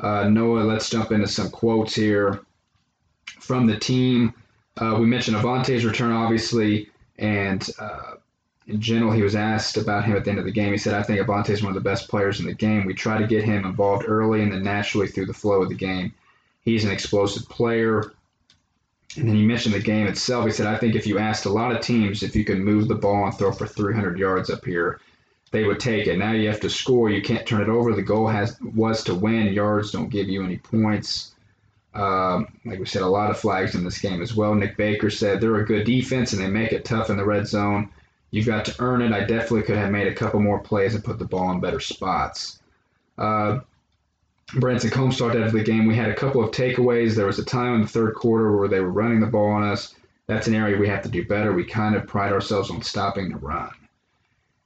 uh, 0.00 0.30
Noah, 0.30 0.60
let's 0.60 0.88
jump 0.88 1.12
into 1.12 1.28
some 1.28 1.50
quotes 1.50 1.94
here 1.94 2.40
from 3.38 3.66
the 3.66 3.78
team. 3.78 4.32
Uh, 4.78 4.96
we 4.98 5.04
mentioned 5.04 5.36
Avante's 5.36 5.84
return, 5.84 6.12
obviously, 6.12 6.88
and 7.18 7.68
uh, 7.78 8.14
in 8.66 8.80
general, 8.80 9.12
he 9.12 9.22
was 9.22 9.36
asked 9.36 9.76
about 9.76 10.04
him 10.04 10.16
at 10.16 10.24
the 10.24 10.30
end 10.30 10.40
of 10.40 10.44
the 10.44 10.50
game. 10.50 10.72
He 10.72 10.78
said, 10.78 10.94
I 10.94 11.02
think 11.02 11.20
Avante 11.20 11.50
is 11.50 11.62
one 11.62 11.70
of 11.70 11.82
the 11.82 11.88
best 11.88 12.08
players 12.08 12.40
in 12.40 12.46
the 12.46 12.54
game. 12.54 12.84
We 12.84 12.94
try 12.94 13.18
to 13.18 13.26
get 13.26 13.44
him 13.44 13.64
involved 13.64 14.04
early 14.08 14.42
and 14.42 14.52
then 14.52 14.62
naturally 14.62 15.06
through 15.06 15.26
the 15.26 15.34
flow 15.34 15.62
of 15.62 15.68
the 15.68 15.76
game. 15.76 16.12
He's 16.62 16.84
an 16.84 16.90
explosive 16.90 17.48
player. 17.48 18.12
And 19.16 19.28
then 19.28 19.36
he 19.36 19.46
mentioned 19.46 19.74
the 19.74 19.80
game 19.80 20.08
itself. 20.08 20.46
He 20.46 20.52
said, 20.52 20.66
I 20.66 20.76
think 20.76 20.96
if 20.96 21.06
you 21.06 21.18
asked 21.18 21.46
a 21.46 21.50
lot 21.50 21.74
of 21.74 21.80
teams 21.80 22.22
if 22.22 22.34
you 22.34 22.44
could 22.44 22.58
move 22.58 22.88
the 22.88 22.96
ball 22.96 23.24
and 23.24 23.34
throw 23.34 23.52
for 23.52 23.66
300 23.66 24.18
yards 24.18 24.50
up 24.50 24.64
here, 24.64 25.00
they 25.52 25.64
would 25.64 25.78
take 25.78 26.08
it. 26.08 26.18
Now 26.18 26.32
you 26.32 26.48
have 26.48 26.60
to 26.60 26.70
score. 26.70 27.08
You 27.08 27.22
can't 27.22 27.46
turn 27.46 27.62
it 27.62 27.68
over. 27.68 27.94
The 27.94 28.02
goal 28.02 28.26
has 28.26 28.60
was 28.60 29.04
to 29.04 29.14
win. 29.14 29.52
Yards 29.52 29.92
don't 29.92 30.10
give 30.10 30.28
you 30.28 30.44
any 30.44 30.56
points. 30.56 31.34
Um, 31.94 32.48
like 32.64 32.80
we 32.80 32.84
said, 32.84 33.02
a 33.02 33.06
lot 33.06 33.30
of 33.30 33.38
flags 33.38 33.74
in 33.74 33.84
this 33.84 33.98
game 34.00 34.20
as 34.20 34.34
well. 34.34 34.54
Nick 34.54 34.76
Baker 34.76 35.08
said 35.08 35.40
they're 35.40 35.56
a 35.56 35.64
good 35.64 35.86
defense 35.86 36.32
and 36.32 36.42
they 36.42 36.50
make 36.50 36.72
it 36.72 36.84
tough 36.84 37.08
in 37.08 37.16
the 37.16 37.24
red 37.24 37.46
zone. 37.46 37.88
You've 38.30 38.46
got 38.46 38.64
to 38.66 38.74
earn 38.80 39.02
it. 39.02 39.12
I 39.12 39.20
definitely 39.20 39.62
could 39.62 39.76
have 39.78 39.90
made 39.90 40.08
a 40.08 40.14
couple 40.14 40.40
more 40.40 40.58
plays 40.58 40.94
and 40.94 41.04
put 41.04 41.18
the 41.18 41.24
ball 41.24 41.50
in 41.52 41.60
better 41.60 41.80
spots. 41.80 42.60
Uh, 43.16 43.60
Branson 44.54 44.90
Combs 44.90 45.16
started 45.16 45.42
out 45.42 45.48
of 45.48 45.52
the 45.52 45.62
game. 45.62 45.86
We 45.86 45.96
had 45.96 46.10
a 46.10 46.14
couple 46.14 46.42
of 46.42 46.50
takeaways. 46.50 47.14
There 47.14 47.26
was 47.26 47.38
a 47.38 47.44
time 47.44 47.74
in 47.74 47.82
the 47.82 47.88
third 47.88 48.14
quarter 48.14 48.56
where 48.56 48.68
they 48.68 48.80
were 48.80 48.90
running 48.90 49.20
the 49.20 49.26
ball 49.26 49.50
on 49.50 49.64
us. 49.64 49.94
That's 50.26 50.46
an 50.48 50.54
area 50.54 50.76
we 50.76 50.88
have 50.88 51.02
to 51.02 51.08
do 51.08 51.24
better. 51.24 51.52
We 51.52 51.64
kind 51.64 51.94
of 51.94 52.06
pride 52.06 52.32
ourselves 52.32 52.70
on 52.70 52.82
stopping 52.82 53.30
the 53.30 53.38
run. 53.38 53.70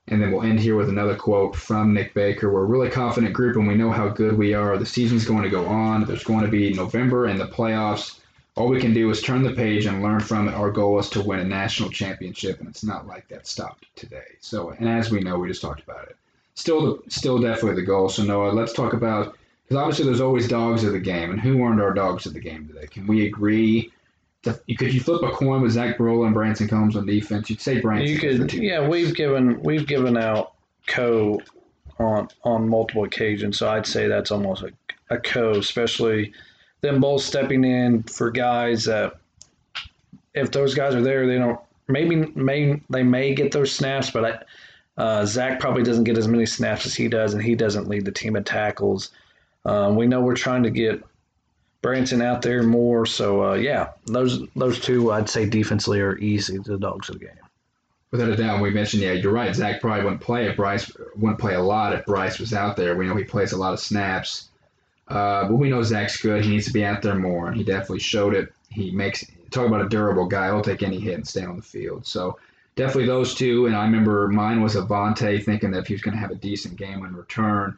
And 0.08 0.20
then 0.20 0.32
we'll 0.32 0.42
end 0.42 0.58
here 0.58 0.76
with 0.76 0.88
another 0.88 1.14
quote 1.14 1.54
from 1.54 1.94
Nick 1.94 2.14
Baker. 2.14 2.52
We're 2.52 2.64
a 2.64 2.66
really 2.66 2.90
confident 2.90 3.32
group 3.32 3.56
and 3.56 3.68
we 3.68 3.74
know 3.74 3.90
how 3.90 4.08
good 4.08 4.36
we 4.36 4.54
are. 4.54 4.76
The 4.76 4.86
season's 4.86 5.24
going 5.24 5.44
to 5.44 5.50
go 5.50 5.66
on. 5.66 6.04
There's 6.04 6.24
going 6.24 6.44
to 6.44 6.50
be 6.50 6.72
November 6.72 7.26
and 7.26 7.38
the 7.38 7.46
playoffs. 7.46 8.19
All 8.60 8.68
we 8.68 8.78
can 8.78 8.92
do 8.92 9.08
is 9.08 9.22
turn 9.22 9.42
the 9.42 9.54
page 9.54 9.86
and 9.86 10.02
learn 10.02 10.20
from 10.20 10.46
it. 10.46 10.52
Our 10.52 10.70
goal 10.70 10.98
is 10.98 11.08
to 11.10 11.22
win 11.22 11.40
a 11.40 11.44
national 11.44 11.88
championship, 11.88 12.60
and 12.60 12.68
it's 12.68 12.84
not 12.84 13.06
like 13.06 13.26
that 13.28 13.46
stopped 13.46 13.86
today. 13.96 14.36
So, 14.40 14.68
and 14.68 14.86
as 14.86 15.10
we 15.10 15.20
know, 15.20 15.38
we 15.38 15.48
just 15.48 15.62
talked 15.62 15.82
about 15.82 16.08
it. 16.08 16.16
Still, 16.56 17.02
still 17.08 17.38
definitely 17.38 17.76
the 17.76 17.86
goal. 17.86 18.10
So, 18.10 18.22
Noah, 18.22 18.50
let's 18.50 18.74
talk 18.74 18.92
about 18.92 19.38
because 19.64 19.78
obviously 19.78 20.04
there's 20.04 20.20
always 20.20 20.46
dogs 20.46 20.84
of 20.84 20.92
the 20.92 21.00
game, 21.00 21.30
and 21.30 21.40
who 21.40 21.62
aren't 21.62 21.80
our 21.80 21.94
dogs 21.94 22.26
of 22.26 22.34
the 22.34 22.40
game 22.40 22.68
today? 22.68 22.86
Can 22.86 23.06
we 23.06 23.26
agree 23.26 23.90
could 24.42 24.92
you 24.94 25.00
flip 25.00 25.22
a 25.22 25.30
coin 25.30 25.62
with 25.62 25.72
Zach 25.72 25.96
Barola 25.96 26.26
and 26.26 26.34
Branson 26.34 26.68
Combs 26.68 26.96
on 26.96 27.06
defense? 27.06 27.48
You'd 27.48 27.60
say 27.60 27.80
Branson. 27.80 28.08
You 28.08 28.18
could, 28.18 28.52
yeah. 28.52 28.86
We've 28.86 29.14
given 29.14 29.62
we've 29.62 29.86
given 29.86 30.16
out 30.18 30.52
co 30.86 31.40
on 31.98 32.28
on 32.44 32.68
multiple 32.68 33.04
occasions, 33.04 33.58
so 33.58 33.70
I'd 33.70 33.86
say 33.86 34.06
that's 34.06 34.30
almost 34.30 34.62
a, 34.62 34.72
a 35.08 35.18
co, 35.18 35.52
especially 35.52 36.32
them 36.80 37.00
both 37.00 37.22
stepping 37.22 37.64
in 37.64 38.02
for 38.04 38.30
guys 38.30 38.84
that 38.84 39.16
if 40.34 40.50
those 40.50 40.74
guys 40.74 40.94
are 40.94 41.02
there, 41.02 41.26
they 41.26 41.38
don't 41.38 41.60
maybe 41.88 42.16
may 42.16 42.80
they 42.88 43.02
may 43.02 43.34
get 43.34 43.52
those 43.52 43.72
snaps, 43.72 44.10
but 44.10 44.24
I, 44.96 45.02
uh, 45.02 45.26
Zach 45.26 45.60
probably 45.60 45.82
doesn't 45.82 46.04
get 46.04 46.18
as 46.18 46.28
many 46.28 46.46
snaps 46.46 46.86
as 46.86 46.94
he 46.94 47.08
does, 47.08 47.34
and 47.34 47.42
he 47.42 47.54
doesn't 47.54 47.88
lead 47.88 48.04
the 48.04 48.12
team 48.12 48.36
in 48.36 48.44
tackles. 48.44 49.10
Um, 49.64 49.96
we 49.96 50.06
know 50.06 50.20
we're 50.20 50.34
trying 50.34 50.62
to 50.62 50.70
get 50.70 51.02
Branson 51.82 52.22
out 52.22 52.42
there 52.42 52.62
more. 52.62 53.06
So 53.06 53.52
uh, 53.52 53.54
yeah, 53.54 53.90
those 54.06 54.42
those 54.56 54.80
two 54.80 55.12
I'd 55.12 55.28
say 55.28 55.46
defensively 55.46 56.00
are 56.00 56.18
easy 56.18 56.58
the 56.58 56.78
dogs 56.78 57.08
of 57.08 57.18
the 57.18 57.26
game. 57.26 57.34
Without 58.10 58.28
a 58.28 58.36
doubt, 58.36 58.60
we 58.60 58.70
mentioned 58.70 59.02
yeah, 59.02 59.12
you're 59.12 59.32
right. 59.32 59.54
Zach 59.54 59.80
probably 59.80 60.04
wouldn't 60.04 60.20
play 60.20 60.48
if 60.48 60.56
Bryce 60.56 60.90
wouldn't 61.16 61.38
play 61.38 61.54
a 61.54 61.62
lot 61.62 61.92
if 61.92 62.04
Bryce 62.06 62.38
was 62.38 62.52
out 62.52 62.76
there. 62.76 62.96
We 62.96 63.06
know 63.06 63.16
he 63.16 63.24
plays 63.24 63.52
a 63.52 63.56
lot 63.56 63.72
of 63.72 63.80
snaps, 63.80 64.49
uh, 65.10 65.48
but 65.48 65.56
we 65.56 65.68
know 65.68 65.82
Zach's 65.82 66.20
good. 66.20 66.44
He 66.44 66.50
needs 66.50 66.66
to 66.66 66.72
be 66.72 66.84
out 66.84 67.02
there 67.02 67.14
more, 67.14 67.48
and 67.48 67.56
he 67.56 67.64
definitely 67.64 68.00
showed 68.00 68.34
it. 68.34 68.52
He 68.70 68.90
makes 68.90 69.24
talk 69.50 69.66
about 69.66 69.84
a 69.84 69.88
durable 69.88 70.26
guy. 70.26 70.46
He'll 70.46 70.62
take 70.62 70.82
any 70.82 71.00
hit 71.00 71.14
and 71.14 71.26
stay 71.26 71.44
on 71.44 71.56
the 71.56 71.62
field. 71.62 72.06
So 72.06 72.38
definitely 72.76 73.06
those 73.06 73.34
two. 73.34 73.66
And 73.66 73.74
I 73.74 73.84
remember 73.84 74.28
mine 74.28 74.62
was 74.62 74.76
Avante, 74.76 75.44
thinking 75.44 75.72
that 75.72 75.80
if 75.80 75.86
he 75.88 75.94
was 75.94 76.02
going 76.02 76.14
to 76.14 76.20
have 76.20 76.30
a 76.30 76.36
decent 76.36 76.76
game 76.76 77.04
in 77.04 77.14
return 77.14 77.76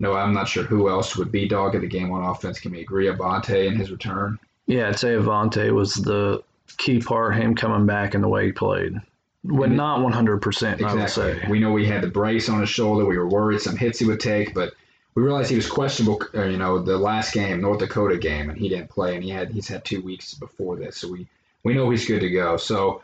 no, 0.00 0.14
I'm 0.14 0.32
not 0.32 0.48
sure 0.48 0.64
who 0.64 0.88
else 0.88 1.14
would 1.16 1.30
be 1.30 1.46
dog 1.46 1.74
of 1.74 1.82
the 1.82 1.86
game 1.86 2.10
on 2.10 2.24
offense. 2.24 2.58
Can 2.58 2.72
we 2.72 2.80
agree 2.80 3.06
Avante 3.06 3.66
in 3.66 3.76
his 3.76 3.90
return? 3.90 4.38
Yeah, 4.66 4.88
I'd 4.88 4.98
say 4.98 5.10
Avante 5.10 5.72
was 5.72 5.94
the 5.94 6.42
key 6.78 7.00
part, 7.00 7.36
him 7.36 7.54
coming 7.54 7.86
back 7.86 8.14
and 8.14 8.24
the 8.24 8.28
way 8.28 8.46
he 8.46 8.52
played. 8.52 8.98
When 9.42 9.76
not 9.76 10.00
100%, 10.00 10.46
exactly. 10.46 10.84
I 10.84 10.94
would 10.94 11.10
say. 11.10 11.42
We 11.50 11.58
know 11.58 11.72
we 11.72 11.86
had 11.86 12.02
the 12.02 12.08
brace 12.08 12.48
on 12.48 12.60
his 12.60 12.70
shoulder. 12.70 13.04
We 13.04 13.18
were 13.18 13.28
worried 13.28 13.60
some 13.60 13.76
hits 13.76 13.98
he 13.98 14.06
would 14.06 14.20
take, 14.20 14.54
but 14.54 14.72
we 15.14 15.22
realized 15.22 15.50
he 15.50 15.56
was 15.56 15.68
questionable, 15.68 16.22
uh, 16.34 16.44
you 16.44 16.56
know, 16.56 16.80
the 16.80 16.96
last 16.96 17.34
game, 17.34 17.60
North 17.60 17.80
Dakota 17.80 18.16
game, 18.16 18.48
and 18.48 18.58
he 18.58 18.68
didn't 18.68 18.90
play, 18.90 19.14
and 19.14 19.24
he 19.24 19.30
had 19.30 19.50
he's 19.50 19.68
had 19.68 19.84
two 19.84 20.00
weeks 20.02 20.34
before 20.34 20.76
this. 20.76 20.98
So 20.98 21.08
we, 21.08 21.26
we 21.64 21.74
know 21.74 21.90
he's 21.90 22.06
good 22.06 22.20
to 22.20 22.30
go. 22.30 22.56
So, 22.56 23.02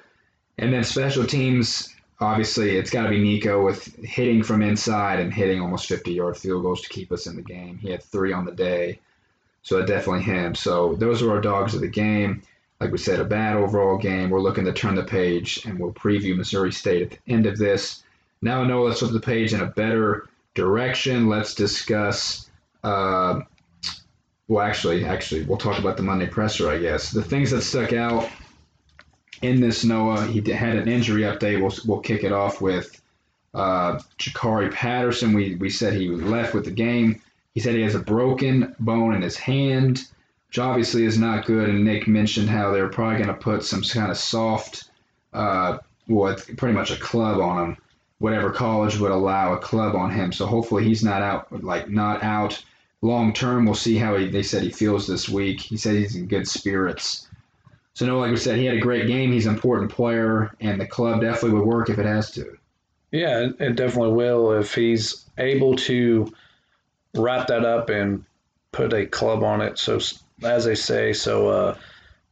and 0.58 0.72
then 0.72 0.84
special 0.84 1.24
teams, 1.24 1.94
obviously 2.20 2.76
it's 2.76 2.90
got 2.90 3.04
to 3.04 3.10
be 3.10 3.22
Nico 3.22 3.64
with 3.64 3.94
hitting 4.04 4.42
from 4.42 4.62
inside 4.62 5.20
and 5.20 5.32
hitting 5.32 5.60
almost 5.60 5.88
50 5.88 6.12
yard 6.12 6.36
field 6.36 6.62
goals 6.62 6.82
to 6.82 6.88
keep 6.88 7.12
us 7.12 7.26
in 7.26 7.36
the 7.36 7.42
game. 7.42 7.78
He 7.78 7.90
had 7.90 8.02
three 8.02 8.32
on 8.32 8.44
the 8.44 8.52
day. 8.52 9.00
So 9.62 9.84
definitely 9.84 10.22
him. 10.22 10.54
So 10.54 10.94
those 10.94 11.22
are 11.22 11.30
our 11.32 11.40
dogs 11.40 11.74
of 11.74 11.80
the 11.80 11.88
game. 11.88 12.42
Like 12.80 12.92
we 12.92 12.98
said, 12.98 13.18
a 13.18 13.24
bad 13.24 13.56
overall 13.56 13.98
game. 13.98 14.30
We're 14.30 14.40
looking 14.40 14.66
to 14.66 14.72
turn 14.72 14.94
the 14.94 15.02
page, 15.02 15.64
and 15.64 15.78
we'll 15.78 15.92
preview 15.92 16.36
Missouri 16.36 16.72
State 16.72 17.02
at 17.02 17.10
the 17.10 17.32
end 17.32 17.46
of 17.46 17.58
this. 17.58 18.02
Now, 18.42 18.62
I 18.62 18.66
know 18.66 18.82
let's 18.84 19.00
flip 19.00 19.12
the 19.12 19.18
page 19.18 19.54
in 19.54 19.60
a 19.62 19.66
better 19.66 20.28
direction. 20.56 21.28
Let's 21.28 21.54
discuss. 21.54 22.50
Uh, 22.82 23.40
well, 24.48 24.64
actually, 24.64 25.04
actually, 25.04 25.44
we'll 25.44 25.58
talk 25.58 25.78
about 25.78 25.96
the 25.96 26.02
Monday 26.02 26.26
presser, 26.26 26.70
I 26.70 26.78
guess. 26.78 27.10
The 27.10 27.22
things 27.22 27.50
that 27.52 27.62
stuck 27.62 27.92
out 27.92 28.28
in 29.42 29.60
this 29.60 29.84
Noah, 29.84 30.26
he 30.26 30.40
had 30.50 30.76
an 30.76 30.88
injury 30.88 31.22
update. 31.22 31.60
We'll, 31.60 31.74
we'll 31.86 32.00
kick 32.00 32.24
it 32.24 32.32
off 32.32 32.60
with 32.60 33.00
uh, 33.54 34.00
Jakari 34.18 34.72
Patterson. 34.72 35.32
We, 35.32 35.56
we 35.56 35.70
said 35.70 35.94
he 35.94 36.08
was 36.08 36.22
left 36.22 36.54
with 36.54 36.64
the 36.64 36.70
game. 36.70 37.20
He 37.54 37.60
said 37.60 37.74
he 37.74 37.82
has 37.82 37.94
a 37.94 38.00
broken 38.00 38.74
bone 38.78 39.14
in 39.14 39.22
his 39.22 39.36
hand, 39.36 40.02
which 40.48 40.58
obviously 40.58 41.04
is 41.04 41.18
not 41.18 41.46
good. 41.46 41.68
And 41.68 41.84
Nick 41.84 42.06
mentioned 42.06 42.48
how 42.48 42.70
they're 42.70 42.88
probably 42.88 43.16
going 43.16 43.28
to 43.28 43.34
put 43.34 43.64
some 43.64 43.82
kind 43.82 44.10
of 44.10 44.18
soft, 44.18 44.90
uh, 45.32 45.78
well, 46.06 46.36
pretty 46.56 46.74
much 46.74 46.90
a 46.90 46.96
club 46.96 47.40
on 47.40 47.64
him. 47.64 47.76
Whatever 48.18 48.50
college 48.50 48.98
would 48.98 49.10
allow 49.10 49.52
a 49.52 49.58
club 49.58 49.94
on 49.94 50.10
him. 50.10 50.32
So 50.32 50.46
hopefully 50.46 50.84
he's 50.84 51.04
not 51.04 51.22
out, 51.22 51.62
like 51.62 51.88
not 51.88 52.22
out 52.22 52.62
long 53.02 53.32
term. 53.32 53.64
We'll 53.64 53.74
see 53.74 53.96
how 53.96 54.16
he, 54.16 54.28
they 54.28 54.42
said 54.42 54.62
he 54.62 54.70
feels 54.70 55.06
this 55.06 55.28
week. 55.28 55.60
He 55.60 55.76
said 55.76 55.96
he's 55.96 56.16
in 56.16 56.26
good 56.26 56.48
spirits. 56.48 57.28
So 57.94 58.04
no, 58.06 58.18
like 58.18 58.30
we 58.30 58.36
said, 58.36 58.58
he 58.58 58.66
had 58.66 58.76
a 58.76 58.80
great 58.80 59.06
game. 59.06 59.32
He's 59.32 59.46
an 59.46 59.54
important 59.54 59.90
player, 59.90 60.54
and 60.60 60.78
the 60.80 60.86
club 60.86 61.22
definitely 61.22 61.58
would 61.58 61.66
work 61.66 61.88
if 61.88 61.98
it 61.98 62.04
has 62.04 62.30
to. 62.32 62.58
Yeah, 63.10 63.48
it 63.58 63.76
definitely 63.76 64.12
will 64.12 64.52
if 64.52 64.74
he's 64.74 65.24
able 65.38 65.76
to 65.76 66.30
wrap 67.14 67.46
that 67.46 67.64
up 67.64 67.88
and 67.88 68.24
put 68.72 68.92
a 68.92 69.06
club 69.06 69.42
on 69.42 69.62
it. 69.62 69.78
So 69.78 69.98
as 70.42 70.66
they 70.66 70.74
say, 70.74 71.14
so 71.14 71.48
uh, 71.48 71.78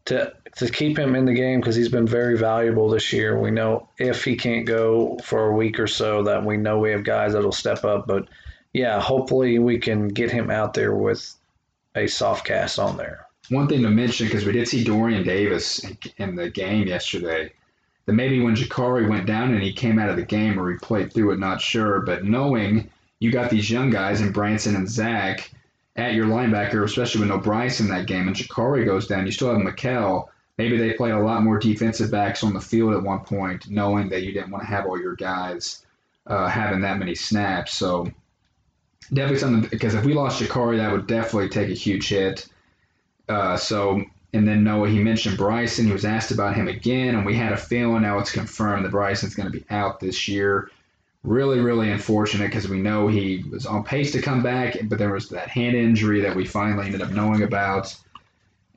to 0.06 0.34
to 0.56 0.70
keep 0.70 0.98
him 0.98 1.16
in 1.16 1.24
the 1.24 1.34
game 1.34 1.60
because 1.60 1.74
he's 1.74 1.88
been 1.88 2.06
very 2.06 2.38
valuable 2.38 2.88
this 2.88 3.12
year. 3.12 3.38
We 3.38 3.50
know 3.50 3.88
if 3.98 4.24
he 4.24 4.36
can't 4.36 4.66
go 4.66 5.18
for 5.24 5.48
a 5.48 5.54
week 5.54 5.80
or 5.80 5.86
so, 5.86 6.22
that 6.24 6.44
we 6.44 6.56
know 6.56 6.78
we 6.78 6.92
have 6.92 7.04
guys 7.04 7.32
that'll 7.32 7.52
step 7.52 7.84
up. 7.84 8.06
But 8.06 8.28
yeah, 8.72 9.00
hopefully 9.00 9.58
we 9.58 9.78
can 9.78 10.08
get 10.08 10.30
him 10.30 10.50
out 10.50 10.74
there 10.74 10.94
with 10.94 11.34
a 11.96 12.06
soft 12.06 12.46
cast 12.46 12.78
on 12.78 12.96
there. 12.96 13.26
One 13.50 13.68
thing 13.68 13.82
to 13.82 13.90
mention 13.90 14.26
because 14.26 14.44
we 14.44 14.52
did 14.52 14.68
see 14.68 14.84
Dorian 14.84 15.24
Davis 15.24 15.84
in 16.18 16.34
the 16.34 16.50
game 16.50 16.86
yesterday. 16.86 17.52
That 18.06 18.12
maybe 18.12 18.40
when 18.40 18.54
Jakari 18.54 19.08
went 19.08 19.26
down 19.26 19.54
and 19.54 19.62
he 19.62 19.72
came 19.72 19.98
out 19.98 20.10
of 20.10 20.16
the 20.16 20.24
game 20.24 20.60
or 20.60 20.70
he 20.70 20.76
played 20.78 21.12
through 21.12 21.32
it, 21.32 21.38
not 21.38 21.60
sure. 21.60 22.00
But 22.00 22.24
knowing 22.24 22.90
you 23.18 23.32
got 23.32 23.50
these 23.50 23.70
young 23.70 23.90
guys 23.90 24.20
in 24.20 24.30
Branson 24.30 24.76
and 24.76 24.88
Zach 24.88 25.50
at 25.96 26.14
your 26.14 26.26
linebacker, 26.26 26.84
especially 26.84 27.20
with 27.20 27.30
no 27.30 27.38
Bryce 27.38 27.80
in 27.80 27.88
that 27.88 28.06
game, 28.06 28.28
and 28.28 28.36
Jakari 28.36 28.84
goes 28.84 29.06
down, 29.06 29.26
you 29.26 29.32
still 29.32 29.52
have 29.52 29.62
Mikel. 29.62 30.30
Maybe 30.58 30.76
they 30.76 30.92
played 30.92 31.12
a 31.12 31.20
lot 31.20 31.42
more 31.42 31.58
defensive 31.58 32.10
backs 32.10 32.44
on 32.44 32.54
the 32.54 32.60
field 32.60 32.94
at 32.94 33.02
one 33.02 33.20
point, 33.20 33.68
knowing 33.68 34.08
that 34.10 34.22
you 34.22 34.32
didn't 34.32 34.50
want 34.50 34.62
to 34.62 34.68
have 34.68 34.86
all 34.86 35.00
your 35.00 35.16
guys 35.16 35.84
uh, 36.26 36.48
having 36.48 36.80
that 36.82 36.98
many 36.98 37.14
snaps. 37.14 37.74
So 37.74 38.10
definitely 39.12 39.38
something 39.38 39.68
because 39.70 39.94
if 39.94 40.04
we 40.04 40.14
lost 40.14 40.40
Jakari, 40.40 40.76
that 40.76 40.92
would 40.92 41.06
definitely 41.06 41.48
take 41.48 41.70
a 41.70 41.74
huge 41.74 42.08
hit. 42.08 42.48
Uh, 43.28 43.56
so 43.56 44.04
and 44.32 44.46
then 44.46 44.64
Noah, 44.64 44.88
he 44.88 44.98
mentioned 44.98 45.38
Bryson. 45.38 45.86
He 45.86 45.92
was 45.92 46.04
asked 46.04 46.32
about 46.32 46.56
him 46.56 46.68
again, 46.68 47.14
and 47.14 47.24
we 47.24 47.36
had 47.36 47.52
a 47.52 47.56
feeling 47.56 48.02
now 48.02 48.18
it's 48.18 48.32
confirmed 48.32 48.84
that 48.84 48.90
Bryson's 48.90 49.34
going 49.34 49.50
to 49.50 49.58
be 49.58 49.64
out 49.70 50.00
this 50.00 50.28
year 50.28 50.70
really, 51.24 51.58
really 51.58 51.90
unfortunate 51.90 52.46
because 52.46 52.68
we 52.68 52.80
know 52.80 53.08
he 53.08 53.44
was 53.50 53.66
on 53.66 53.82
pace 53.82 54.12
to 54.12 54.20
come 54.20 54.42
back, 54.42 54.76
but 54.84 54.98
there 54.98 55.12
was 55.12 55.28
that 55.30 55.48
hand 55.48 55.74
injury 55.74 56.20
that 56.20 56.36
we 56.36 56.44
finally 56.44 56.86
ended 56.86 57.00
up 57.00 57.10
knowing 57.10 57.42
about. 57.42 57.96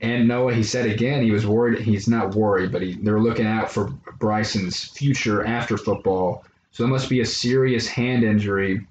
And 0.02 0.28
Noah, 0.28 0.54
he 0.54 0.64
said 0.64 0.86
again, 0.86 1.24
he 1.24 1.32
was 1.32 1.48
worried. 1.48 1.80
He's 1.80 2.08
not 2.08 2.36
worried, 2.36 2.72
but 2.72 2.82
he, 2.82 2.94
they're 2.94 3.20
looking 3.20 3.48
out 3.48 3.72
for 3.72 3.86
Bryson's 4.20 4.84
future 4.84 5.44
after 5.44 5.78
football. 5.78 6.46
So 6.72 6.84
it 6.84 6.88
must 6.88 7.10
be 7.10 7.22
a 7.22 7.26
serious 7.26 7.88
hand 7.88 8.24
injury. 8.24 8.86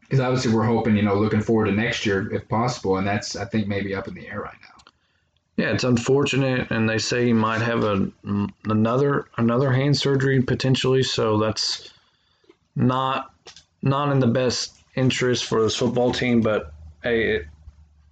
Because 0.00 0.20
obviously 0.20 0.52
we're 0.52 0.64
hoping, 0.64 0.96
you 0.96 1.02
know, 1.02 1.14
looking 1.14 1.40
forward 1.40 1.66
to 1.66 1.72
next 1.72 2.04
year 2.04 2.32
if 2.32 2.48
possible, 2.48 2.98
and 2.98 3.06
that's 3.06 3.36
I 3.36 3.44
think 3.44 3.68
maybe 3.68 3.94
up 3.94 4.08
in 4.08 4.14
the 4.14 4.28
air 4.28 4.40
right 4.40 4.56
now. 4.60 4.74
Yeah, 5.56 5.72
it's 5.72 5.84
unfortunate, 5.84 6.70
and 6.70 6.88
they 6.88 6.98
say 6.98 7.26
he 7.26 7.32
might 7.32 7.62
have 7.62 7.84
a 7.84 8.10
another 8.64 9.26
another 9.36 9.72
hand 9.72 9.96
surgery 9.96 10.42
potentially. 10.42 11.04
So 11.04 11.38
that's 11.38 11.92
not 12.74 13.32
not 13.80 14.10
in 14.10 14.18
the 14.18 14.26
best 14.26 14.76
interest 14.96 15.44
for 15.44 15.62
this 15.62 15.76
football 15.76 16.12
team. 16.12 16.40
But 16.40 16.72
hey, 17.02 17.36
it, 17.36 17.46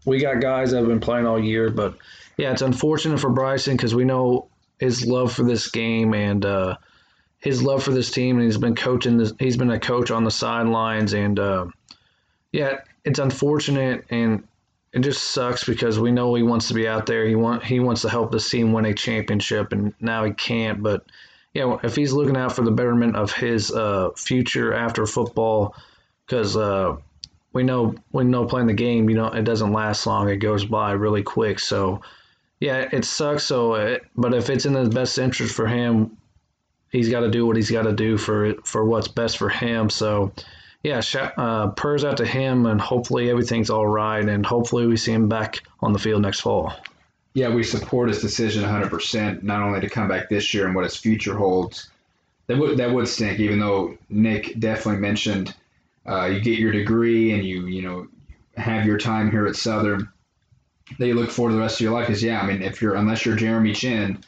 we 0.04 0.20
got 0.20 0.40
guys 0.40 0.70
that 0.70 0.78
have 0.78 0.88
been 0.88 1.00
playing 1.00 1.26
all 1.26 1.42
year. 1.42 1.70
But 1.70 1.96
yeah, 2.36 2.52
it's 2.52 2.62
unfortunate 2.62 3.20
for 3.20 3.30
Bryson 3.30 3.76
because 3.76 3.94
we 3.94 4.04
know 4.04 4.48
his 4.78 5.06
love 5.06 5.32
for 5.32 5.44
this 5.44 5.70
game 5.70 6.14
and 6.14 6.44
uh, 6.44 6.76
his 7.38 7.62
love 7.62 7.82
for 7.82 7.92
this 7.92 8.10
team, 8.10 8.36
and 8.36 8.44
he's 8.44 8.58
been 8.58 8.74
coaching. 8.74 9.16
This, 9.16 9.32
he's 9.38 9.56
been 9.56 9.70
a 9.70 9.80
coach 9.80 10.10
on 10.10 10.24
the 10.24 10.30
sidelines, 10.30 11.12
and 11.12 11.38
uh, 11.38 11.66
yeah, 12.52 12.80
it's 13.04 13.18
unfortunate 13.18 14.04
and 14.10 14.44
it 14.92 15.00
just 15.00 15.30
sucks 15.30 15.64
because 15.64 15.98
we 15.98 16.10
know 16.10 16.34
he 16.34 16.42
wants 16.42 16.68
to 16.68 16.74
be 16.74 16.86
out 16.86 17.06
there. 17.06 17.26
He 17.26 17.34
want 17.34 17.64
he 17.64 17.80
wants 17.80 18.02
to 18.02 18.10
help 18.10 18.30
this 18.30 18.48
team 18.48 18.72
win 18.72 18.84
a 18.84 18.94
championship, 18.94 19.72
and 19.72 19.94
now 20.00 20.24
he 20.24 20.32
can't. 20.32 20.82
But 20.82 21.06
yeah, 21.54 21.78
if 21.82 21.96
he's 21.96 22.12
looking 22.12 22.36
out 22.36 22.54
for 22.54 22.62
the 22.62 22.70
betterment 22.70 23.16
of 23.16 23.32
his 23.32 23.70
uh, 23.70 24.10
future 24.16 24.72
after 24.74 25.06
football, 25.06 25.74
because 26.26 26.56
uh, 26.56 26.96
we 27.52 27.62
know 27.62 27.94
we 28.12 28.24
know 28.24 28.44
playing 28.44 28.66
the 28.66 28.74
game, 28.74 29.08
you 29.08 29.16
know, 29.16 29.28
it 29.28 29.44
doesn't 29.44 29.72
last 29.72 30.06
long. 30.06 30.28
It 30.28 30.36
goes 30.36 30.64
by 30.64 30.92
really 30.92 31.22
quick. 31.22 31.58
So 31.58 32.02
yeah, 32.60 32.88
it 32.92 33.04
sucks. 33.04 33.44
So, 33.44 33.74
it, 33.74 34.02
uh, 34.02 34.04
but 34.16 34.34
if 34.34 34.50
it's 34.50 34.66
in 34.66 34.72
the 34.72 34.88
best 34.88 35.18
interest 35.18 35.54
for 35.54 35.66
him, 35.66 36.16
he's 36.90 37.08
got 37.08 37.20
to 37.20 37.30
do 37.30 37.46
what 37.46 37.56
he's 37.56 37.70
got 37.70 37.82
to 37.82 37.92
do 37.92 38.16
for 38.16 38.54
for 38.64 38.84
what's 38.84 39.08
best 39.08 39.38
for 39.38 39.48
him. 39.48 39.90
So 39.90 40.32
yeah, 40.82 41.00
uh, 41.36 41.68
prayers 41.68 42.04
out 42.04 42.16
to 42.16 42.26
him, 42.26 42.66
and 42.66 42.80
hopefully 42.80 43.30
everything's 43.30 43.70
all 43.70 43.86
right, 43.86 44.26
and 44.28 44.44
hopefully 44.44 44.86
we 44.86 44.96
see 44.96 45.12
him 45.12 45.28
back 45.28 45.60
on 45.80 45.92
the 45.92 45.98
field 45.98 46.22
next 46.22 46.40
fall 46.40 46.74
yeah, 47.34 47.48
we 47.48 47.62
support 47.62 48.08
his 48.08 48.20
decision 48.20 48.62
100%, 48.62 49.42
not 49.42 49.62
only 49.62 49.80
to 49.80 49.88
come 49.88 50.08
back 50.08 50.28
this 50.28 50.52
year 50.52 50.66
and 50.66 50.74
what 50.74 50.84
his 50.84 50.96
future 50.96 51.34
holds. 51.34 51.88
That 52.46 52.58
would 52.58 52.76
that 52.78 52.92
would 52.92 53.08
stink, 53.08 53.38
even 53.38 53.60
though 53.60 53.96
Nick 54.10 54.58
definitely 54.58 55.00
mentioned 55.00 55.54
uh, 56.06 56.26
you 56.26 56.40
get 56.40 56.58
your 56.58 56.72
degree 56.72 57.32
and 57.32 57.44
you 57.44 57.66
you 57.66 57.82
know 57.82 58.06
have 58.56 58.86
your 58.86 58.98
time 58.98 59.30
here 59.30 59.46
at 59.46 59.56
Southern. 59.56 60.08
That 60.98 61.06
you 61.06 61.14
look 61.14 61.30
forward 61.30 61.50
to 61.50 61.56
the 61.56 61.62
rest 61.62 61.76
of 61.76 61.80
your 61.80 61.92
life. 61.92 62.06
Because 62.06 62.22
yeah, 62.22 62.40
I 62.40 62.46
mean, 62.46 62.62
if 62.62 62.82
you're 62.82 62.94
unless 62.94 63.24
you're 63.24 63.36
Jeremy 63.36 63.72
Chinn 63.72 64.22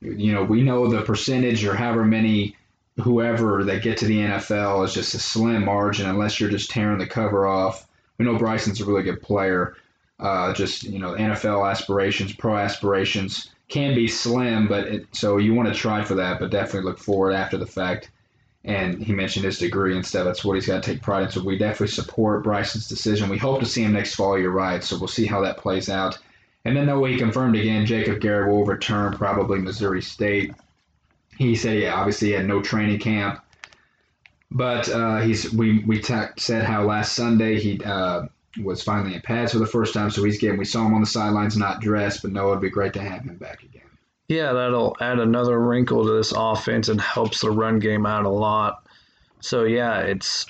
you 0.00 0.32
know 0.32 0.44
we 0.44 0.62
know 0.62 0.88
the 0.88 1.02
percentage 1.02 1.64
or 1.64 1.74
however 1.74 2.04
many 2.04 2.56
whoever 3.02 3.64
that 3.64 3.82
get 3.82 3.98
to 3.98 4.06
the 4.06 4.18
NFL 4.18 4.84
is 4.84 4.94
just 4.94 5.14
a 5.14 5.18
slim 5.18 5.64
margin 5.64 6.08
unless 6.08 6.40
you're 6.40 6.50
just 6.50 6.70
tearing 6.70 6.98
the 6.98 7.06
cover 7.06 7.46
off. 7.46 7.86
We 8.18 8.24
know 8.24 8.38
Bryson's 8.38 8.80
a 8.80 8.84
really 8.84 9.02
good 9.02 9.22
player 9.22 9.76
uh, 10.18 10.54
just 10.54 10.84
you 10.84 10.98
know 10.98 11.12
NFL 11.12 11.70
aspirations, 11.70 12.32
pro 12.32 12.56
aspirations 12.56 13.50
can 13.68 13.94
be 13.94 14.08
slim, 14.08 14.68
but 14.68 14.86
it, 14.86 15.06
so 15.12 15.36
you 15.38 15.52
want 15.54 15.68
to 15.68 15.74
try 15.74 16.04
for 16.04 16.14
that, 16.14 16.38
but 16.40 16.50
definitely 16.50 16.88
look 16.88 16.98
forward 16.98 17.32
after 17.32 17.58
the 17.58 17.66
fact. 17.66 18.10
And 18.66 19.02
he 19.02 19.12
mentioned 19.12 19.44
his 19.44 19.58
degree 19.58 19.94
and 19.94 20.04
stuff. 20.04 20.24
That's 20.24 20.44
what 20.44 20.54
he's 20.54 20.66
got 20.66 20.82
to 20.82 20.92
take 20.92 21.00
pride 21.00 21.22
in. 21.22 21.30
So 21.30 21.42
we 21.42 21.56
definitely 21.56 21.86
support 21.88 22.42
Bryson's 22.42 22.88
decision. 22.88 23.30
We 23.30 23.38
hope 23.38 23.60
to 23.60 23.66
see 23.66 23.84
him 23.84 23.92
next 23.92 24.16
fall. 24.16 24.38
You're 24.38 24.50
right. 24.50 24.82
So 24.82 24.98
we'll 24.98 25.06
see 25.06 25.24
how 25.24 25.40
that 25.42 25.58
plays 25.58 25.88
out. 25.88 26.18
And 26.64 26.76
then, 26.76 26.86
though 26.86 27.04
he 27.04 27.16
confirmed 27.16 27.54
again, 27.54 27.86
Jacob 27.86 28.20
Garrett 28.20 28.50
will 28.50 28.64
return 28.64 29.12
probably 29.12 29.60
Missouri 29.60 30.02
State. 30.02 30.52
He 31.38 31.54
said 31.54 31.76
he 31.76 31.86
obviously 31.86 32.28
he 32.28 32.34
had 32.34 32.46
no 32.46 32.60
training 32.60 32.98
camp, 32.98 33.40
but 34.50 34.88
uh, 34.88 35.20
he's 35.20 35.52
we 35.52 35.84
we 35.84 36.00
t- 36.00 36.14
said 36.38 36.64
how 36.64 36.82
last 36.82 37.12
Sunday 37.12 37.60
he 37.60 37.80
uh, 37.84 38.26
was 38.64 38.82
finally 38.82 39.14
in 39.14 39.20
pads 39.20 39.52
for 39.52 39.60
the 39.60 39.66
first 39.66 39.94
time, 39.94 40.10
so 40.10 40.24
he's 40.24 40.38
getting. 40.40 40.58
We 40.58 40.64
saw 40.64 40.84
him 40.84 40.94
on 40.94 41.02
the 41.02 41.06
sidelines, 41.06 41.56
not 41.56 41.80
dressed, 41.80 42.22
but 42.22 42.32
no, 42.32 42.48
it'd 42.48 42.62
be 42.62 42.70
great 42.70 42.94
to 42.94 43.00
have 43.00 43.22
him 43.22 43.36
back 43.36 43.62
again. 43.62 43.85
Yeah, 44.28 44.52
that'll 44.52 44.96
add 45.00 45.20
another 45.20 45.58
wrinkle 45.60 46.04
to 46.04 46.12
this 46.12 46.32
offense 46.36 46.88
and 46.88 47.00
helps 47.00 47.40
the 47.40 47.50
run 47.50 47.78
game 47.78 48.06
out 48.06 48.24
a 48.24 48.30
lot. 48.30 48.86
So 49.40 49.64
yeah, 49.64 50.00
it's 50.00 50.46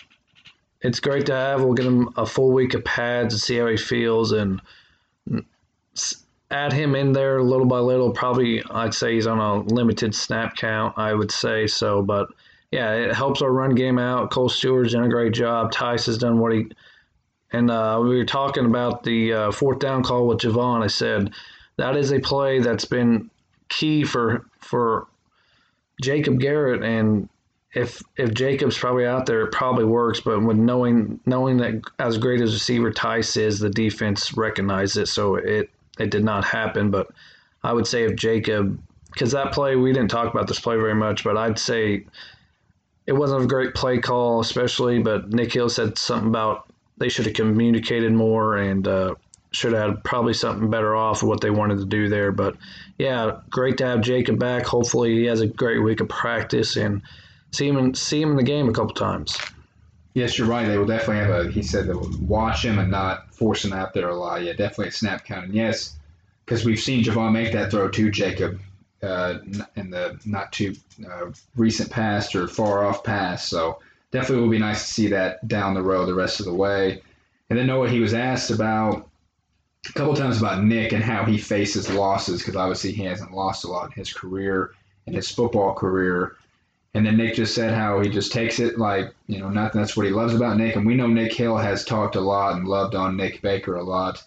it's 0.80 1.00
great 1.00 1.26
to 1.26 1.34
have. 1.34 1.62
We'll 1.62 1.74
get 1.74 1.86
him 1.86 2.10
a 2.16 2.24
full 2.24 2.52
week 2.52 2.74
of 2.74 2.84
pads 2.84 3.34
and 3.34 3.40
see 3.40 3.56
how 3.56 3.66
he 3.66 3.76
feels, 3.76 4.32
and 4.32 4.60
add 6.50 6.72
him 6.72 6.94
in 6.94 7.12
there 7.12 7.42
little 7.42 7.66
by 7.66 7.78
little. 7.78 8.12
Probably, 8.12 8.62
I'd 8.70 8.94
say 8.94 9.14
he's 9.14 9.26
on 9.26 9.38
a 9.38 9.62
limited 9.74 10.14
snap 10.14 10.56
count. 10.56 10.94
I 10.96 11.12
would 11.12 11.30
say 11.30 11.66
so, 11.66 12.02
but 12.02 12.28
yeah, 12.70 12.92
it 12.92 13.14
helps 13.14 13.42
our 13.42 13.50
run 13.50 13.74
game 13.74 13.98
out. 13.98 14.30
Cole 14.30 14.48
Stewart's 14.48 14.92
done 14.92 15.04
a 15.04 15.08
great 15.08 15.34
job. 15.34 15.72
Tyce 15.72 16.06
has 16.06 16.18
done 16.18 16.38
what 16.38 16.52
he 16.52 16.66
and 17.52 17.70
uh, 17.70 17.98
we 18.02 18.16
were 18.16 18.24
talking 18.24 18.66
about 18.66 19.02
the 19.02 19.32
uh, 19.32 19.52
fourth 19.52 19.78
down 19.78 20.02
call 20.02 20.26
with 20.26 20.38
Javon. 20.38 20.82
I 20.82 20.88
said 20.88 21.32
that 21.76 21.96
is 21.96 22.12
a 22.12 22.18
play 22.18 22.58
that's 22.58 22.84
been 22.84 23.30
key 23.68 24.04
for 24.04 24.46
for 24.60 25.06
Jacob 26.02 26.40
Garrett, 26.40 26.82
and 26.82 27.28
if 27.74 28.02
if 28.16 28.32
Jacob's 28.32 28.78
probably 28.78 29.06
out 29.06 29.26
there, 29.26 29.42
it 29.42 29.52
probably 29.52 29.84
works. 29.84 30.20
But 30.20 30.42
with 30.42 30.56
knowing 30.56 31.20
knowing 31.26 31.58
that 31.58 31.82
as 31.98 32.18
great 32.18 32.40
as 32.40 32.54
receiver 32.54 32.90
Tyce 32.90 33.36
is, 33.36 33.58
the 33.60 33.70
defense 33.70 34.36
recognized 34.36 34.96
it, 34.96 35.06
so 35.06 35.36
it 35.36 35.70
it 35.98 36.10
did 36.10 36.24
not 36.24 36.44
happen. 36.44 36.90
But 36.90 37.08
I 37.62 37.72
would 37.72 37.86
say 37.86 38.04
if 38.04 38.16
Jacob, 38.16 38.80
because 39.12 39.32
that 39.32 39.52
play 39.52 39.76
we 39.76 39.92
didn't 39.92 40.10
talk 40.10 40.32
about 40.32 40.48
this 40.48 40.60
play 40.60 40.76
very 40.76 40.94
much, 40.94 41.24
but 41.24 41.36
I'd 41.36 41.58
say 41.58 42.06
it 43.06 43.12
wasn't 43.12 43.44
a 43.44 43.46
great 43.46 43.74
play 43.74 43.98
call, 43.98 44.40
especially. 44.40 44.98
But 44.98 45.32
Nick 45.32 45.52
Hill 45.52 45.68
said 45.68 45.98
something 45.98 46.28
about 46.28 46.72
they 46.98 47.08
should 47.08 47.26
have 47.26 47.34
communicated 47.34 48.12
more 48.12 48.56
and 48.56 48.88
uh, 48.88 49.14
should 49.50 49.72
have 49.72 49.90
had 49.90 50.04
probably 50.04 50.34
something 50.34 50.70
better 50.70 50.94
off 50.94 51.22
of 51.22 51.28
what 51.28 51.40
they 51.40 51.50
wanted 51.50 51.78
to 51.78 51.84
do 51.84 52.08
there. 52.08 52.32
But 52.32 52.56
yeah, 52.98 53.38
great 53.50 53.78
to 53.78 53.86
have 53.86 54.00
Jacob 54.00 54.38
back. 54.38 54.66
Hopefully, 54.66 55.16
he 55.16 55.24
has 55.24 55.40
a 55.40 55.46
great 55.46 55.78
week 55.78 56.00
of 56.00 56.08
practice 56.08 56.76
and 56.76 57.02
see 57.52 57.68
him 57.68 57.76
in, 57.76 57.94
see 57.94 58.20
him 58.20 58.30
in 58.30 58.36
the 58.36 58.42
game 58.42 58.68
a 58.68 58.72
couple 58.72 58.94
times. 58.94 59.38
Yes, 60.14 60.38
you're 60.38 60.48
right. 60.48 60.66
They 60.66 60.78
will 60.78 60.86
definitely 60.86 61.24
have 61.24 61.46
a. 61.46 61.50
He 61.50 61.62
said 61.62 61.86
they 61.86 61.92
will 61.92 62.10
watch 62.20 62.64
him 62.64 62.78
and 62.78 62.90
not 62.90 63.34
force 63.34 63.64
him 63.64 63.72
out 63.72 63.92
there 63.92 64.08
a 64.08 64.16
lot. 64.16 64.42
Yeah, 64.42 64.52
definitely 64.52 64.88
a 64.88 64.92
snap 64.92 65.24
count. 65.24 65.46
And 65.46 65.54
yes, 65.54 65.96
because 66.44 66.64
we've 66.64 66.80
seen 66.80 67.04
Javon 67.04 67.32
make 67.32 67.52
that 67.52 67.70
throw 67.70 67.88
to 67.88 68.10
Jacob 68.10 68.58
uh, 69.02 69.38
in 69.74 69.90
the 69.90 70.18
not 70.24 70.52
too 70.52 70.74
uh, 71.06 71.26
recent 71.54 71.90
past 71.90 72.34
or 72.34 72.48
far 72.48 72.86
off 72.86 73.04
past. 73.04 73.48
So 73.48 73.80
definitely 74.10 74.42
will 74.42 74.50
be 74.50 74.58
nice 74.58 74.86
to 74.86 74.94
see 74.94 75.06
that 75.08 75.46
down 75.46 75.74
the 75.74 75.82
road 75.82 76.06
the 76.06 76.14
rest 76.14 76.40
of 76.40 76.46
the 76.46 76.54
way. 76.54 77.02
And 77.50 77.58
then 77.58 77.66
Noah, 77.66 77.88
he 77.88 78.00
was 78.00 78.14
asked 78.14 78.50
about 78.50 79.08
a 79.88 79.92
couple 79.92 80.14
times 80.14 80.38
about 80.38 80.64
Nick 80.64 80.92
and 80.92 81.02
how 81.02 81.24
he 81.24 81.38
faces 81.38 81.90
losses 81.90 82.40
because 82.40 82.56
obviously 82.56 82.92
he 82.92 83.04
hasn't 83.04 83.32
lost 83.32 83.64
a 83.64 83.68
lot 83.68 83.86
in 83.86 83.92
his 83.92 84.12
career, 84.12 84.72
and 85.06 85.14
his 85.14 85.30
football 85.30 85.74
career. 85.74 86.36
And 86.94 87.04
then 87.04 87.16
Nick 87.18 87.34
just 87.34 87.54
said 87.54 87.74
how 87.74 88.00
he 88.00 88.08
just 88.08 88.32
takes 88.32 88.58
it 88.58 88.78
like, 88.78 89.14
you 89.26 89.38
know, 89.38 89.50
nothing. 89.50 89.80
That's 89.80 89.96
what 89.96 90.06
he 90.06 90.12
loves 90.12 90.34
about 90.34 90.56
Nick. 90.56 90.76
And 90.76 90.86
we 90.86 90.94
know 90.94 91.06
Nick 91.06 91.32
Hill 91.32 91.56
has 91.56 91.84
talked 91.84 92.16
a 92.16 92.20
lot 92.20 92.56
and 92.56 92.66
loved 92.66 92.94
on 92.94 93.16
Nick 93.16 93.42
Baker 93.42 93.76
a 93.76 93.84
lot. 93.84 94.22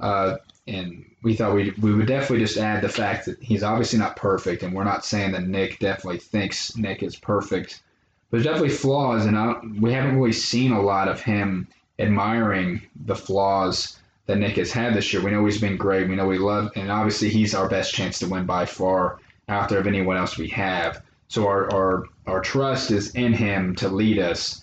Uh, 0.00 0.36
and 0.66 1.04
we 1.22 1.34
thought 1.34 1.54
we 1.54 1.72
we 1.80 1.94
would 1.94 2.06
definitely 2.06 2.44
just 2.44 2.58
add 2.58 2.82
the 2.82 2.88
fact 2.88 3.26
that 3.26 3.38
he's 3.40 3.62
obviously 3.62 3.98
not 3.98 4.16
perfect, 4.16 4.62
and 4.62 4.72
we're 4.72 4.84
not 4.84 5.04
saying 5.04 5.32
that 5.32 5.48
Nick 5.48 5.78
definitely 5.78 6.18
thinks 6.18 6.76
Nick 6.76 7.02
is 7.02 7.16
perfect, 7.16 7.82
but 8.30 8.36
there's 8.36 8.44
definitely 8.44 8.76
flaws, 8.76 9.26
and 9.26 9.36
I, 9.36 9.54
we 9.80 9.92
haven't 9.92 10.16
really 10.16 10.32
seen 10.32 10.72
a 10.72 10.82
lot 10.82 11.08
of 11.08 11.20
him 11.20 11.66
admiring 11.98 12.82
the 13.06 13.16
flaws 13.16 13.97
that 14.28 14.36
Nick 14.36 14.56
has 14.56 14.70
had 14.70 14.94
this 14.94 15.12
year. 15.12 15.22
We 15.22 15.30
know 15.30 15.44
he's 15.44 15.60
been 15.60 15.78
great. 15.78 16.06
We 16.06 16.14
know 16.14 16.26
we 16.26 16.38
love, 16.38 16.70
and 16.76 16.92
obviously 16.92 17.30
he's 17.30 17.54
our 17.54 17.68
best 17.68 17.94
chance 17.94 18.18
to 18.20 18.28
win 18.28 18.44
by 18.44 18.66
far 18.66 19.18
out 19.48 19.70
there 19.70 19.80
of 19.80 19.86
anyone 19.86 20.18
else 20.18 20.36
we 20.36 20.48
have. 20.48 21.02
So 21.28 21.48
our 21.48 21.72
our 21.74 22.04
our 22.26 22.40
trust 22.40 22.90
is 22.90 23.14
in 23.14 23.32
him 23.32 23.74
to 23.76 23.88
lead 23.88 24.18
us. 24.18 24.62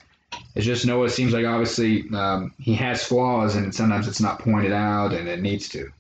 It's 0.53 0.65
just 0.65 0.85
Noah 0.85 1.09
seems 1.09 1.33
like 1.33 1.45
obviously 1.45 2.05
um, 2.13 2.53
he 2.59 2.75
has 2.75 3.03
flaws, 3.03 3.55
and 3.55 3.73
sometimes 3.73 4.07
it's 4.07 4.21
not 4.21 4.39
pointed 4.39 4.71
out, 4.71 5.13
and 5.13 5.27
it 5.27 5.41
needs 5.41 5.67
to. 5.69 5.91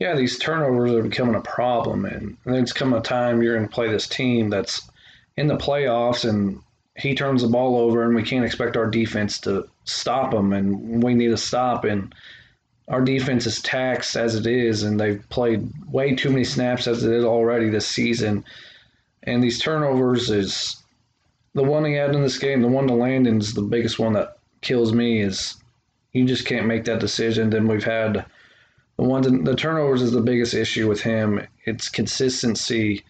Yeah, 0.00 0.16
these 0.16 0.38
turnovers 0.38 0.90
are 0.92 1.02
becoming 1.02 1.36
a 1.36 1.40
problem, 1.40 2.04
and 2.04 2.36
it's 2.46 2.72
come 2.72 2.92
a 2.92 3.00
time 3.00 3.40
you're 3.40 3.56
going 3.56 3.68
to 3.68 3.74
play 3.74 3.88
this 3.88 4.08
team 4.08 4.50
that's 4.50 4.82
in 5.36 5.46
the 5.46 5.56
playoffs, 5.56 6.28
and 6.28 6.60
he 6.96 7.14
turns 7.14 7.42
the 7.42 7.48
ball 7.48 7.78
over, 7.78 8.02
and 8.02 8.16
we 8.16 8.24
can't 8.24 8.44
expect 8.44 8.76
our 8.76 8.90
defense 8.90 9.38
to 9.40 9.68
stop 9.84 10.34
him, 10.34 10.52
and 10.52 11.02
we 11.04 11.14
need 11.14 11.28
to 11.28 11.36
stop. 11.36 11.84
And 11.84 12.12
our 12.88 13.00
defense 13.00 13.46
is 13.46 13.62
taxed 13.62 14.16
as 14.16 14.34
it 14.34 14.46
is, 14.46 14.82
and 14.82 15.00
they've 15.00 15.26
played 15.30 15.70
way 15.90 16.14
too 16.14 16.30
many 16.30 16.44
snaps 16.44 16.86
as 16.86 17.02
it 17.02 17.12
is 17.12 17.24
already 17.24 17.70
this 17.70 17.86
season. 17.86 18.44
And 19.22 19.42
these 19.42 19.58
turnovers 19.58 20.30
is 20.30 20.82
the 21.54 21.62
one 21.62 21.84
he 21.84 21.94
had 21.94 22.14
in 22.14 22.22
this 22.22 22.38
game, 22.38 22.60
the 22.60 22.68
one 22.68 22.86
to 22.88 22.94
Landon 22.94 23.38
is 23.38 23.54
the 23.54 23.62
biggest 23.62 23.98
one 23.98 24.12
that 24.14 24.36
kills 24.60 24.92
me. 24.92 25.20
Is 25.20 25.56
you 26.12 26.24
just 26.26 26.46
can't 26.46 26.66
make 26.66 26.84
that 26.84 27.00
decision. 27.00 27.48
Then 27.48 27.66
we've 27.66 27.84
had 27.84 28.26
the 28.96 29.02
ones 29.02 29.26
the 29.26 29.56
turnovers 29.56 30.02
is 30.02 30.12
the 30.12 30.20
biggest 30.20 30.52
issue 30.52 30.88
with 30.88 31.00
him. 31.00 31.40
It's 31.64 31.88
consistency. 31.88 33.02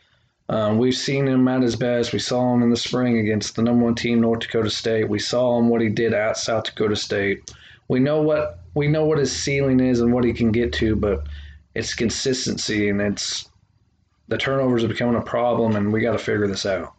Um, 0.48 0.78
we've 0.78 0.94
seen 0.94 1.26
him 1.26 1.48
at 1.48 1.62
his 1.62 1.74
best. 1.74 2.12
We 2.12 2.18
saw 2.18 2.54
him 2.54 2.62
in 2.62 2.70
the 2.70 2.76
spring 2.76 3.18
against 3.18 3.56
the 3.56 3.62
number 3.62 3.84
one 3.84 3.94
team, 3.94 4.20
North 4.20 4.40
Dakota 4.40 4.70
State. 4.70 5.08
We 5.08 5.18
saw 5.18 5.58
him 5.58 5.68
what 5.68 5.80
he 5.80 5.88
did 5.88 6.12
at 6.12 6.36
South 6.36 6.64
Dakota 6.64 6.96
State. 6.96 7.50
We 7.88 7.98
know 7.98 8.20
what 8.22 8.58
we 8.74 8.88
know 8.88 9.04
what 9.04 9.18
his 9.18 9.34
ceiling 9.34 9.80
is 9.80 10.00
and 10.00 10.12
what 10.12 10.24
he 10.24 10.32
can 10.32 10.52
get 10.52 10.72
to, 10.74 10.96
but 10.96 11.26
it's 11.74 11.94
consistency 11.94 12.88
and 12.88 13.00
it's 13.00 13.48
the 14.28 14.38
turnovers 14.38 14.84
are 14.84 14.88
becoming 14.88 15.16
a 15.16 15.22
problem, 15.22 15.76
and 15.76 15.92
we 15.92 16.00
got 16.00 16.12
to 16.12 16.18
figure 16.18 16.46
this 16.46 16.64
out. 16.64 16.94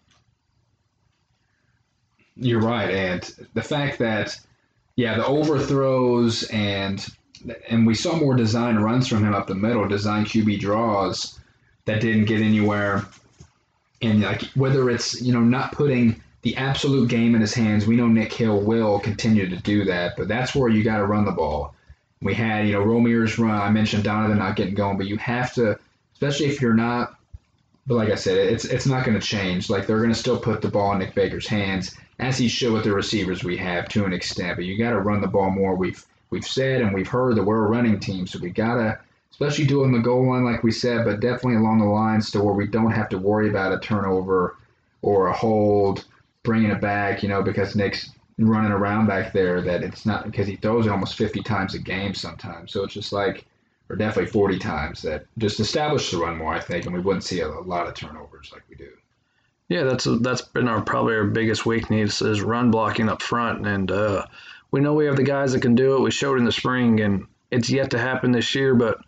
You're 2.36 2.62
right, 2.62 2.92
and 2.92 3.48
the 3.54 3.64
fact 3.64 3.98
that 4.00 4.38
yeah, 4.96 5.18
the 5.18 5.26
overthrows 5.26 6.44
and 6.44 7.06
and 7.70 7.86
we 7.86 7.96
saw 7.96 8.16
more 8.16 8.36
design 8.36 8.78
runs 8.78 9.08
from 9.08 9.24
him 9.24 9.34
up 9.34 9.48
the 9.48 9.56
middle, 9.56 9.88
design 9.88 10.26
QB 10.26 10.60
draws 10.60 11.40
that 11.86 12.02
didn't 12.02 12.26
get 12.26 12.42
anywhere. 12.42 13.06
And 14.02 14.22
like 14.22 14.44
whether 14.56 14.90
it's 14.90 15.22
you 15.22 15.34
know 15.34 15.42
not 15.42 15.72
putting 15.72 16.22
the 16.46 16.56
absolute 16.58 17.10
game 17.10 17.34
in 17.34 17.42
his 17.42 17.56
hands, 17.56 17.88
we 17.88 17.96
know 17.96 18.08
Nick 18.08 18.32
Hill 18.32 18.62
will 18.62 19.00
continue 19.00 19.50
to 19.50 19.56
do 19.56 19.84
that, 19.86 20.16
but 20.16 20.28
that's 20.28 20.54
where 20.54 20.70
you 20.70 20.84
got 20.84 20.98
to 20.98 21.06
run 21.08 21.26
the 21.26 21.32
ball. 21.32 21.74
We 22.22 22.36
had 22.36 22.68
you 22.68 22.74
know 22.74 22.86
Romir's 22.86 23.40
run. 23.40 23.60
I 23.60 23.72
mentioned 23.72 24.04
Donovan 24.04 24.38
not 24.38 24.56
getting 24.56 24.76
going, 24.76 24.96
but 24.96 25.08
you 25.08 25.18
have 25.18 25.56
to, 25.56 25.80
especially 26.14 26.46
if 26.46 26.62
you're 26.62 26.76
not. 26.76 27.18
But 27.88 27.96
like 27.96 28.12
I 28.12 28.16
said, 28.16 28.38
it's 28.38 28.64
it's 28.64 28.86
not 28.86 29.06
going 29.06 29.20
to 29.20 29.26
change. 29.26 29.72
Like 29.72 29.88
they're 29.88 29.98
going 29.98 30.14
to 30.14 30.20
still 30.20 30.38
put 30.38 30.62
the 30.62 30.70
ball 30.70 30.94
in 30.94 31.00
Nick 31.00 31.16
Baker's 31.16 31.48
hands, 31.48 31.96
as 32.20 32.38
he 32.38 32.48
should 32.48 32.74
with 32.74 32.84
the 32.84 32.94
receivers 32.94 33.44
we 33.44 33.58
have 33.58 33.90
to 33.90 34.06
an 34.06 34.14
extent. 34.14 34.56
But 34.56 34.66
you 34.66 34.78
got 34.78 34.92
to 34.92 35.00
run 35.00 35.22
the 35.22 35.28
ball 35.28 35.50
more. 35.50 35.74
We've 35.74 36.06
we've 36.30 36.46
said 36.46 36.82
and 36.82 36.94
we've 36.94 37.08
heard 37.08 37.38
that 37.38 37.44
we're 37.44 37.66
a 37.66 37.70
running 37.70 38.00
team, 38.00 38.28
so 38.28 38.38
we 38.38 38.52
gotta, 38.52 39.00
especially 39.32 39.66
doing 39.66 39.92
the 39.92 39.98
goal 40.00 40.30
line 40.30 40.46
like 40.46 40.62
we 40.62 40.72
said, 40.72 41.06
but 41.06 41.22
definitely 41.22 41.56
along 41.56 41.80
the 41.80 41.86
lines 41.86 42.30
to 42.32 42.44
where 42.44 42.54
we 42.54 42.68
don't 42.68 42.92
have 42.92 43.10
to 43.10 43.18
worry 43.18 43.50
about 43.50 43.74
a 43.74 43.80
turnover 43.80 44.58
or 45.02 45.28
a 45.28 45.34
hold, 45.34 46.06
bringing 46.46 46.72
it 46.72 46.80
back, 46.80 47.24
you 47.24 47.30
know, 47.30 47.42
because 47.42 47.76
Nick's 47.76 48.12
running 48.38 48.72
around 48.72 49.08
back 49.08 49.34
there. 49.34 49.62
That 49.62 49.84
it's 49.84 50.06
not 50.06 50.26
because 50.26 50.48
he 50.48 50.56
throws 50.56 50.86
it 50.86 50.92
almost 50.92 51.16
50 51.16 51.42
times 51.42 51.74
a 51.74 51.80
game 51.80 52.14
sometimes. 52.14 52.72
So 52.72 52.84
it's 52.84 52.94
just 52.94 53.12
like, 53.12 53.46
or 53.90 53.96
definitely 53.96 54.32
40 54.32 54.60
times 54.60 55.02
that 55.04 55.26
just 55.38 55.60
establish 55.60 56.12
the 56.12 56.18
run 56.18 56.38
more, 56.38 56.54
I 56.54 56.60
think, 56.60 56.86
and 56.86 56.94
we 56.94 57.02
wouldn't 57.02 57.24
see 57.24 57.42
a, 57.42 57.48
a 57.48 57.62
lot 57.62 57.88
of 57.88 57.94
turnovers 57.94 58.52
like 58.54 58.64
we 58.70 58.76
do. 58.76 58.92
Yeah, 59.68 59.84
that's 59.84 60.08
that's 60.22 60.42
been 60.42 60.68
our 60.68 60.82
probably 60.82 61.16
our 61.16 61.26
biggest 61.26 61.66
weakness 61.66 62.22
is 62.22 62.42
run 62.42 62.70
blocking 62.70 63.10
up 63.10 63.22
front, 63.22 63.66
and 63.66 63.92
uh, 63.92 64.26
we 64.70 64.80
know 64.80 64.94
we 64.94 65.08
have 65.08 65.16
the 65.16 65.24
guys 65.24 65.54
that 65.54 65.62
can 65.62 65.74
do 65.74 65.96
it. 65.96 66.02
We 66.02 66.12
showed 66.12 66.38
in 66.38 66.46
the 66.46 66.52
spring, 66.52 67.00
and 67.00 67.26
it's 67.50 67.70
yet 67.70 67.92
to 67.92 67.98
happen 67.98 68.32
this 68.32 68.54
year, 68.54 68.76
but 68.76 69.00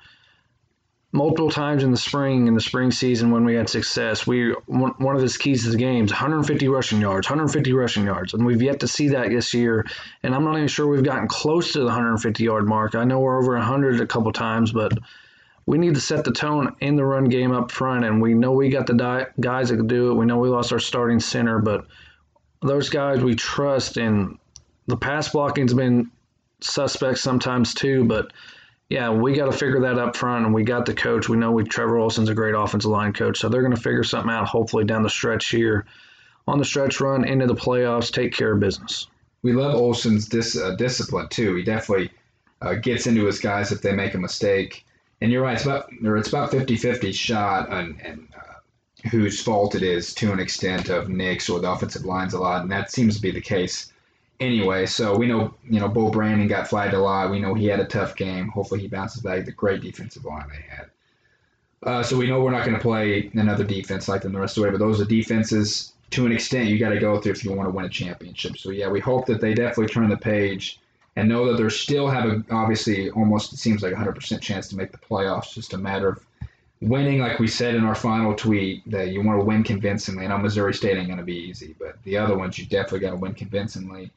multiple 1.14 1.49
times 1.49 1.84
in 1.84 1.91
the 1.91 1.97
spring 1.97 2.47
in 2.47 2.53
the 2.53 2.62
spring 2.62 2.91
season 2.91 3.32
when 3.32 3.45
we 3.45 3.55
had 3.55 3.70
success 3.70 4.28
we 4.28 4.51
one 4.68 5.16
of 5.16 5.22
his 5.22 5.38
keys 5.38 5.64
to 5.64 5.70
the 5.70 5.78
game 5.78 6.03
is 6.03 6.12
150 6.12 6.68
rushing 6.68 6.99
yards 6.99 7.30
150 7.30 7.74
rushing 7.74 8.05
yards 8.05 8.34
and 8.34 8.45
we've 8.45 8.62
yet 8.62 8.82
to 8.82 8.88
see 8.88 9.10
that 9.10 9.30
this 9.30 9.53
year. 9.53 9.86
And 10.24 10.36
i'm 10.36 10.43
not 10.43 10.58
even 10.58 10.68
sure 10.68 10.86
we've 10.86 11.03
gotten 11.03 11.28
close 11.28 11.72
to 11.74 11.80
the 11.80 11.86
150 11.86 12.43
yard 12.43 12.68
mark. 12.68 12.95
I 12.95 13.05
know 13.05 13.20
we're 13.20 13.39
over 13.39 13.53
100 13.53 14.01
a 14.01 14.08
couple 14.08 14.32
times 14.34 14.72
but 14.74 14.97
we 15.66 15.78
need 15.78 15.95
to 15.95 16.01
set 16.01 16.26
the 16.26 16.32
tone 16.32 16.76
in 16.82 16.97
the 16.97 17.05
run 17.05 17.26
game 17.26 17.51
up 17.53 17.72
front 17.72 18.03
and 18.03 18.22
we 18.22 18.34
know 18.34 18.51
we 18.51 18.70
got 18.70 18.88
the 18.88 18.93
di- 18.93 19.28
guys 19.39 19.70
that 19.70 19.78
can 19.78 19.88
do 19.88 20.12
it. 20.12 20.16
We 20.16 20.26
know 20.26 20.38
we 20.38 20.49
lost 20.49 20.74
our 20.74 20.80
starting 20.80 21.22
center 21.22 21.60
but 21.60 21.88
those 22.62 22.89
guys 22.89 23.24
we 23.24 23.36
trust 23.36 23.95
and 23.95 24.38
the 24.88 24.97
pass 24.97 25.30
blocking's 25.30 25.74
been 25.74 26.12
suspect 26.60 27.20
sometimes 27.20 27.74
too, 27.74 28.03
but 28.05 28.34
yeah, 28.90 29.10
we 29.10 29.34
got 29.34 29.52
to 29.52 29.58
figure 29.58 29.82
that 29.82 30.00
up 30.00 30.16
front, 30.16 30.46
and 30.46 30.54
we 30.54 30.64
got 30.64 30.86
the 30.86 30.94
coach. 30.94 31.28
We 31.28 31.38
know 31.38 31.52
we 31.52 31.64
Trevor 31.64 31.98
Olson's 31.98 32.30
a 32.30 32.34
great 32.34 32.56
offensive 32.56 32.90
line 32.90 33.12
coach, 33.12 33.38
so 33.38 33.50
they're 33.50 33.62
going 33.62 33.76
to 33.76 33.82
figure 33.82 34.04
something 34.04 34.32
out. 34.32 34.48
Hopefully 34.48 34.86
down 34.86 35.04
the 35.04 35.10
stretch 35.10 35.50
here, 35.50 35.86
on 36.48 36.58
the 36.58 36.66
stretch 36.66 37.02
run 37.02 37.28
into 37.28 37.48
the 37.48 37.56
playoffs, 37.56 38.12
take 38.12 38.34
care 38.34 38.54
of 38.54 38.60
business. 38.62 39.08
We 39.44 39.52
love 39.52 39.76
Olson's 39.76 40.28
dis, 40.28 40.58
uh, 40.58 40.76
discipline 40.76 41.28
too. 41.30 41.56
He 41.56 41.64
definitely 41.64 42.12
uh, 42.62 42.76
gets 42.76 43.08
into 43.08 43.26
his 43.26 43.40
guys 43.40 43.72
if 43.72 43.82
they 43.82 43.92
make 43.92 44.14
a 44.14 44.20
mistake. 44.20 44.86
And 45.20 45.32
you're 45.32 45.44
right, 45.44 45.56
it's 45.56 45.66
about 45.66 45.90
it's 45.92 46.30
about 46.30 46.52
50-50 46.52 47.14
shot 47.14 47.72
and, 47.72 48.00
and 48.02 48.28
uh, 48.36 49.10
whose 49.10 49.42
fault 49.42 49.76
it 49.76 49.84
is 49.84 50.14
to 50.16 50.32
an 50.32 50.40
extent 50.40 50.90
of 50.90 51.10
Nick's 51.10 51.50
or 51.50 51.60
the 51.60 51.70
offensive 51.70 52.06
lines 52.06 52.34
a 52.34 52.40
lot, 52.40 52.62
and 52.62 52.72
that 52.72 52.92
seems 52.92 53.18
to 53.18 53.22
be 53.22 53.32
the 53.32 53.42
case 53.42 53.92
anyway, 54.40 54.86
so 54.86 55.16
we 55.16 55.28
know 55.28 55.54
you 55.70 55.80
know 55.80 55.88
Bo 55.88 56.10
Brandon 56.10 56.48
got 56.48 56.68
flagged 56.68 56.94
a 56.94 57.00
lot. 57.00 57.32
We 57.32 57.40
know 57.40 57.54
he 57.54 57.66
had 57.66 57.80
a 57.80 57.86
tough 57.86 58.16
game. 58.16 58.50
Hopefully 58.50 58.82
he 58.82 58.88
bounces 58.88 59.22
back. 59.22 59.46
The 59.46 59.52
great 59.52 59.82
defensive 59.82 60.26
line 60.26 60.48
they 60.50 60.76
had. 60.76 60.90
Uh, 61.84 62.04
so 62.04 62.18
we 62.18 62.28
know 62.28 62.42
we're 62.42 62.52
not 62.52 62.66
going 62.66 62.76
to 62.76 62.82
play 62.82 63.30
another 63.36 63.64
defense 63.64 64.08
like 64.08 64.24
them 64.24 64.34
the 64.34 64.40
rest 64.40 64.58
of 64.58 64.62
the 64.62 64.68
way. 64.68 64.72
But 64.72 64.80
those 64.80 65.00
are 65.00 65.06
defenses 65.06 65.94
to 66.12 66.26
an 66.26 66.32
extent 66.32 66.70
you 66.70 66.80
got 66.80 66.90
to 66.90 67.00
go 67.00 67.20
through 67.20 67.34
if 67.34 67.44
you 67.44 67.52
want 67.52 67.68
to 67.68 67.76
win 67.76 67.86
a 67.86 67.90
championship. 67.90 68.58
So 68.58 68.72
yeah, 68.72 68.90
we 68.90 69.00
hope 69.00 69.26
that 69.28 69.42
they 69.42 69.54
definitely 69.54 69.94
turn 69.94 70.10
the 70.10 70.18
page 70.18 70.80
and 71.16 71.28
know 71.28 71.52
that 71.52 71.62
they 71.62 71.70
still 71.70 72.08
have 72.08 72.26
a 72.26 72.44
obviously 72.52 73.10
almost 73.12 73.54
it 73.54 73.58
seems 73.58 73.84
like 73.84 73.94
a 73.94 73.98
hundred 73.98 74.16
percent 74.16 74.42
chance 74.42 74.68
to 74.70 74.78
make 74.78 74.92
the 74.92 74.98
playoffs. 74.98 75.54
Just 75.54 75.74
a 75.74 75.78
matter 75.78 76.10
of 76.10 76.26
winning, 76.82 77.20
like 77.20 77.40
we 77.40 77.48
said 77.48 77.76
in 77.76 77.84
our 77.84 77.96
final 77.96 78.34
tweet, 78.34 78.90
that 78.90 79.10
you 79.10 79.22
want 79.22 79.40
to 79.40 79.46
win 79.46 79.64
convincingly. 79.64 80.26
I 80.26 80.30
know 80.30 80.38
Missouri 80.38 80.74
State 80.74 80.98
ain't 80.98 81.08
going 81.08 81.20
to 81.20 81.26
be 81.26 81.36
easy, 81.36 81.76
but 81.80 82.02
the 82.04 82.18
other 82.18 82.38
ones 82.38 82.58
you 82.58 82.66
definitely 82.66 83.00
got 83.00 83.12
to 83.12 83.18
win 83.18 83.34
convincingly 83.34 84.12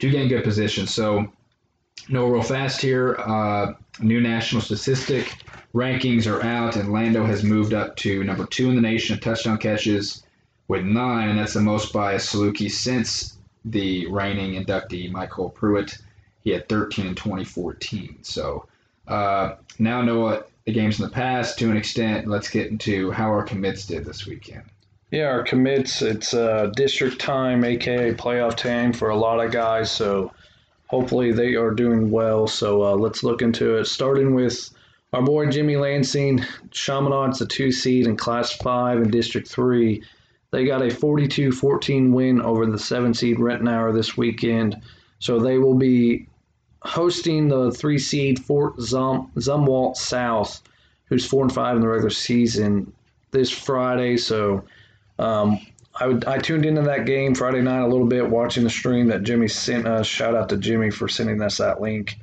to 0.00 0.10
get 0.10 0.22
in 0.22 0.28
good 0.28 0.44
position. 0.44 0.86
So, 0.86 1.30
no, 2.08 2.26
real 2.26 2.42
fast 2.42 2.80
here. 2.80 3.16
Uh, 3.18 3.74
new 4.00 4.20
national 4.20 4.62
statistic 4.62 5.36
rankings 5.74 6.26
are 6.26 6.42
out, 6.42 6.76
and 6.76 6.92
Lando 6.92 7.24
has 7.24 7.44
moved 7.44 7.74
up 7.74 7.96
to 7.96 8.24
number 8.24 8.46
two 8.46 8.68
in 8.70 8.76
the 8.76 8.82
nation 8.82 9.14
in 9.14 9.20
touchdown 9.20 9.58
catches 9.58 10.22
with 10.68 10.84
nine, 10.84 11.28
and 11.28 11.38
that's 11.38 11.54
the 11.54 11.60
most 11.60 11.92
by 11.92 12.12
a 12.12 12.18
Saluki 12.18 12.70
since 12.70 13.38
the 13.64 14.06
reigning 14.06 14.62
inductee 14.62 15.10
MyCole 15.12 15.54
Pruitt. 15.54 15.98
He 16.42 16.50
had 16.50 16.68
13 16.68 17.06
in 17.06 17.14
2014. 17.14 18.18
So 18.22 18.66
uh, 19.06 19.56
now 19.78 20.00
know 20.02 20.20
what 20.20 20.50
the 20.64 20.72
games 20.72 20.98
in 20.98 21.06
the 21.06 21.12
past 21.12 21.58
to 21.58 21.70
an 21.70 21.76
extent. 21.76 22.26
Let's 22.26 22.48
get 22.48 22.68
into 22.68 23.10
how 23.10 23.28
our 23.28 23.42
commits 23.42 23.86
did 23.86 24.04
this 24.04 24.26
weekend. 24.26 24.62
Yeah, 25.10 25.24
our 25.24 25.42
commits, 25.42 26.02
it's 26.02 26.34
uh, 26.34 26.70
district 26.76 27.20
time, 27.20 27.64
aka 27.64 28.14
playoff 28.14 28.56
time 28.56 28.92
for 28.92 29.08
a 29.08 29.16
lot 29.16 29.44
of 29.44 29.50
guys. 29.50 29.90
So 29.90 30.32
hopefully 30.86 31.32
they 31.32 31.54
are 31.56 31.72
doing 31.72 32.12
well. 32.12 32.46
So 32.46 32.84
uh, 32.84 32.94
let's 32.94 33.24
look 33.24 33.42
into 33.42 33.76
it. 33.76 33.86
Starting 33.86 34.34
with 34.34 34.70
our 35.12 35.22
boy 35.22 35.50
Jimmy 35.50 35.74
Lansing, 35.76 36.44
Chaminade's 36.70 37.40
a 37.40 37.46
two 37.46 37.72
seed 37.72 38.06
in 38.06 38.16
Class 38.16 38.52
5 38.52 39.02
in 39.02 39.10
District 39.10 39.48
3. 39.48 40.00
They 40.52 40.64
got 40.64 40.82
a 40.82 40.90
42 40.90 41.50
14 41.50 42.12
win 42.12 42.40
over 42.40 42.66
the 42.66 42.78
seven 42.78 43.12
seed 43.12 43.38
Ritenour 43.38 43.92
this 43.92 44.16
weekend. 44.16 44.80
So 45.18 45.40
they 45.40 45.58
will 45.58 45.74
be 45.74 46.28
hosting 46.82 47.48
the 47.48 47.72
three 47.72 47.98
seed 47.98 48.44
Fort 48.44 48.80
Zum, 48.80 49.32
Zumwalt 49.36 49.96
South, 49.96 50.62
who's 51.06 51.26
four 51.26 51.42
and 51.42 51.52
five 51.52 51.74
in 51.74 51.82
the 51.82 51.88
regular 51.88 52.10
season 52.10 52.92
this 53.32 53.50
Friday. 53.50 54.16
So 54.16 54.64
um, 55.20 55.60
I, 55.94 56.06
would, 56.06 56.24
I 56.24 56.38
tuned 56.38 56.64
into 56.64 56.82
that 56.82 57.04
game 57.04 57.34
Friday 57.34 57.60
night 57.60 57.82
a 57.82 57.86
little 57.86 58.06
bit, 58.06 58.28
watching 58.28 58.64
the 58.64 58.70
stream 58.70 59.08
that 59.08 59.22
Jimmy 59.22 59.48
sent 59.48 59.86
us. 59.86 60.06
Shout 60.06 60.34
out 60.34 60.48
to 60.48 60.56
Jimmy 60.56 60.90
for 60.90 61.08
sending 61.08 61.40
us 61.42 61.58
that 61.58 61.80
link. 61.80 62.18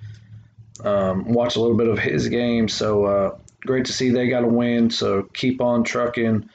Um, 0.83 1.31
watch 1.31 1.55
a 1.55 1.61
little 1.61 1.77
bit 1.77 1.87
of 1.87 1.99
his 1.99 2.27
game. 2.27 2.67
So 2.67 3.05
uh, 3.05 3.37
great 3.61 3.85
to 3.85 3.93
see 3.93 4.09
they 4.09 4.29
got 4.29 4.43
a 4.43 4.47
win. 4.47 4.89
So 4.89 5.23
keep 5.33 5.61
on 5.61 5.83
trucking. 5.83 6.49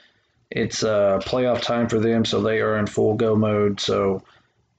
It's 0.50 0.82
uh, 0.82 1.20
playoff 1.24 1.62
time 1.62 1.88
for 1.88 1.98
them, 1.98 2.24
so 2.24 2.42
they 2.42 2.60
are 2.60 2.76
in 2.76 2.86
full 2.86 3.14
go 3.14 3.36
mode. 3.36 3.80
So 3.80 4.22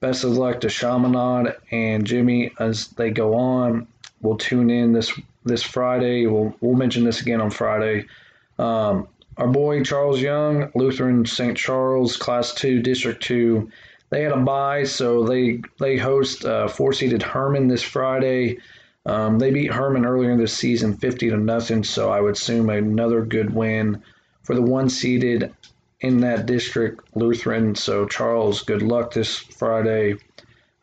best 0.01 0.23
of 0.23 0.31
luck 0.31 0.59
to 0.61 0.69
Chaminade 0.69 1.55
and 1.71 2.05
Jimmy 2.05 2.51
as 2.59 2.87
they 2.89 3.09
go 3.09 3.35
on. 3.35 3.87
We'll 4.21 4.37
tune 4.37 4.69
in 4.69 4.93
this 4.93 5.17
this 5.45 5.63
Friday. 5.63 6.27
We'll 6.27 6.53
we'll 6.61 6.75
mention 6.75 7.05
this 7.05 7.21
again 7.21 7.41
on 7.41 7.49
Friday. 7.49 8.05
Um, 8.59 9.07
our 9.37 9.47
boy 9.47 9.83
Charles 9.83 10.21
Young, 10.21 10.71
Lutheran 10.75 11.25
St. 11.25 11.57
Charles, 11.57 12.17
Class 12.17 12.53
Two, 12.53 12.81
District 12.81 13.21
Two. 13.21 13.69
They 14.09 14.23
had 14.23 14.31
a 14.31 14.37
bye, 14.37 14.83
so 14.83 15.23
they 15.25 15.61
they 15.79 15.97
host 15.97 16.45
uh, 16.45 16.67
four 16.67 16.93
seeded 16.93 17.23
Hermann 17.23 17.67
this 17.67 17.83
Friday. 17.83 18.59
Um, 19.05 19.39
they 19.39 19.51
beat 19.51 19.73
Hermann 19.73 20.05
earlier 20.05 20.31
in 20.31 20.39
the 20.39 20.47
season, 20.47 20.97
fifty 20.97 21.29
to 21.29 21.37
nothing. 21.37 21.83
So 21.83 22.11
I 22.11 22.21
would 22.21 22.35
assume 22.35 22.69
another 22.69 23.25
good 23.25 23.53
win 23.53 24.01
for 24.43 24.55
the 24.55 24.61
one 24.61 24.89
seeded 24.89 25.53
in 26.03 26.19
that 26.19 26.45
district, 26.45 27.15
Lutheran. 27.15 27.75
So, 27.75 28.05
Charles, 28.05 28.61
good 28.61 28.81
luck 28.81 29.13
this 29.13 29.37
Friday. 29.37 30.15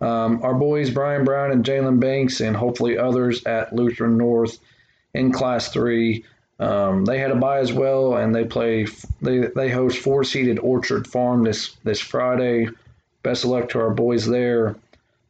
Um, 0.01 0.43
our 0.43 0.55
boys, 0.55 0.91
Brian 0.91 1.25
Brown 1.25 1.53
and 1.53 1.65
Jalen 1.65 2.01
Banks, 2.01 2.41
and 2.41 2.57
hopefully 2.57 2.97
others 2.97 3.45
at 3.45 3.75
Lutheran 3.75 4.17
North 4.17 4.59
in 5.13 5.31
Class 5.31 5.69
3. 5.69 6.25
Um, 6.61 7.07
they 7.07 7.19
had 7.19 7.31
a 7.31 7.37
bye 7.37 7.59
as 7.59 7.73
well, 7.73 8.17
and 8.17 8.35
they 8.35 8.45
play. 8.45 8.87
They, 9.23 9.39
they 9.39 9.71
host 9.71 9.99
four 9.99 10.23
seeded 10.25 10.59
Orchard 10.59 11.07
Farm 11.09 11.43
this 11.43 11.77
this 11.85 12.01
Friday. 12.01 12.69
Best 13.23 13.45
of 13.45 13.51
luck 13.51 13.71
to 13.71 13.81
our 13.81 13.91
boys 13.91 14.27
there. 14.27 14.77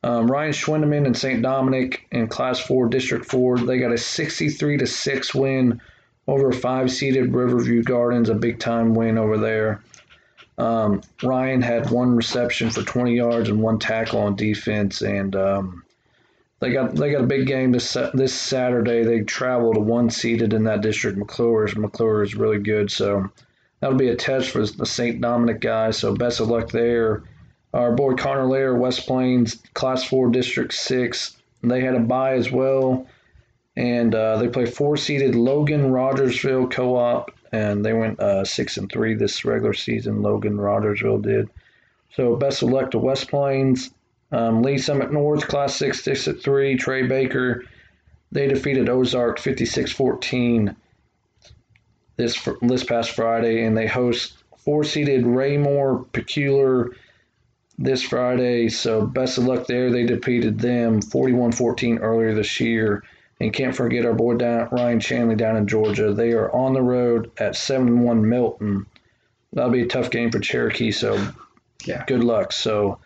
Um, 0.03 0.31
Ryan 0.31 0.53
Schwindeman 0.53 1.07
and 1.07 1.17
St. 1.17 1.43
Dominic 1.43 2.07
in 2.11 2.27
Class 2.27 2.59
4, 2.61 2.89
District 2.89 3.27
4. 3.27 3.59
They 3.59 3.79
got 3.79 3.93
a 3.93 3.99
63 3.99 4.79
to 4.79 4.87
6 4.87 5.35
win 5.35 5.81
over 6.27 6.53
five 6.53 6.91
seeded 6.91 7.35
Riverview 7.35 7.83
Gardens, 7.83 8.29
a 8.29 8.35
big 8.35 8.61
time 8.61 8.95
win 8.95 9.19
over 9.19 9.37
there. 9.37 9.83
Um, 10.59 11.03
Ryan 11.23 11.61
had 11.61 11.91
one 11.91 12.15
reception 12.17 12.71
for 12.71 12.83
20 12.83 13.15
yards 13.15 13.49
and 13.49 13.61
one 13.61 13.79
tackle 13.79 14.21
on 14.21 14.37
defense, 14.37 15.03
and 15.03 15.35
um, 15.35 15.85
they 16.61 16.73
got 16.73 16.95
they 16.95 17.11
got 17.11 17.23
a 17.23 17.27
big 17.27 17.47
game 17.47 17.73
this 17.73 17.97
this 18.15 18.35
Saturday. 18.35 19.03
They 19.03 19.21
travel 19.21 19.75
to 19.75 19.81
one 19.81 20.11
seeded 20.11 20.53
in 20.53 20.65
that 20.65 20.83
district. 20.83 21.19
McCluer's 21.19 21.75
McCluer 21.75 22.25
is 22.25 22.35
really 22.35 22.59
good, 22.59 22.91
so 22.91 23.31
that'll 23.81 23.99
be 23.99 24.09
a 24.09 24.17
test 24.17 24.51
for 24.51 24.65
the 24.65 24.87
St. 24.87 25.21
Dominic 25.21 25.61
guys. 25.61 25.99
So 25.99 26.15
best 26.15 26.41
of 26.41 26.49
luck 26.49 26.71
there. 26.71 27.25
Our 27.73 27.93
boy 27.93 28.15
Connor 28.15 28.47
Lair, 28.47 28.75
West 28.75 29.07
Plains, 29.07 29.63
Class 29.75 30.05
Four, 30.05 30.31
District 30.31 30.73
Six. 30.73 31.37
They 31.63 31.81
had 31.83 31.95
a 31.95 32.01
bye 32.01 32.35
as 32.35 32.51
well 32.51 33.07
and 33.77 34.15
uh, 34.15 34.37
they 34.39 34.49
play 34.49 34.67
four 34.67 34.97
seeded 34.97 35.35
Logan 35.35 35.91
Rogersville 35.91 36.69
Co 36.69 36.97
op, 36.97 37.31
and 37.53 37.85
they 37.85 37.93
went 37.93 38.21
uh, 38.21 38.45
six 38.45 38.77
and 38.77 38.91
three 38.91 39.15
this 39.15 39.45
regular 39.45 39.75
season. 39.75 40.23
Logan 40.23 40.61
Rogersville 40.61 41.19
did. 41.19 41.49
So 42.15 42.37
best 42.37 42.63
of 42.63 42.71
luck 42.71 42.91
to 42.91 42.99
West 42.99 43.29
Plains. 43.31 43.91
Um, 44.33 44.63
Lee 44.63 44.79
Summit 44.79 45.13
North, 45.13 45.49
Class 45.49 45.75
6, 45.77 46.03
6 46.03 46.29
at 46.29 46.43
3, 46.43 46.77
Trey 46.77 47.07
Baker. 47.07 47.65
They 48.33 48.47
defeated 48.47 48.89
Ozark 48.89 49.41
56 49.41 49.91
14 49.91 50.77
this, 52.17 52.49
this 52.63 52.85
past 52.85 53.11
Friday, 53.13 53.65
and 53.65 53.77
they 53.77 53.87
host 53.87 54.35
four 54.59 54.85
seeded 54.85 55.27
Raymore 55.27 56.05
Peculiar 56.13 56.91
this 57.79 58.03
Friday. 58.03 58.69
So 58.69 59.07
best 59.07 59.39
of 59.39 59.45
luck 59.45 59.67
there. 59.67 59.91
They 59.91 60.05
defeated 60.05 60.61
them 60.61 61.01
41 61.01 61.53
14 61.53 61.99
earlier 61.99 62.35
this 62.35 62.61
year. 62.61 63.03
And 63.41 63.55
can't 63.55 63.75
forget 63.75 64.05
our 64.05 64.13
boy 64.13 64.35
down, 64.35 64.69
Ryan 64.71 65.01
Shanley 65.01 65.35
down 65.35 65.57
in 65.57 65.67
Georgia. 65.67 66.13
They 66.13 66.33
are 66.33 66.53
on 66.53 66.75
the 66.75 66.83
road 66.83 67.31
at 67.39 67.57
7 67.57 68.01
1 68.03 68.29
Milton. 68.29 68.85
That'll 69.55 69.73
be 69.73 69.81
a 69.81 69.87
tough 69.87 70.11
game 70.11 70.31
for 70.31 70.39
Cherokee, 70.39 70.93
so 70.93 71.33
yeah. 71.87 72.05
good 72.07 72.23
luck. 72.23 72.53
So 72.53 72.99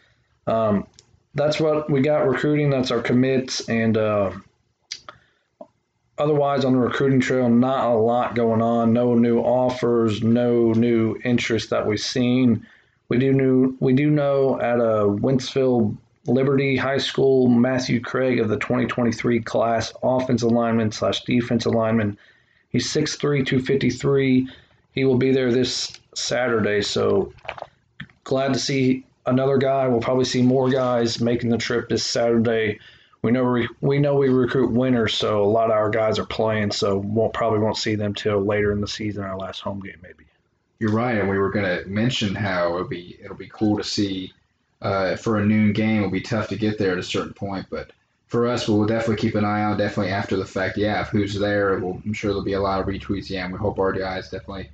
um, 0.48 0.88
that's 1.34 1.58
what 1.60 1.90
we 1.90 2.00
got 2.00 2.26
recruiting. 2.28 2.70
That's 2.70 2.90
our 2.90 3.00
commits. 3.00 3.68
And 3.68 3.96
uh, 3.96 4.32
otherwise, 6.18 6.64
on 6.64 6.72
the 6.72 6.78
recruiting 6.78 7.20
trail, 7.20 7.48
not 7.48 7.92
a 7.92 7.94
lot 7.94 8.34
going 8.34 8.62
on. 8.62 8.92
No 8.92 9.14
new 9.14 9.40
offers, 9.40 10.22
no 10.22 10.72
new 10.72 11.16
interest 11.24 11.70
that 11.70 11.86
we've 11.86 12.00
seen. 12.00 12.66
We 13.08 13.18
do 13.18 13.32
new, 13.32 13.76
we 13.80 13.92
do 13.92 14.10
know 14.10 14.60
at 14.60 14.78
a 14.78 15.06
Wentzville 15.06 15.96
Liberty 16.26 16.76
High 16.76 16.98
School 16.98 17.48
Matthew 17.48 18.00
Craig 18.00 18.40
of 18.40 18.48
the 18.48 18.56
2023 18.56 19.40
class, 19.40 19.92
offensive 20.02 20.50
lineman 20.50 20.90
slash 20.90 21.22
defensive 21.24 21.74
lineman. 21.74 22.16
He's 22.70 22.90
6'3", 22.92 23.46
253. 23.46 24.48
He 24.92 25.04
will 25.04 25.18
be 25.18 25.32
there 25.32 25.52
this 25.52 25.92
Saturday, 26.14 26.80
so 26.80 27.32
glad 28.22 28.54
to 28.54 28.58
see 28.58 29.04
another 29.26 29.58
guy. 29.58 29.88
We'll 29.88 30.00
probably 30.00 30.24
see 30.24 30.42
more 30.42 30.70
guys 30.70 31.20
making 31.20 31.50
the 31.50 31.58
trip 31.58 31.88
this 31.88 32.04
Saturday. 32.04 32.80
We 33.22 33.32
know 33.32 33.44
we, 33.44 33.68
we 33.80 33.98
know 33.98 34.16
we 34.16 34.28
recruit 34.28 34.70
winners, 34.70 35.14
so 35.14 35.42
a 35.42 35.46
lot 35.46 35.66
of 35.66 35.72
our 35.72 35.90
guys 35.90 36.18
are 36.18 36.26
playing. 36.26 36.72
So 36.72 36.98
won't 36.98 37.32
probably 37.32 37.60
won't 37.60 37.78
see 37.78 37.94
them 37.94 38.14
till 38.14 38.44
later 38.44 38.72
in 38.72 38.80
the 38.80 38.88
season, 38.88 39.24
our 39.24 39.38
last 39.38 39.60
home 39.60 39.80
game 39.80 39.98
maybe. 40.02 40.24
You're 40.78 40.92
right, 40.92 41.16
and 41.16 41.28
we 41.28 41.38
were 41.38 41.50
going 41.50 41.64
to 41.64 41.88
mention 41.88 42.34
how 42.34 42.74
it'll 42.74 42.88
be 42.88 43.18
it'll 43.22 43.36
be 43.36 43.48
cool 43.48 43.76
to 43.76 43.84
see 43.84 44.32
uh, 44.84 45.16
for 45.16 45.38
a 45.38 45.46
noon 45.46 45.72
game, 45.72 45.98
it'll 45.98 46.10
be 46.10 46.20
tough 46.20 46.48
to 46.48 46.56
get 46.56 46.78
there 46.78 46.92
at 46.92 46.98
a 46.98 47.02
certain 47.02 47.32
point. 47.32 47.66
But 47.70 47.90
for 48.26 48.46
us, 48.46 48.68
we'll 48.68 48.84
definitely 48.84 49.16
keep 49.16 49.34
an 49.34 49.44
eye 49.44 49.64
on. 49.64 49.78
Definitely 49.78 50.12
after 50.12 50.36
the 50.36 50.44
fact, 50.44 50.76
yeah. 50.76 51.00
If 51.00 51.08
who's 51.08 51.38
there, 51.38 51.78
we'll, 51.78 52.00
I'm 52.04 52.12
sure 52.12 52.30
there'll 52.30 52.44
be 52.44 52.52
a 52.52 52.60
lot 52.60 52.80
of 52.80 52.86
retweets. 52.86 53.30
Yeah, 53.30 53.44
and 53.44 53.52
we 53.52 53.58
hope 53.58 53.78
our 53.78 53.92
guys 53.92 54.28
definitely 54.28 54.70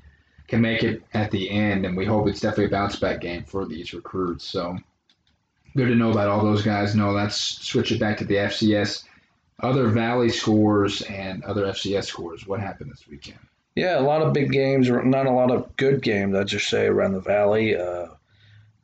can 0.51 0.61
make 0.61 0.83
it 0.83 1.03
at 1.15 1.31
the 1.31 1.49
end, 1.49 1.87
and 1.87 1.97
we 1.97 2.05
hope 2.05 2.29
it's 2.29 2.41
definitely 2.41 2.67
a 2.67 2.71
bounce 2.71 2.97
back 2.97 3.21
game 3.21 3.45
for 3.45 3.65
these 3.65 3.95
recruits. 3.95 4.45
So 4.45 4.77
good 5.77 5.87
to 5.87 5.95
know 5.95 6.11
about 6.11 6.29
all 6.29 6.45
those 6.45 6.63
guys. 6.63 6.95
No, 6.95 7.13
let's 7.13 7.37
switch 7.37 7.93
it 7.93 8.01
back 8.01 8.19
to 8.19 8.25
the 8.25 8.35
FCS. 8.35 9.05
Other 9.61 9.89
Valley 9.89 10.29
scores 10.29 11.03
and 11.03 11.45
other 11.45 11.67
FCS 11.67 12.05
scores. 12.05 12.47
What 12.47 12.61
happened 12.61 12.91
this 12.91 13.07
weekend? 13.09 13.39
Yeah, 13.77 14.01
a 14.01 14.03
lot 14.03 14.23
of 14.23 14.33
big 14.33 14.51
games, 14.51 14.91
not 14.91 15.27
a 15.27 15.31
lot 15.31 15.53
of 15.53 15.77
good 15.77 16.03
games, 16.03 16.35
I'd 16.35 16.49
just 16.49 16.69
say, 16.69 16.87
around 16.87 17.13
the 17.13 17.21
Valley. 17.21 17.77
Uh, 17.77 18.09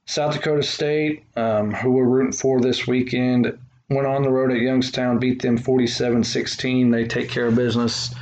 South 0.05 0.35
Dakota 0.35 0.62
State, 0.62 1.25
um, 1.35 1.73
who 1.73 1.91
we're 1.91 2.05
rooting 2.05 2.33
for 2.33 2.61
this 2.61 2.87
weekend, 2.87 3.59
went 3.91 4.07
on 4.07 4.23
the 4.23 4.31
road 4.31 4.53
at 4.53 4.61
Youngstown, 4.61 5.19
beat 5.19 5.43
them 5.43 5.59
47-16. 5.59 6.93
They 6.93 7.07
take 7.09 7.29
care 7.29 7.47
of 7.47 7.57
business 7.57 8.14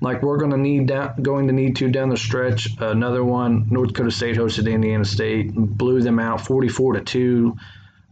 like 0.00 0.22
we're 0.22 0.38
going 0.38 0.50
to 0.52 0.56
need 0.56 0.86
down, 0.86 1.14
going 1.22 1.46
to 1.46 1.52
need 1.52 1.76
to 1.76 1.88
down 1.88 2.08
the 2.08 2.16
stretch. 2.16 2.68
Another 2.78 3.24
one, 3.24 3.66
North 3.70 3.88
Dakota 3.88 4.10
State 4.10 4.36
hosted 4.36 4.70
Indiana 4.70 5.04
State, 5.04 5.54
blew 5.54 6.00
them 6.00 6.18
out 6.18 6.40
44 6.40 6.94
to 6.94 7.00
two. 7.00 7.56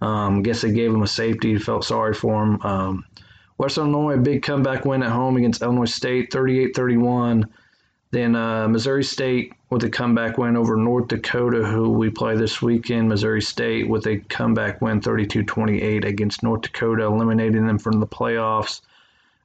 Um, 0.00 0.42
guess 0.42 0.60
they 0.60 0.70
gave 0.70 0.92
them 0.92 1.02
a 1.02 1.08
safety. 1.08 1.56
Felt 1.58 1.84
sorry 1.84 2.14
for 2.14 2.44
them. 2.44 2.60
Um, 2.62 3.04
Western 3.56 3.92
Illinois, 3.92 4.16
big 4.18 4.42
comeback 4.42 4.84
win 4.84 5.02
at 5.02 5.10
home 5.10 5.36
against 5.36 5.62
Illinois 5.62 5.92
State, 5.92 6.30
38-31. 6.30 7.44
Then 8.10 8.36
uh, 8.36 8.68
Missouri 8.68 9.04
State 9.04 9.52
with 9.68 9.84
a 9.84 9.90
comeback 9.90 10.38
win 10.38 10.56
over 10.56 10.76
North 10.76 11.08
Dakota, 11.08 11.64
who 11.64 11.90
we 11.90 12.08
play 12.08 12.36
this 12.36 12.62
weekend. 12.62 13.08
Missouri 13.08 13.42
State 13.42 13.88
with 13.88 14.06
a 14.06 14.18
comeback 14.28 14.80
win 14.80 15.00
32 15.00 15.42
28 15.42 16.04
against 16.04 16.42
North 16.42 16.62
Dakota, 16.62 17.04
eliminating 17.04 17.66
them 17.66 17.78
from 17.78 18.00
the 18.00 18.06
playoffs. 18.06 18.80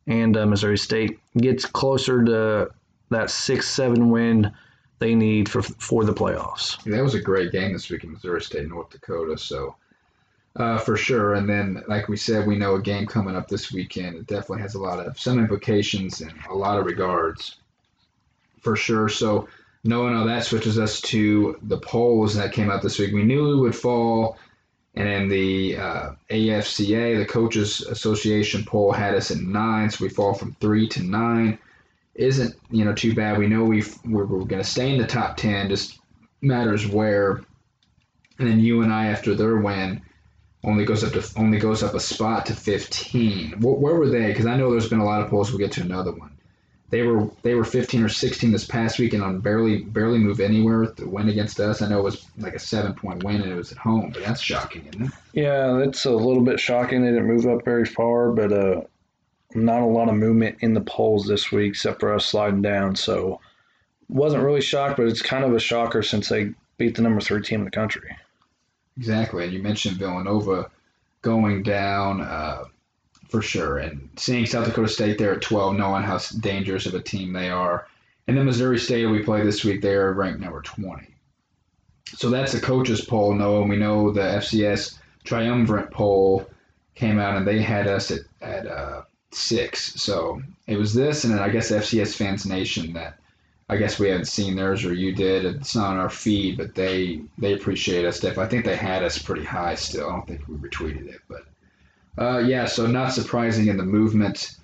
And 0.08 0.36
uh, 0.36 0.46
Missouri 0.46 0.78
State 0.78 1.20
gets 1.38 1.66
closer 1.66 2.24
to 2.24 2.72
that 3.10 3.30
6 3.30 3.68
7 3.68 4.10
win 4.10 4.52
they 5.00 5.16
need 5.16 5.50
for, 5.50 5.62
for 5.62 6.06
the 6.06 6.14
playoffs. 6.14 6.82
That 6.84 7.04
was 7.04 7.16
a 7.16 7.22
great 7.22 7.52
game 7.52 7.74
this 7.74 7.90
week 7.90 8.04
in 8.04 8.12
Missouri 8.12 8.42
State, 8.42 8.68
North 8.68 8.90
Dakota. 8.90 9.38
So, 9.38 9.76
uh, 10.56 10.78
for 10.78 10.96
sure. 10.96 11.34
And 11.34 11.50
then, 11.50 11.84
like 11.88 12.08
we 12.08 12.18
said, 12.18 12.48
we 12.48 12.58
know 12.58 12.76
a 12.76 12.82
game 12.82 13.06
coming 13.06 13.36
up 13.36 13.48
this 13.48 13.72
weekend. 13.72 14.16
It 14.16 14.28
definitely 14.28 14.62
has 14.62 14.76
a 14.76 14.80
lot 14.80 15.00
of 15.00 15.20
some 15.20 15.40
implications 15.40 16.22
in 16.22 16.32
a 16.50 16.54
lot 16.54 16.80
of 16.80 16.86
regards 16.86 17.58
for 18.62 18.76
sure. 18.76 19.10
So 19.10 19.48
knowing 19.84 20.16
all 20.16 20.26
that 20.26 20.46
switches 20.46 20.80
us 20.80 21.02
to 21.02 21.58
the 21.64 21.78
polls 21.78 22.36
that 22.36 22.54
came 22.54 22.72
out 22.72 22.82
this 22.82 22.98
week. 22.98 23.14
We 23.14 23.24
knew 23.24 23.50
we 23.50 23.56
would 23.58 23.76
fall, 23.76 24.38
and 24.96 25.08
in 25.08 25.28
the 25.28 25.78
uh, 25.78 26.12
AFCA, 26.30 27.18
the 27.18 27.26
Coaches 27.26 27.82
Association 27.82 28.64
poll 28.64 28.92
had 28.92 29.16
us 29.16 29.32
at 29.32 29.40
nine, 29.40 29.90
so 29.90 30.04
we 30.04 30.10
fall 30.10 30.34
from 30.34 30.56
three 30.60 30.88
to 30.90 31.04
nine. 31.04 31.58
Isn't 32.14 32.56
you 32.70 32.86
know 32.86 32.94
too 32.94 33.16
bad. 33.16 33.40
We 33.40 33.48
know 33.48 33.64
we 33.64 33.84
we're, 34.06 34.26
we're 34.26 34.46
going 34.46 34.62
to 34.62 34.70
stay 34.70 34.94
in 34.94 35.02
the 35.02 35.08
top 35.08 35.38
ten. 35.38 35.70
Just 35.70 36.00
matters 36.42 36.88
where. 36.88 37.42
And 38.40 38.48
then 38.50 38.60
UNI, 38.60 38.92
after 38.92 39.36
their 39.36 39.58
win, 39.58 40.02
only 40.64 40.86
goes 40.86 41.04
up 41.04 41.14
to 41.14 41.40
only 41.40 41.60
goes 41.60 41.84
up 41.84 41.94
a 41.94 42.00
spot 42.00 42.48
to 42.48 42.56
15. 42.56 43.62
Where, 43.62 43.76
where 43.76 43.96
were 43.96 44.10
they? 44.10 44.28
Because 44.28 44.48
I 44.48 44.58
know 44.58 44.72
there's 44.72 44.90
been 44.90 45.00
a 45.00 45.06
lot 45.06 45.22
of 45.22 45.30
polls. 45.30 45.52
We'll 45.52 45.60
get 45.60 45.72
to 45.74 45.82
another 45.82 46.12
one 46.12 46.33
they 46.94 47.02
were 47.02 47.28
they 47.42 47.56
were 47.56 47.64
15 47.64 48.04
or 48.04 48.10
16 48.10 48.52
this 48.52 48.66
past 48.66 49.00
week 49.00 49.14
and 49.14 49.24
on 49.24 49.40
barely 49.40 49.82
barely 49.82 50.20
move 50.20 50.40
anywhere 50.40 50.86
to 50.86 51.10
win 51.10 51.28
against 51.28 51.60
us. 51.60 51.82
I 51.82 51.90
know 51.90 51.98
it 51.98 52.04
was 52.04 52.28
like 52.38 52.54
a 52.54 52.60
seven 52.60 52.94
point 52.94 53.24
win 53.24 53.42
and 53.42 53.52
it 53.52 53.56
was 53.56 53.72
at 53.72 53.80
home, 53.80 54.12
but 54.14 54.24
that's 54.24 54.40
shocking, 54.40 54.86
isn't 54.86 55.08
it? 55.08 55.12
Yeah, 55.34 55.80
that's 55.84 56.06
a 56.06 56.12
little 56.12 56.44
bit 56.44 56.60
shocking. 56.60 57.02
They 57.02 57.10
didn't 57.10 57.26
move 57.26 57.48
up 57.48 57.66
very 57.66 57.86
far, 57.86 58.32
but 58.32 58.54
uh, 58.54 58.82
not 59.56 59.82
a 59.82 59.88
lot 59.88 60.08
of 60.08 60.14
movement 60.14 60.58
in 60.60 60.76
the 60.76 60.82
polls 60.82 61.26
this 61.26 61.52
week 61.52 61.70
except 61.70 62.00
for 62.00 62.14
us 62.14 62.28
sliding 62.28 62.62
down. 62.62 62.96
So 62.96 63.40
wasn't 64.08 64.44
really 64.44 64.62
shocked, 64.62 64.98
but 64.98 65.08
it's 65.08 65.24
kind 65.24 65.44
of 65.44 65.56
a 65.56 65.60
shocker 65.60 66.04
since 66.04 66.30
they 66.30 66.52
beat 66.78 66.94
the 66.96 67.02
number 67.02 67.22
three 67.22 67.42
team 67.42 67.62
in 67.62 67.66
the 67.66 67.72
country. 67.72 68.16
Exactly, 68.98 69.46
and 69.46 69.54
you 69.54 69.64
mentioned 69.64 69.98
Villanova 69.98 70.70
going 71.24 71.64
down. 71.64 72.22
Uh, 72.22 72.66
for 73.34 73.42
sure. 73.42 73.80
And 73.80 74.08
seeing 74.16 74.46
South 74.46 74.68
Dakota 74.68 74.88
State 74.88 75.18
there 75.18 75.34
at 75.34 75.42
12, 75.42 75.76
knowing 75.76 76.04
how 76.04 76.20
dangerous 76.40 76.86
of 76.86 76.94
a 76.94 77.02
team 77.02 77.34
they 77.34 77.50
are. 77.50 77.88
And 78.28 78.38
then 78.38 78.46
Missouri 78.46 78.78
State, 78.78 79.08
we 79.08 79.24
play 79.24 79.44
this 79.44 79.66
week, 79.66 79.82
they 79.82 79.96
are 79.96 80.14
ranked 80.14 80.40
number 80.40 80.62
20. 80.62 81.08
So 82.10 82.30
that's 82.30 82.52
the 82.52 82.60
coaches 82.60 83.02
poll, 83.02 83.34
Noah. 83.34 83.62
And 83.62 83.72
we 83.72 83.76
know 83.76 84.12
the 84.12 84.22
FCS 84.22 85.00
triumvirate 85.24 85.90
poll 85.90 86.48
came 86.94 87.18
out 87.18 87.36
and 87.36 87.48
they 87.48 87.60
had 87.60 87.88
us 87.88 88.12
at, 88.12 88.20
at 88.44 88.68
uh, 88.68 89.02
six. 89.32 90.00
So 90.00 90.40
it 90.68 90.78
was 90.78 90.94
this, 90.94 91.24
and 91.24 91.34
then 91.34 91.42
I 91.42 91.50
guess 91.50 91.72
FCS 91.72 92.16
Fans 92.16 92.46
Nation 92.46 92.94
that 92.94 93.18
I 93.68 93.78
guess 93.78 93.98
we 93.98 94.10
haven't 94.10 94.28
seen 94.28 94.56
theirs 94.56 94.86
or 94.86 94.94
you 94.94 95.12
did. 95.16 95.44
It's 95.44 95.76
not 95.76 95.94
on 95.94 95.98
our 95.98 96.12
feed, 96.12 96.58
but 96.58 96.76
they 96.76 97.22
they 97.40 97.54
appreciate 97.54 98.06
us. 98.06 98.18
Steph. 98.18 98.38
I 98.38 98.48
think 98.48 98.64
they 98.64 98.76
had 98.76 99.02
us 99.02 99.18
pretty 99.18 99.44
high 99.44 99.74
still. 99.74 100.08
I 100.08 100.12
don't 100.12 100.28
think 100.28 100.48
we 100.48 100.56
retweeted 100.58 101.08
it, 101.08 101.22
but 101.28 101.46
uh, 102.18 102.40
yeah, 102.40 102.66
so 102.66 102.86
not 102.86 103.14
surprising 103.14 103.68
in 103.68 103.78
the 103.78 103.84
movement 103.84 104.58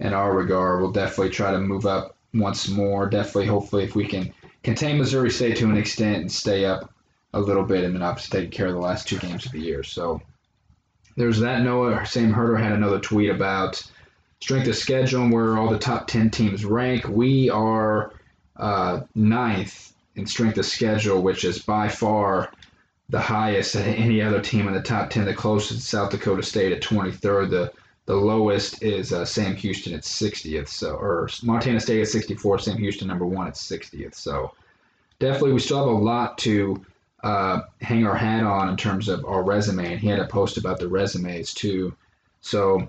in 0.00 0.12
our 0.12 0.34
regard. 0.34 0.80
We'll 0.80 0.92
definitely 0.92 1.30
try 1.30 1.52
to 1.52 1.60
move 1.60 1.86
up 1.86 2.16
once 2.34 2.68
more. 2.68 3.08
Definitely, 3.08 3.46
hopefully, 3.46 3.84
if 3.84 3.94
we 3.94 4.06
can 4.06 4.32
contain 4.62 4.98
Missouri 4.98 5.30
State 5.30 5.56
to 5.58 5.70
an 5.70 5.76
extent 5.76 6.16
and 6.18 6.32
stay 6.32 6.64
up 6.64 6.92
a 7.32 7.40
little 7.40 7.64
bit, 7.64 7.84
and 7.84 7.94
then 7.94 8.02
obviously 8.02 8.40
take 8.40 8.50
care 8.50 8.66
of 8.66 8.74
the 8.74 8.80
last 8.80 9.06
two 9.06 9.18
games 9.18 9.46
of 9.46 9.52
the 9.52 9.60
year. 9.60 9.82
So 9.82 10.20
there's 11.16 11.40
that. 11.40 11.62
Noah, 11.62 12.04
Sam 12.06 12.32
Herder 12.32 12.56
had 12.56 12.72
another 12.72 12.98
tweet 12.98 13.30
about 13.30 13.82
strength 14.40 14.68
of 14.68 14.76
schedule 14.76 15.22
and 15.22 15.32
where 15.32 15.56
all 15.56 15.70
the 15.70 15.78
top 15.78 16.06
10 16.06 16.30
teams 16.30 16.64
rank. 16.64 17.08
We 17.08 17.50
are 17.50 18.12
uh, 18.56 19.02
ninth 19.14 19.92
in 20.14 20.26
strength 20.26 20.58
of 20.58 20.66
schedule, 20.66 21.22
which 21.22 21.44
is 21.44 21.60
by 21.60 21.88
far 21.88 22.50
the 23.08 23.20
highest 23.20 23.74
of 23.74 23.82
any 23.82 24.20
other 24.20 24.40
team 24.40 24.66
in 24.66 24.74
the 24.74 24.82
top 24.82 25.10
10. 25.10 25.26
The 25.26 25.34
closest 25.34 25.78
is 25.78 25.86
South 25.86 26.10
Dakota 26.10 26.42
State 26.42 26.72
at 26.72 26.82
23rd. 26.82 27.50
The 27.50 27.72
the 28.06 28.14
lowest 28.14 28.84
is 28.84 29.12
uh, 29.12 29.24
Sam 29.24 29.56
Houston 29.56 29.92
at 29.92 30.02
60th. 30.02 30.68
So 30.68 30.94
or 30.94 31.28
Montana 31.42 31.80
State 31.80 32.02
at 32.02 32.08
64. 32.08 32.60
Sam 32.60 32.78
Houston 32.78 33.08
number 33.08 33.26
one 33.26 33.48
at 33.48 33.54
60th. 33.54 34.14
So 34.14 34.52
definitely 35.18 35.52
we 35.52 35.58
still 35.58 35.78
have 35.78 35.88
a 35.88 35.90
lot 35.90 36.38
to 36.38 36.84
uh, 37.24 37.62
hang 37.80 38.06
our 38.06 38.14
hat 38.14 38.44
on 38.44 38.68
in 38.68 38.76
terms 38.76 39.08
of 39.08 39.24
our 39.24 39.42
resume. 39.42 39.92
And 39.92 40.00
he 40.00 40.06
had 40.06 40.20
a 40.20 40.26
post 40.26 40.56
about 40.56 40.78
the 40.78 40.86
resumes 40.86 41.52
too. 41.52 41.96
So 42.40 42.88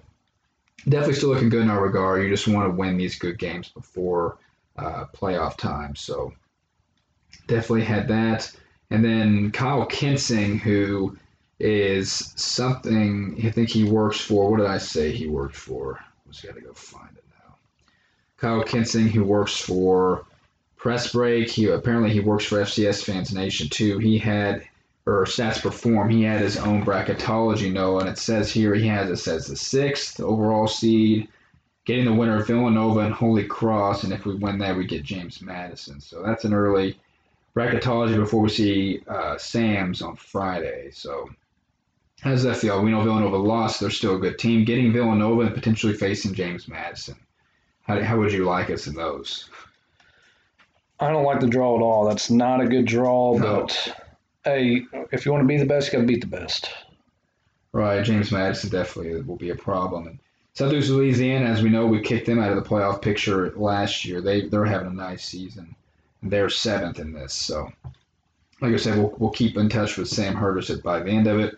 definitely 0.88 1.15
still 1.15 1.30
looking 1.30 1.49
good 1.49 1.63
in 1.63 1.72
our 1.72 1.82
regard. 1.82 2.22
You 2.22 2.30
just 2.30 2.47
want 2.47 2.72
to 2.72 2.78
win 2.78 2.97
these 2.97 3.18
good 3.18 3.39
games 3.39 3.70
before 3.70 4.38
uh, 4.78 5.05
playoff 5.15 5.57
time. 5.57 5.95
So 5.95 6.34
definitely 7.47 7.86
had 7.86 8.07
that. 8.09 8.51
And 8.89 9.03
then 9.03 9.51
Kyle 9.51 9.85
Kensing, 9.85 10.59
who 10.59 11.17
is 11.59 12.33
something 12.35 13.41
I 13.45 13.49
think 13.49 13.69
he 13.69 13.83
works 13.83 14.19
for. 14.19 14.49
What 14.49 14.57
did 14.57 14.67
I 14.67 14.77
say 14.77 15.11
he 15.11 15.27
worked 15.27 15.55
for? 15.55 15.99
I 15.99 16.31
just 16.31 16.45
got 16.45 16.55
to 16.55 16.61
go 16.61 16.73
find 16.73 17.15
it 17.17 17.23
now. 17.29 17.55
Kyle 18.38 18.63
Kensing, 18.63 19.09
who 19.09 19.23
works 19.23 19.57
for 19.57 20.25
Press 20.77 21.11
Break. 21.11 21.49
He 21.49 21.65
apparently 21.65 22.11
he 22.11 22.19
works 22.19 22.45
for 22.45 22.61
FCS 22.61 23.03
Fans 23.03 23.33
Nation 23.33 23.67
too. 23.69 23.97
He 23.97 24.17
had 24.17 24.67
or 25.07 25.23
Stats 25.23 25.61
Perform. 25.61 26.09
He 26.09 26.23
had 26.23 26.41
his 26.41 26.57
own 26.57 26.83
bracketology, 26.83 27.71
Noah, 27.71 28.01
and 28.01 28.09
it 28.09 28.17
says 28.17 28.51
here 28.51 28.75
he 28.75 28.88
has 28.88 29.09
it 29.09 29.17
says 29.17 29.47
the 29.47 29.55
sixth 29.55 30.19
overall 30.19 30.67
seed, 30.67 31.29
getting 31.85 32.05
the 32.05 32.13
winner 32.13 32.41
of 32.41 32.47
Villanova 32.47 32.99
and 32.99 33.13
Holy 33.13 33.45
Cross, 33.45 34.03
and 34.03 34.11
if 34.11 34.25
we 34.25 34.35
win 34.35 34.57
that, 34.59 34.75
we 34.75 34.85
get 34.85 35.03
James 35.03 35.41
Madison. 35.41 36.01
So 36.01 36.21
that's 36.21 36.43
an 36.43 36.53
early 36.53 36.99
bracketology 37.57 38.15
before 38.15 38.41
we 38.41 38.49
see 38.49 39.01
uh, 39.07 39.37
Sam's 39.37 40.03
on 40.03 40.15
Friday. 40.15 40.91
So, 40.91 41.29
how 42.21 42.29
does 42.29 42.43
that 42.43 42.57
feel? 42.57 42.83
We 42.83 42.91
know 42.91 43.03
Villanova 43.03 43.37
lost. 43.37 43.79
They're 43.79 43.89
still 43.89 44.15
a 44.15 44.19
good 44.19 44.37
team. 44.37 44.63
Getting 44.63 44.93
Villanova 44.93 45.41
and 45.41 45.55
potentially 45.55 45.93
facing 45.93 46.35
James 46.35 46.67
Madison. 46.67 47.15
How, 47.81 48.01
how 48.03 48.17
would 48.17 48.31
you 48.31 48.45
like 48.45 48.69
us 48.69 48.85
in 48.85 48.93
those? 48.93 49.49
I 50.99 51.09
don't 51.09 51.23
like 51.23 51.39
the 51.39 51.47
draw 51.47 51.77
at 51.77 51.81
all. 51.81 52.05
That's 52.05 52.29
not 52.29 52.61
a 52.61 52.67
good 52.67 52.85
draw, 52.85 53.37
no. 53.37 53.61
but 53.61 54.03
hey, 54.43 54.85
if 55.11 55.25
you 55.25 55.31
want 55.31 55.43
to 55.43 55.47
be 55.47 55.57
the 55.57 55.65
best, 55.65 55.87
you 55.87 55.93
got 55.93 56.01
to 56.01 56.07
beat 56.07 56.21
the 56.21 56.27
best. 56.27 56.69
Right. 57.71 58.03
James 58.03 58.31
Madison 58.31 58.69
definitely 58.69 59.21
will 59.21 59.35
be 59.35 59.49
a 59.49 59.55
problem. 59.55 60.07
And 60.07 60.19
Southeast 60.53 60.89
Louisiana, 60.89 61.45
as 61.45 61.61
we 61.61 61.69
know, 61.69 61.85
we 61.85 62.01
kicked 62.01 62.25
them 62.25 62.39
out 62.39 62.51
of 62.51 62.55
the 62.55 62.67
playoff 62.67 63.01
picture 63.01 63.51
last 63.55 64.05
year. 64.05 64.21
They, 64.21 64.47
they're 64.47 64.65
having 64.65 64.89
a 64.89 64.93
nice 64.93 65.23
season. 65.23 65.75
They're 66.24 66.49
seventh 66.49 66.99
in 66.99 67.13
this. 67.13 67.34
So, 67.34 67.72
like 68.61 68.74
I 68.74 68.78
said, 68.78 68.97
we'll, 68.97 69.13
we'll 69.18 69.32
keep 69.32 69.57
in 69.57 69.70
touch 69.70 69.97
with 69.97 70.07
Sam 70.07 70.36
Herderset 70.36 70.84
by 70.84 70.99
the 70.99 71.11
end 71.11 71.28
of 71.28 71.39
it. 71.39 71.57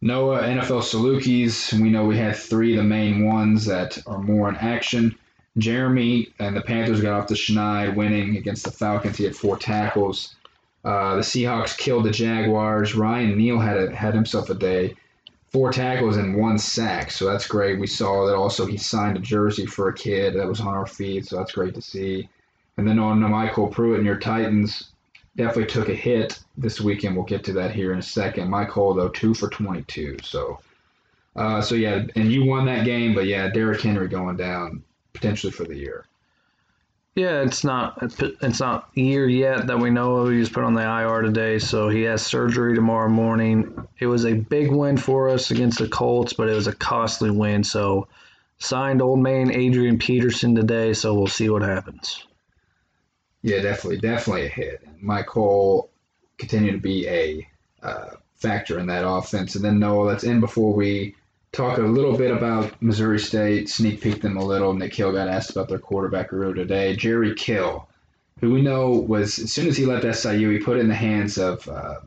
Noah, 0.00 0.42
NFL 0.42 0.82
Salukis, 0.82 1.72
we 1.72 1.90
know 1.90 2.04
we 2.04 2.16
had 2.16 2.36
three 2.36 2.76
the 2.76 2.84
main 2.84 3.24
ones 3.24 3.64
that 3.66 3.98
are 4.06 4.18
more 4.18 4.48
in 4.48 4.56
action. 4.56 5.16
Jeremy 5.56 6.28
and 6.38 6.56
the 6.56 6.60
Panthers 6.60 7.00
got 7.00 7.18
off 7.18 7.28
the 7.28 7.34
schneid, 7.34 7.96
winning 7.96 8.36
against 8.36 8.64
the 8.64 8.70
Falcons. 8.70 9.16
He 9.16 9.24
had 9.24 9.34
four 9.34 9.56
tackles. 9.56 10.36
Uh, 10.84 11.16
the 11.16 11.22
Seahawks 11.22 11.76
killed 11.76 12.04
the 12.04 12.12
Jaguars. 12.12 12.94
Ryan 12.94 13.36
Neal 13.36 13.58
had 13.58 13.76
a, 13.76 13.94
had 13.94 14.14
himself 14.14 14.50
a 14.50 14.54
day, 14.54 14.94
four 15.50 15.72
tackles 15.72 16.16
and 16.16 16.36
one 16.36 16.58
sack. 16.58 17.10
So 17.10 17.26
that's 17.26 17.48
great. 17.48 17.80
We 17.80 17.88
saw 17.88 18.26
that 18.26 18.36
also 18.36 18.66
he 18.66 18.76
signed 18.76 19.16
a 19.16 19.20
jersey 19.20 19.66
for 19.66 19.88
a 19.88 19.94
kid 19.94 20.34
that 20.36 20.46
was 20.46 20.60
on 20.60 20.68
our 20.68 20.86
feed. 20.86 21.26
So 21.26 21.36
that's 21.36 21.52
great 21.52 21.74
to 21.74 21.82
see. 21.82 22.28
And 22.78 22.86
then 22.86 23.00
on 23.00 23.20
MyCole 23.20 23.72
Pruitt 23.72 23.98
and 23.98 24.06
your 24.06 24.18
Titans, 24.18 24.92
definitely 25.36 25.66
took 25.66 25.88
a 25.88 25.94
hit 25.94 26.38
this 26.56 26.80
weekend. 26.80 27.16
We'll 27.16 27.24
get 27.24 27.42
to 27.44 27.52
that 27.54 27.72
here 27.72 27.92
in 27.92 27.98
a 27.98 28.02
second. 28.02 28.48
MyCole 28.48 28.94
though, 28.96 29.08
two 29.08 29.34
for 29.34 29.48
22. 29.48 30.18
So, 30.22 30.60
uh, 31.34 31.60
so 31.60 31.74
yeah, 31.74 32.06
and 32.14 32.30
you 32.30 32.44
won 32.44 32.66
that 32.66 32.84
game, 32.84 33.16
but 33.16 33.26
yeah, 33.26 33.48
Derrick 33.48 33.80
Henry 33.80 34.06
going 34.06 34.36
down 34.36 34.84
potentially 35.12 35.50
for 35.50 35.64
the 35.64 35.76
year. 35.76 36.06
Yeah, 37.16 37.42
it's 37.42 37.64
not 37.64 37.98
it's 38.20 38.60
not 38.60 38.90
year 38.94 39.28
yet 39.28 39.66
that 39.66 39.80
we 39.80 39.90
know 39.90 40.18
of. 40.18 40.30
He 40.30 40.38
was 40.38 40.48
put 40.48 40.62
on 40.62 40.74
the 40.74 40.82
IR 40.82 41.22
today, 41.22 41.58
so 41.58 41.88
he 41.88 42.02
has 42.02 42.24
surgery 42.24 42.76
tomorrow 42.76 43.08
morning. 43.08 43.88
It 43.98 44.06
was 44.06 44.24
a 44.24 44.34
big 44.34 44.70
win 44.70 44.96
for 44.96 45.28
us 45.28 45.50
against 45.50 45.80
the 45.80 45.88
Colts, 45.88 46.32
but 46.32 46.48
it 46.48 46.54
was 46.54 46.68
a 46.68 46.76
costly 46.76 47.32
win. 47.32 47.64
So 47.64 48.06
signed 48.58 49.02
old 49.02 49.18
man 49.18 49.50
Adrian 49.50 49.98
Peterson 49.98 50.54
today, 50.54 50.92
so 50.92 51.12
we'll 51.12 51.26
see 51.26 51.50
what 51.50 51.62
happens. 51.62 52.24
Yeah, 53.48 53.62
definitely, 53.62 53.98
definitely 53.98 54.46
a 54.46 54.48
hit. 54.48 54.82
And 54.86 55.00
MyCole 55.00 55.88
continued 56.36 56.72
to 56.72 56.78
be 56.78 57.08
a 57.08 57.48
uh, 57.82 58.10
factor 58.36 58.78
in 58.78 58.86
that 58.86 59.08
offense. 59.08 59.54
And 59.54 59.64
then 59.64 59.78
Noah, 59.78 60.04
let's 60.04 60.24
end 60.24 60.40
before 60.40 60.72
we 60.72 61.14
talk 61.52 61.78
a 61.78 61.82
little 61.82 62.16
bit 62.16 62.30
about 62.30 62.80
Missouri 62.82 63.18
State. 63.18 63.68
Sneak 63.68 64.00
peek 64.00 64.20
them 64.20 64.36
a 64.36 64.44
little. 64.44 64.72
Nick 64.74 64.94
Hill 64.94 65.12
got 65.12 65.28
asked 65.28 65.50
about 65.50 65.68
their 65.68 65.78
quarterback 65.78 66.32
earlier 66.32 66.54
today. 66.54 66.94
Jerry 66.94 67.34
Kill 67.34 67.88
who 68.40 68.52
we 68.52 68.62
know 68.62 68.90
was 68.90 69.38
as 69.38 69.52
soon 69.52 69.68
as 69.68 69.76
he 69.76 69.84
left 69.84 70.16
SIU, 70.16 70.50
he 70.50 70.58
put 70.58 70.78
in 70.78 70.88
the 70.88 70.94
hands 70.94 71.38
of 71.38 71.66
uh, 71.68 72.00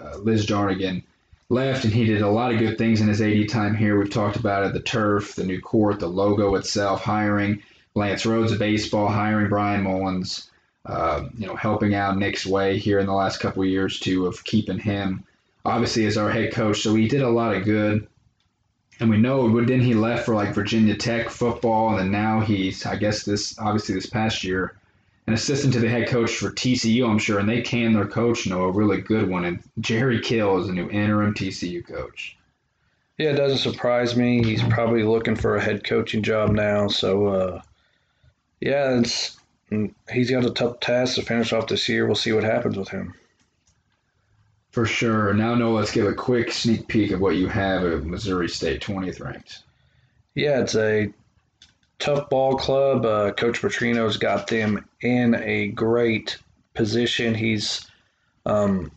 uh, 0.00 0.16
Liz 0.18 0.46
Jurinko. 0.46 1.02
Left 1.48 1.84
and 1.84 1.92
he 1.92 2.06
did 2.06 2.22
a 2.22 2.30
lot 2.30 2.52
of 2.52 2.58
good 2.58 2.78
things 2.78 3.02
in 3.02 3.08
his 3.08 3.20
AD 3.20 3.50
time 3.50 3.74
here. 3.74 3.98
We've 3.98 4.08
talked 4.08 4.36
about 4.36 4.64
it: 4.64 4.72
the 4.72 4.80
turf, 4.80 5.34
the 5.34 5.44
new 5.44 5.60
court, 5.60 6.00
the 6.00 6.06
logo 6.06 6.54
itself, 6.54 7.02
hiring 7.02 7.62
Lance 7.94 8.24
Rhodes 8.24 8.52
of 8.52 8.58
baseball, 8.58 9.08
hiring 9.08 9.50
Bryan 9.50 9.82
Mullins, 9.82 10.50
uh, 10.86 11.28
you 11.36 11.46
know, 11.46 11.56
helping 11.56 11.94
out 11.94 12.18
Nick's 12.18 12.46
way 12.46 12.78
here 12.78 12.98
in 12.98 13.06
the 13.06 13.12
last 13.12 13.40
couple 13.40 13.62
of 13.62 13.68
years 13.68 14.00
too 14.00 14.26
of 14.26 14.42
keeping 14.44 14.78
him 14.78 15.24
obviously 15.64 16.06
as 16.06 16.16
our 16.16 16.30
head 16.30 16.52
coach. 16.52 16.80
So 16.80 16.94
he 16.94 17.08
did 17.08 17.22
a 17.22 17.28
lot 17.28 17.54
of 17.54 17.64
good. 17.64 18.06
And 19.00 19.10
we 19.10 19.16
know, 19.16 19.48
but 19.48 19.66
then 19.66 19.80
he 19.80 19.94
left 19.94 20.26
for 20.26 20.34
like 20.34 20.54
Virginia 20.54 20.94
Tech 20.94 21.28
football, 21.28 21.90
and 21.90 21.98
then 21.98 22.10
now 22.12 22.40
he's, 22.40 22.86
I 22.86 22.96
guess, 22.96 23.24
this 23.24 23.58
obviously 23.58 23.96
this 23.96 24.06
past 24.06 24.44
year, 24.44 24.76
an 25.26 25.34
assistant 25.34 25.72
to 25.72 25.80
the 25.80 25.88
head 25.88 26.08
coach 26.08 26.30
for 26.36 26.50
TCU, 26.50 27.08
I'm 27.08 27.18
sure, 27.18 27.40
and 27.40 27.48
they 27.48 27.62
can 27.62 27.94
their 27.94 28.06
coach 28.06 28.46
know 28.46 28.64
a 28.64 28.70
really 28.70 29.00
good 29.00 29.28
one. 29.28 29.44
And 29.44 29.60
Jerry 29.80 30.20
Kill 30.20 30.58
is 30.58 30.68
the 30.68 30.72
new 30.72 30.88
interim 30.88 31.34
TCU 31.34 31.84
coach. 31.84 32.36
Yeah, 33.18 33.30
it 33.30 33.36
doesn't 33.36 33.58
surprise 33.58 34.14
me. 34.14 34.44
He's 34.44 34.62
probably 34.62 35.02
looking 35.02 35.36
for 35.36 35.56
a 35.56 35.60
head 35.60 35.84
coaching 35.84 36.22
job 36.22 36.50
now. 36.50 36.86
So, 36.86 37.26
uh, 37.26 37.62
yeah, 38.60 38.98
it's 39.00 39.36
he's 40.10 40.30
got 40.30 40.44
a 40.44 40.50
tough 40.50 40.80
task 40.80 41.16
to 41.16 41.22
finish 41.22 41.52
off 41.52 41.68
this 41.68 41.88
year. 41.88 42.06
We'll 42.06 42.14
see 42.14 42.32
what 42.32 42.44
happens 42.44 42.76
with 42.76 42.88
him. 42.88 43.14
For 44.70 44.86
sure. 44.86 45.34
Now, 45.34 45.54
Noah, 45.54 45.78
let's 45.78 45.92
give 45.92 46.06
a 46.06 46.14
quick 46.14 46.50
sneak 46.50 46.88
peek 46.88 47.10
of 47.10 47.20
what 47.20 47.36
you 47.36 47.46
have 47.48 47.84
at 47.84 48.04
Missouri 48.04 48.48
State, 48.48 48.80
20th 48.80 49.20
ranked. 49.20 49.64
Yeah, 50.34 50.60
it's 50.60 50.74
a 50.74 51.12
tough 51.98 52.30
ball 52.30 52.56
club. 52.56 53.04
Uh, 53.04 53.32
Coach 53.32 53.60
Petrino's 53.60 54.16
got 54.16 54.46
them 54.46 54.84
in 55.02 55.34
a 55.34 55.68
great 55.68 56.38
position. 56.74 57.34
He's 57.34 57.86
um, 58.46 58.90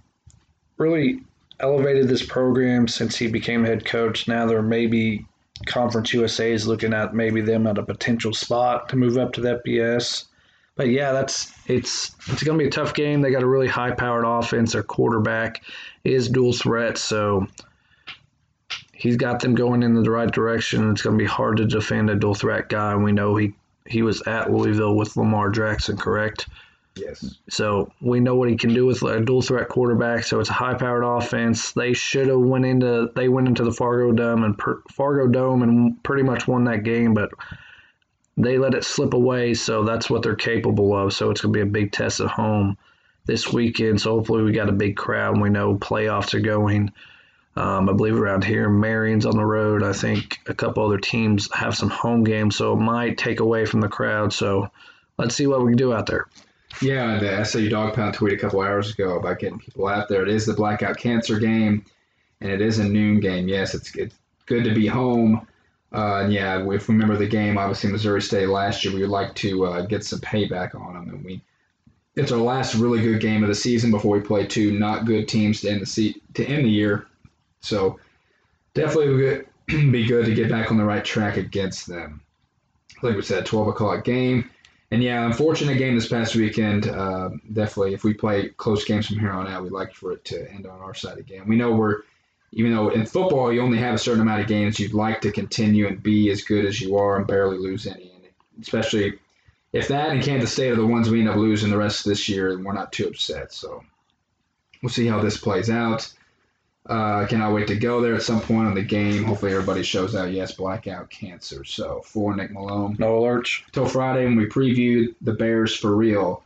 really 0.77 1.21
elevated 1.59 2.07
this 2.07 2.25
program 2.25 2.87
since 2.87 3.17
he 3.17 3.27
became 3.27 3.63
head 3.63 3.85
coach. 3.85 4.27
Now 4.27 4.45
they're 4.45 4.61
maybe 4.61 5.25
Conference 5.65 6.13
USA 6.13 6.51
is 6.51 6.67
looking 6.67 6.93
at 6.93 7.13
maybe 7.13 7.41
them 7.41 7.67
at 7.67 7.77
a 7.77 7.83
potential 7.83 8.33
spot 8.33 8.89
to 8.89 8.95
move 8.95 9.17
up 9.17 9.33
to 9.33 9.41
the 9.41 9.61
FBS 9.65 10.25
but 10.75 10.89
yeah, 10.89 11.11
that's 11.11 11.53
it's 11.67 12.15
it's 12.27 12.43
going 12.43 12.57
to 12.57 12.63
be 12.63 12.67
a 12.67 12.71
tough 12.71 12.93
game. 12.93 13.21
They 13.21 13.31
got 13.31 13.43
a 13.43 13.47
really 13.47 13.67
high 13.67 13.91
powered 13.91 14.25
offense. 14.25 14.73
Their 14.73 14.83
quarterback 14.83 15.63
is 16.03 16.29
dual 16.29 16.53
threat, 16.53 16.97
so 16.97 17.47
he's 18.93 19.17
got 19.17 19.39
them 19.39 19.55
going 19.55 19.83
in 19.83 20.01
the 20.01 20.09
right 20.09 20.31
direction. 20.31 20.91
It's 20.91 21.01
going 21.01 21.17
to 21.17 21.23
be 21.23 21.27
hard 21.27 21.57
to 21.57 21.65
defend 21.65 22.09
a 22.09 22.15
dual 22.15 22.35
threat 22.35 22.69
guy. 22.69 22.91
And 22.91 23.03
we 23.03 23.13
know 23.13 23.35
he 23.35 23.53
he 23.87 24.01
was 24.01 24.21
at 24.23 24.51
Louisville 24.51 24.95
with 24.95 25.15
Lamar 25.15 25.49
Jackson, 25.49 25.95
correct? 25.95 26.47
Yes. 26.95 27.37
So 27.49 27.91
we 28.01 28.19
know 28.19 28.35
what 28.35 28.49
he 28.49 28.55
can 28.55 28.73
do 28.73 28.85
with 28.85 29.01
a 29.03 29.19
dual 29.19 29.41
threat 29.41 29.67
quarterback. 29.67 30.23
So 30.23 30.39
it's 30.39 30.49
a 30.49 30.53
high 30.53 30.75
powered 30.75 31.03
offense. 31.03 31.73
They 31.73 31.93
should 31.93 32.27
have 32.27 32.39
went 32.39 32.65
into 32.65 33.11
they 33.15 33.29
went 33.29 33.47
into 33.47 33.63
the 33.63 33.71
Fargo 33.71 34.11
Dome 34.11 34.43
and 34.43 34.57
per, 34.57 34.81
Fargo 34.91 35.27
Dome 35.27 35.61
and 35.63 36.01
pretty 36.03 36.23
much 36.23 36.47
won 36.47 36.63
that 36.65 36.83
game, 36.83 37.13
but 37.13 37.31
they 38.37 38.57
let 38.57 38.73
it 38.73 38.83
slip 38.83 39.13
away, 39.13 39.53
so 39.53 39.83
that's 39.83 40.09
what 40.09 40.21
they're 40.21 40.35
capable 40.35 40.95
of. 40.95 41.13
So 41.13 41.31
it's 41.31 41.41
going 41.41 41.53
to 41.53 41.57
be 41.57 41.61
a 41.61 41.71
big 41.71 41.91
test 41.91 42.19
at 42.19 42.27
home 42.27 42.77
this 43.25 43.51
weekend. 43.51 44.01
So 44.01 44.15
hopefully 44.15 44.43
we 44.43 44.51
got 44.51 44.69
a 44.69 44.73
big 44.73 44.97
crowd 44.97 45.33
and 45.33 45.41
we 45.41 45.49
know 45.49 45.77
playoffs 45.77 46.33
are 46.33 46.39
going. 46.39 46.91
Um, 47.55 47.89
I 47.89 47.93
believe 47.93 48.19
around 48.19 48.43
here, 48.43 48.69
Marion's 48.69 49.25
on 49.25 49.37
the 49.37 49.45
road. 49.45 49.81
I 49.81 49.93
think 49.93 50.39
a 50.47 50.53
couple 50.53 50.85
other 50.85 50.97
teams 50.97 51.49
have 51.53 51.75
some 51.75 51.89
home 51.89 52.25
games, 52.25 52.57
so 52.57 52.73
it 52.73 52.81
might 52.81 53.17
take 53.17 53.39
away 53.39 53.65
from 53.65 53.79
the 53.79 53.87
crowd. 53.87 54.33
So 54.33 54.69
let's 55.17 55.35
see 55.35 55.47
what 55.47 55.61
we 55.61 55.71
can 55.71 55.77
do 55.77 55.93
out 55.93 56.05
there. 56.05 56.27
Yeah, 56.81 57.17
the 57.19 57.45
SIU 57.45 57.69
Dog 57.69 57.93
Pound 57.93 58.15
tweet 58.15 58.33
a 58.33 58.37
couple 58.37 58.61
hours 58.61 58.91
ago 58.91 59.17
about 59.17 59.39
getting 59.39 59.59
people 59.59 59.87
out 59.87 60.09
there. 60.09 60.23
It 60.23 60.29
is 60.29 60.45
the 60.45 60.53
blackout 60.53 60.97
cancer 60.97 61.39
game, 61.39 61.85
and 62.41 62.51
it 62.51 62.59
is 62.59 62.79
a 62.79 62.83
noon 62.83 63.21
game. 63.21 63.47
Yes, 63.47 63.73
it's, 63.73 63.95
it's 63.95 64.15
good 64.45 64.65
to 64.65 64.73
be 64.73 64.85
home. 64.85 65.47
Uh, 65.91 66.27
yeah, 66.29 66.59
if 66.71 66.87
we 66.87 66.93
remember 66.93 67.15
the 67.15 67.27
game, 67.27 67.57
obviously 67.57 67.91
Missouri 67.91 68.21
State 68.21 68.49
last 68.49 68.83
year, 68.83 68.93
we 68.93 69.01
would 69.01 69.09
like 69.09 69.33
to 69.35 69.65
uh, 69.65 69.81
get 69.85 70.03
some 70.03 70.19
payback 70.19 70.75
on 70.75 70.93
them, 70.93 71.09
and 71.09 71.23
we 71.23 71.41
it's 72.15 72.31
our 72.31 72.39
last 72.39 72.75
really 72.75 73.01
good 73.01 73.19
game 73.19 73.43
of 73.43 73.49
the 73.49 73.55
season 73.55 73.91
before 73.91 74.17
we 74.17 74.23
play 74.23 74.45
two 74.45 74.77
not 74.77 75.05
good 75.05 75.27
teams 75.27 75.61
to 75.61 75.69
end 75.69 75.81
the 75.81 75.85
se- 75.85 76.21
to 76.33 76.45
end 76.45 76.65
the 76.65 76.69
year. 76.69 77.07
So 77.59 77.99
definitely 78.73 79.13
would 79.13 79.47
be 79.91 80.05
good 80.05 80.25
to 80.25 80.33
get 80.33 80.49
back 80.49 80.71
on 80.71 80.77
the 80.77 80.83
right 80.83 81.03
track 81.03 81.37
against 81.37 81.87
them. 81.87 82.21
Like 83.01 83.15
we 83.15 83.21
said, 83.21 83.45
12 83.45 83.67
o'clock 83.67 84.03
game. 84.03 84.49
And 84.91 85.03
yeah, 85.03 85.25
unfortunate 85.25 85.77
game 85.77 85.95
this 85.95 86.07
past 86.07 86.35
weekend. 86.35 86.87
Uh, 86.87 87.31
definitely, 87.51 87.93
if 87.93 88.03
we 88.03 88.13
play 88.13 88.49
close 88.49 88.85
games 88.85 89.07
from 89.07 89.19
here 89.19 89.31
on 89.31 89.47
out, 89.47 89.63
we'd 89.63 89.71
like 89.71 89.93
for 89.93 90.13
it 90.13 90.23
to 90.25 90.49
end 90.51 90.65
on 90.67 90.79
our 90.79 90.93
side 90.93 91.17
again. 91.17 91.47
We 91.47 91.55
know 91.55 91.71
we're 91.71 92.03
even 92.55 92.73
though 92.73 92.89
in 92.89 93.05
football 93.05 93.53
you 93.53 93.61
only 93.61 93.77
have 93.77 93.93
a 93.93 93.99
certain 93.99 94.21
amount 94.21 94.41
of 94.41 94.47
games, 94.47 94.79
you'd 94.79 94.93
like 94.93 95.21
to 95.21 95.31
continue 95.31 95.87
and 95.87 96.01
be 96.01 96.31
as 96.31 96.41
good 96.41 96.65
as 96.65 96.81
you 96.81 96.97
are 96.97 97.17
and 97.17 97.27
barely 97.27 97.57
lose 97.57 97.85
any. 97.85 98.11
And 98.15 98.63
especially 98.63 99.19
if 99.73 99.89
that 99.89 100.09
and 100.09 100.23
Kansas 100.23 100.53
State 100.53 100.71
are 100.71 100.77
the 100.77 100.85
ones 100.85 101.09
we 101.09 101.19
end 101.19 101.29
up 101.29 101.35
losing 101.35 101.69
the 101.69 101.77
rest 101.77 102.05
of 102.05 102.09
this 102.09 102.29
year, 102.29 102.53
and 102.53 102.63
we're 102.63 102.73
not 102.73 102.93
too 102.93 103.07
upset. 103.07 103.51
So 103.51 103.83
we'll 104.81 104.89
see 104.89 105.05
how 105.05 105.21
this 105.21 105.37
plays 105.37 105.69
out. 105.69 106.11
Uh, 106.85 107.25
cannot 107.25 107.53
wait 107.53 107.67
to 107.67 107.75
go 107.75 107.99
there 107.99 108.15
at 108.15 108.21
some 108.21 108.39
point 108.39 108.67
on 108.67 108.75
the 108.75 108.83
game. 108.83 109.23
Hopefully 109.23 109.51
everybody 109.51 109.83
shows 109.83 110.15
out. 110.15 110.31
Yes, 110.31 110.53
blackout 110.53 111.09
cancer. 111.09 111.65
So 111.65 112.01
for 112.05 112.33
Nick 112.35 112.51
Malone, 112.51 112.95
no 112.99 113.19
alerts 113.19 113.63
till 113.73 113.87
Friday 113.87 114.23
when 114.23 114.37
we 114.37 114.45
preview 114.45 115.13
the 115.19 115.33
Bears 115.33 115.75
for 115.75 115.93
real. 115.93 116.43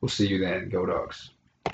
We'll 0.00 0.08
see 0.08 0.26
you 0.26 0.38
then. 0.38 0.70
Go 0.70 0.86
Dogs. 0.86 1.30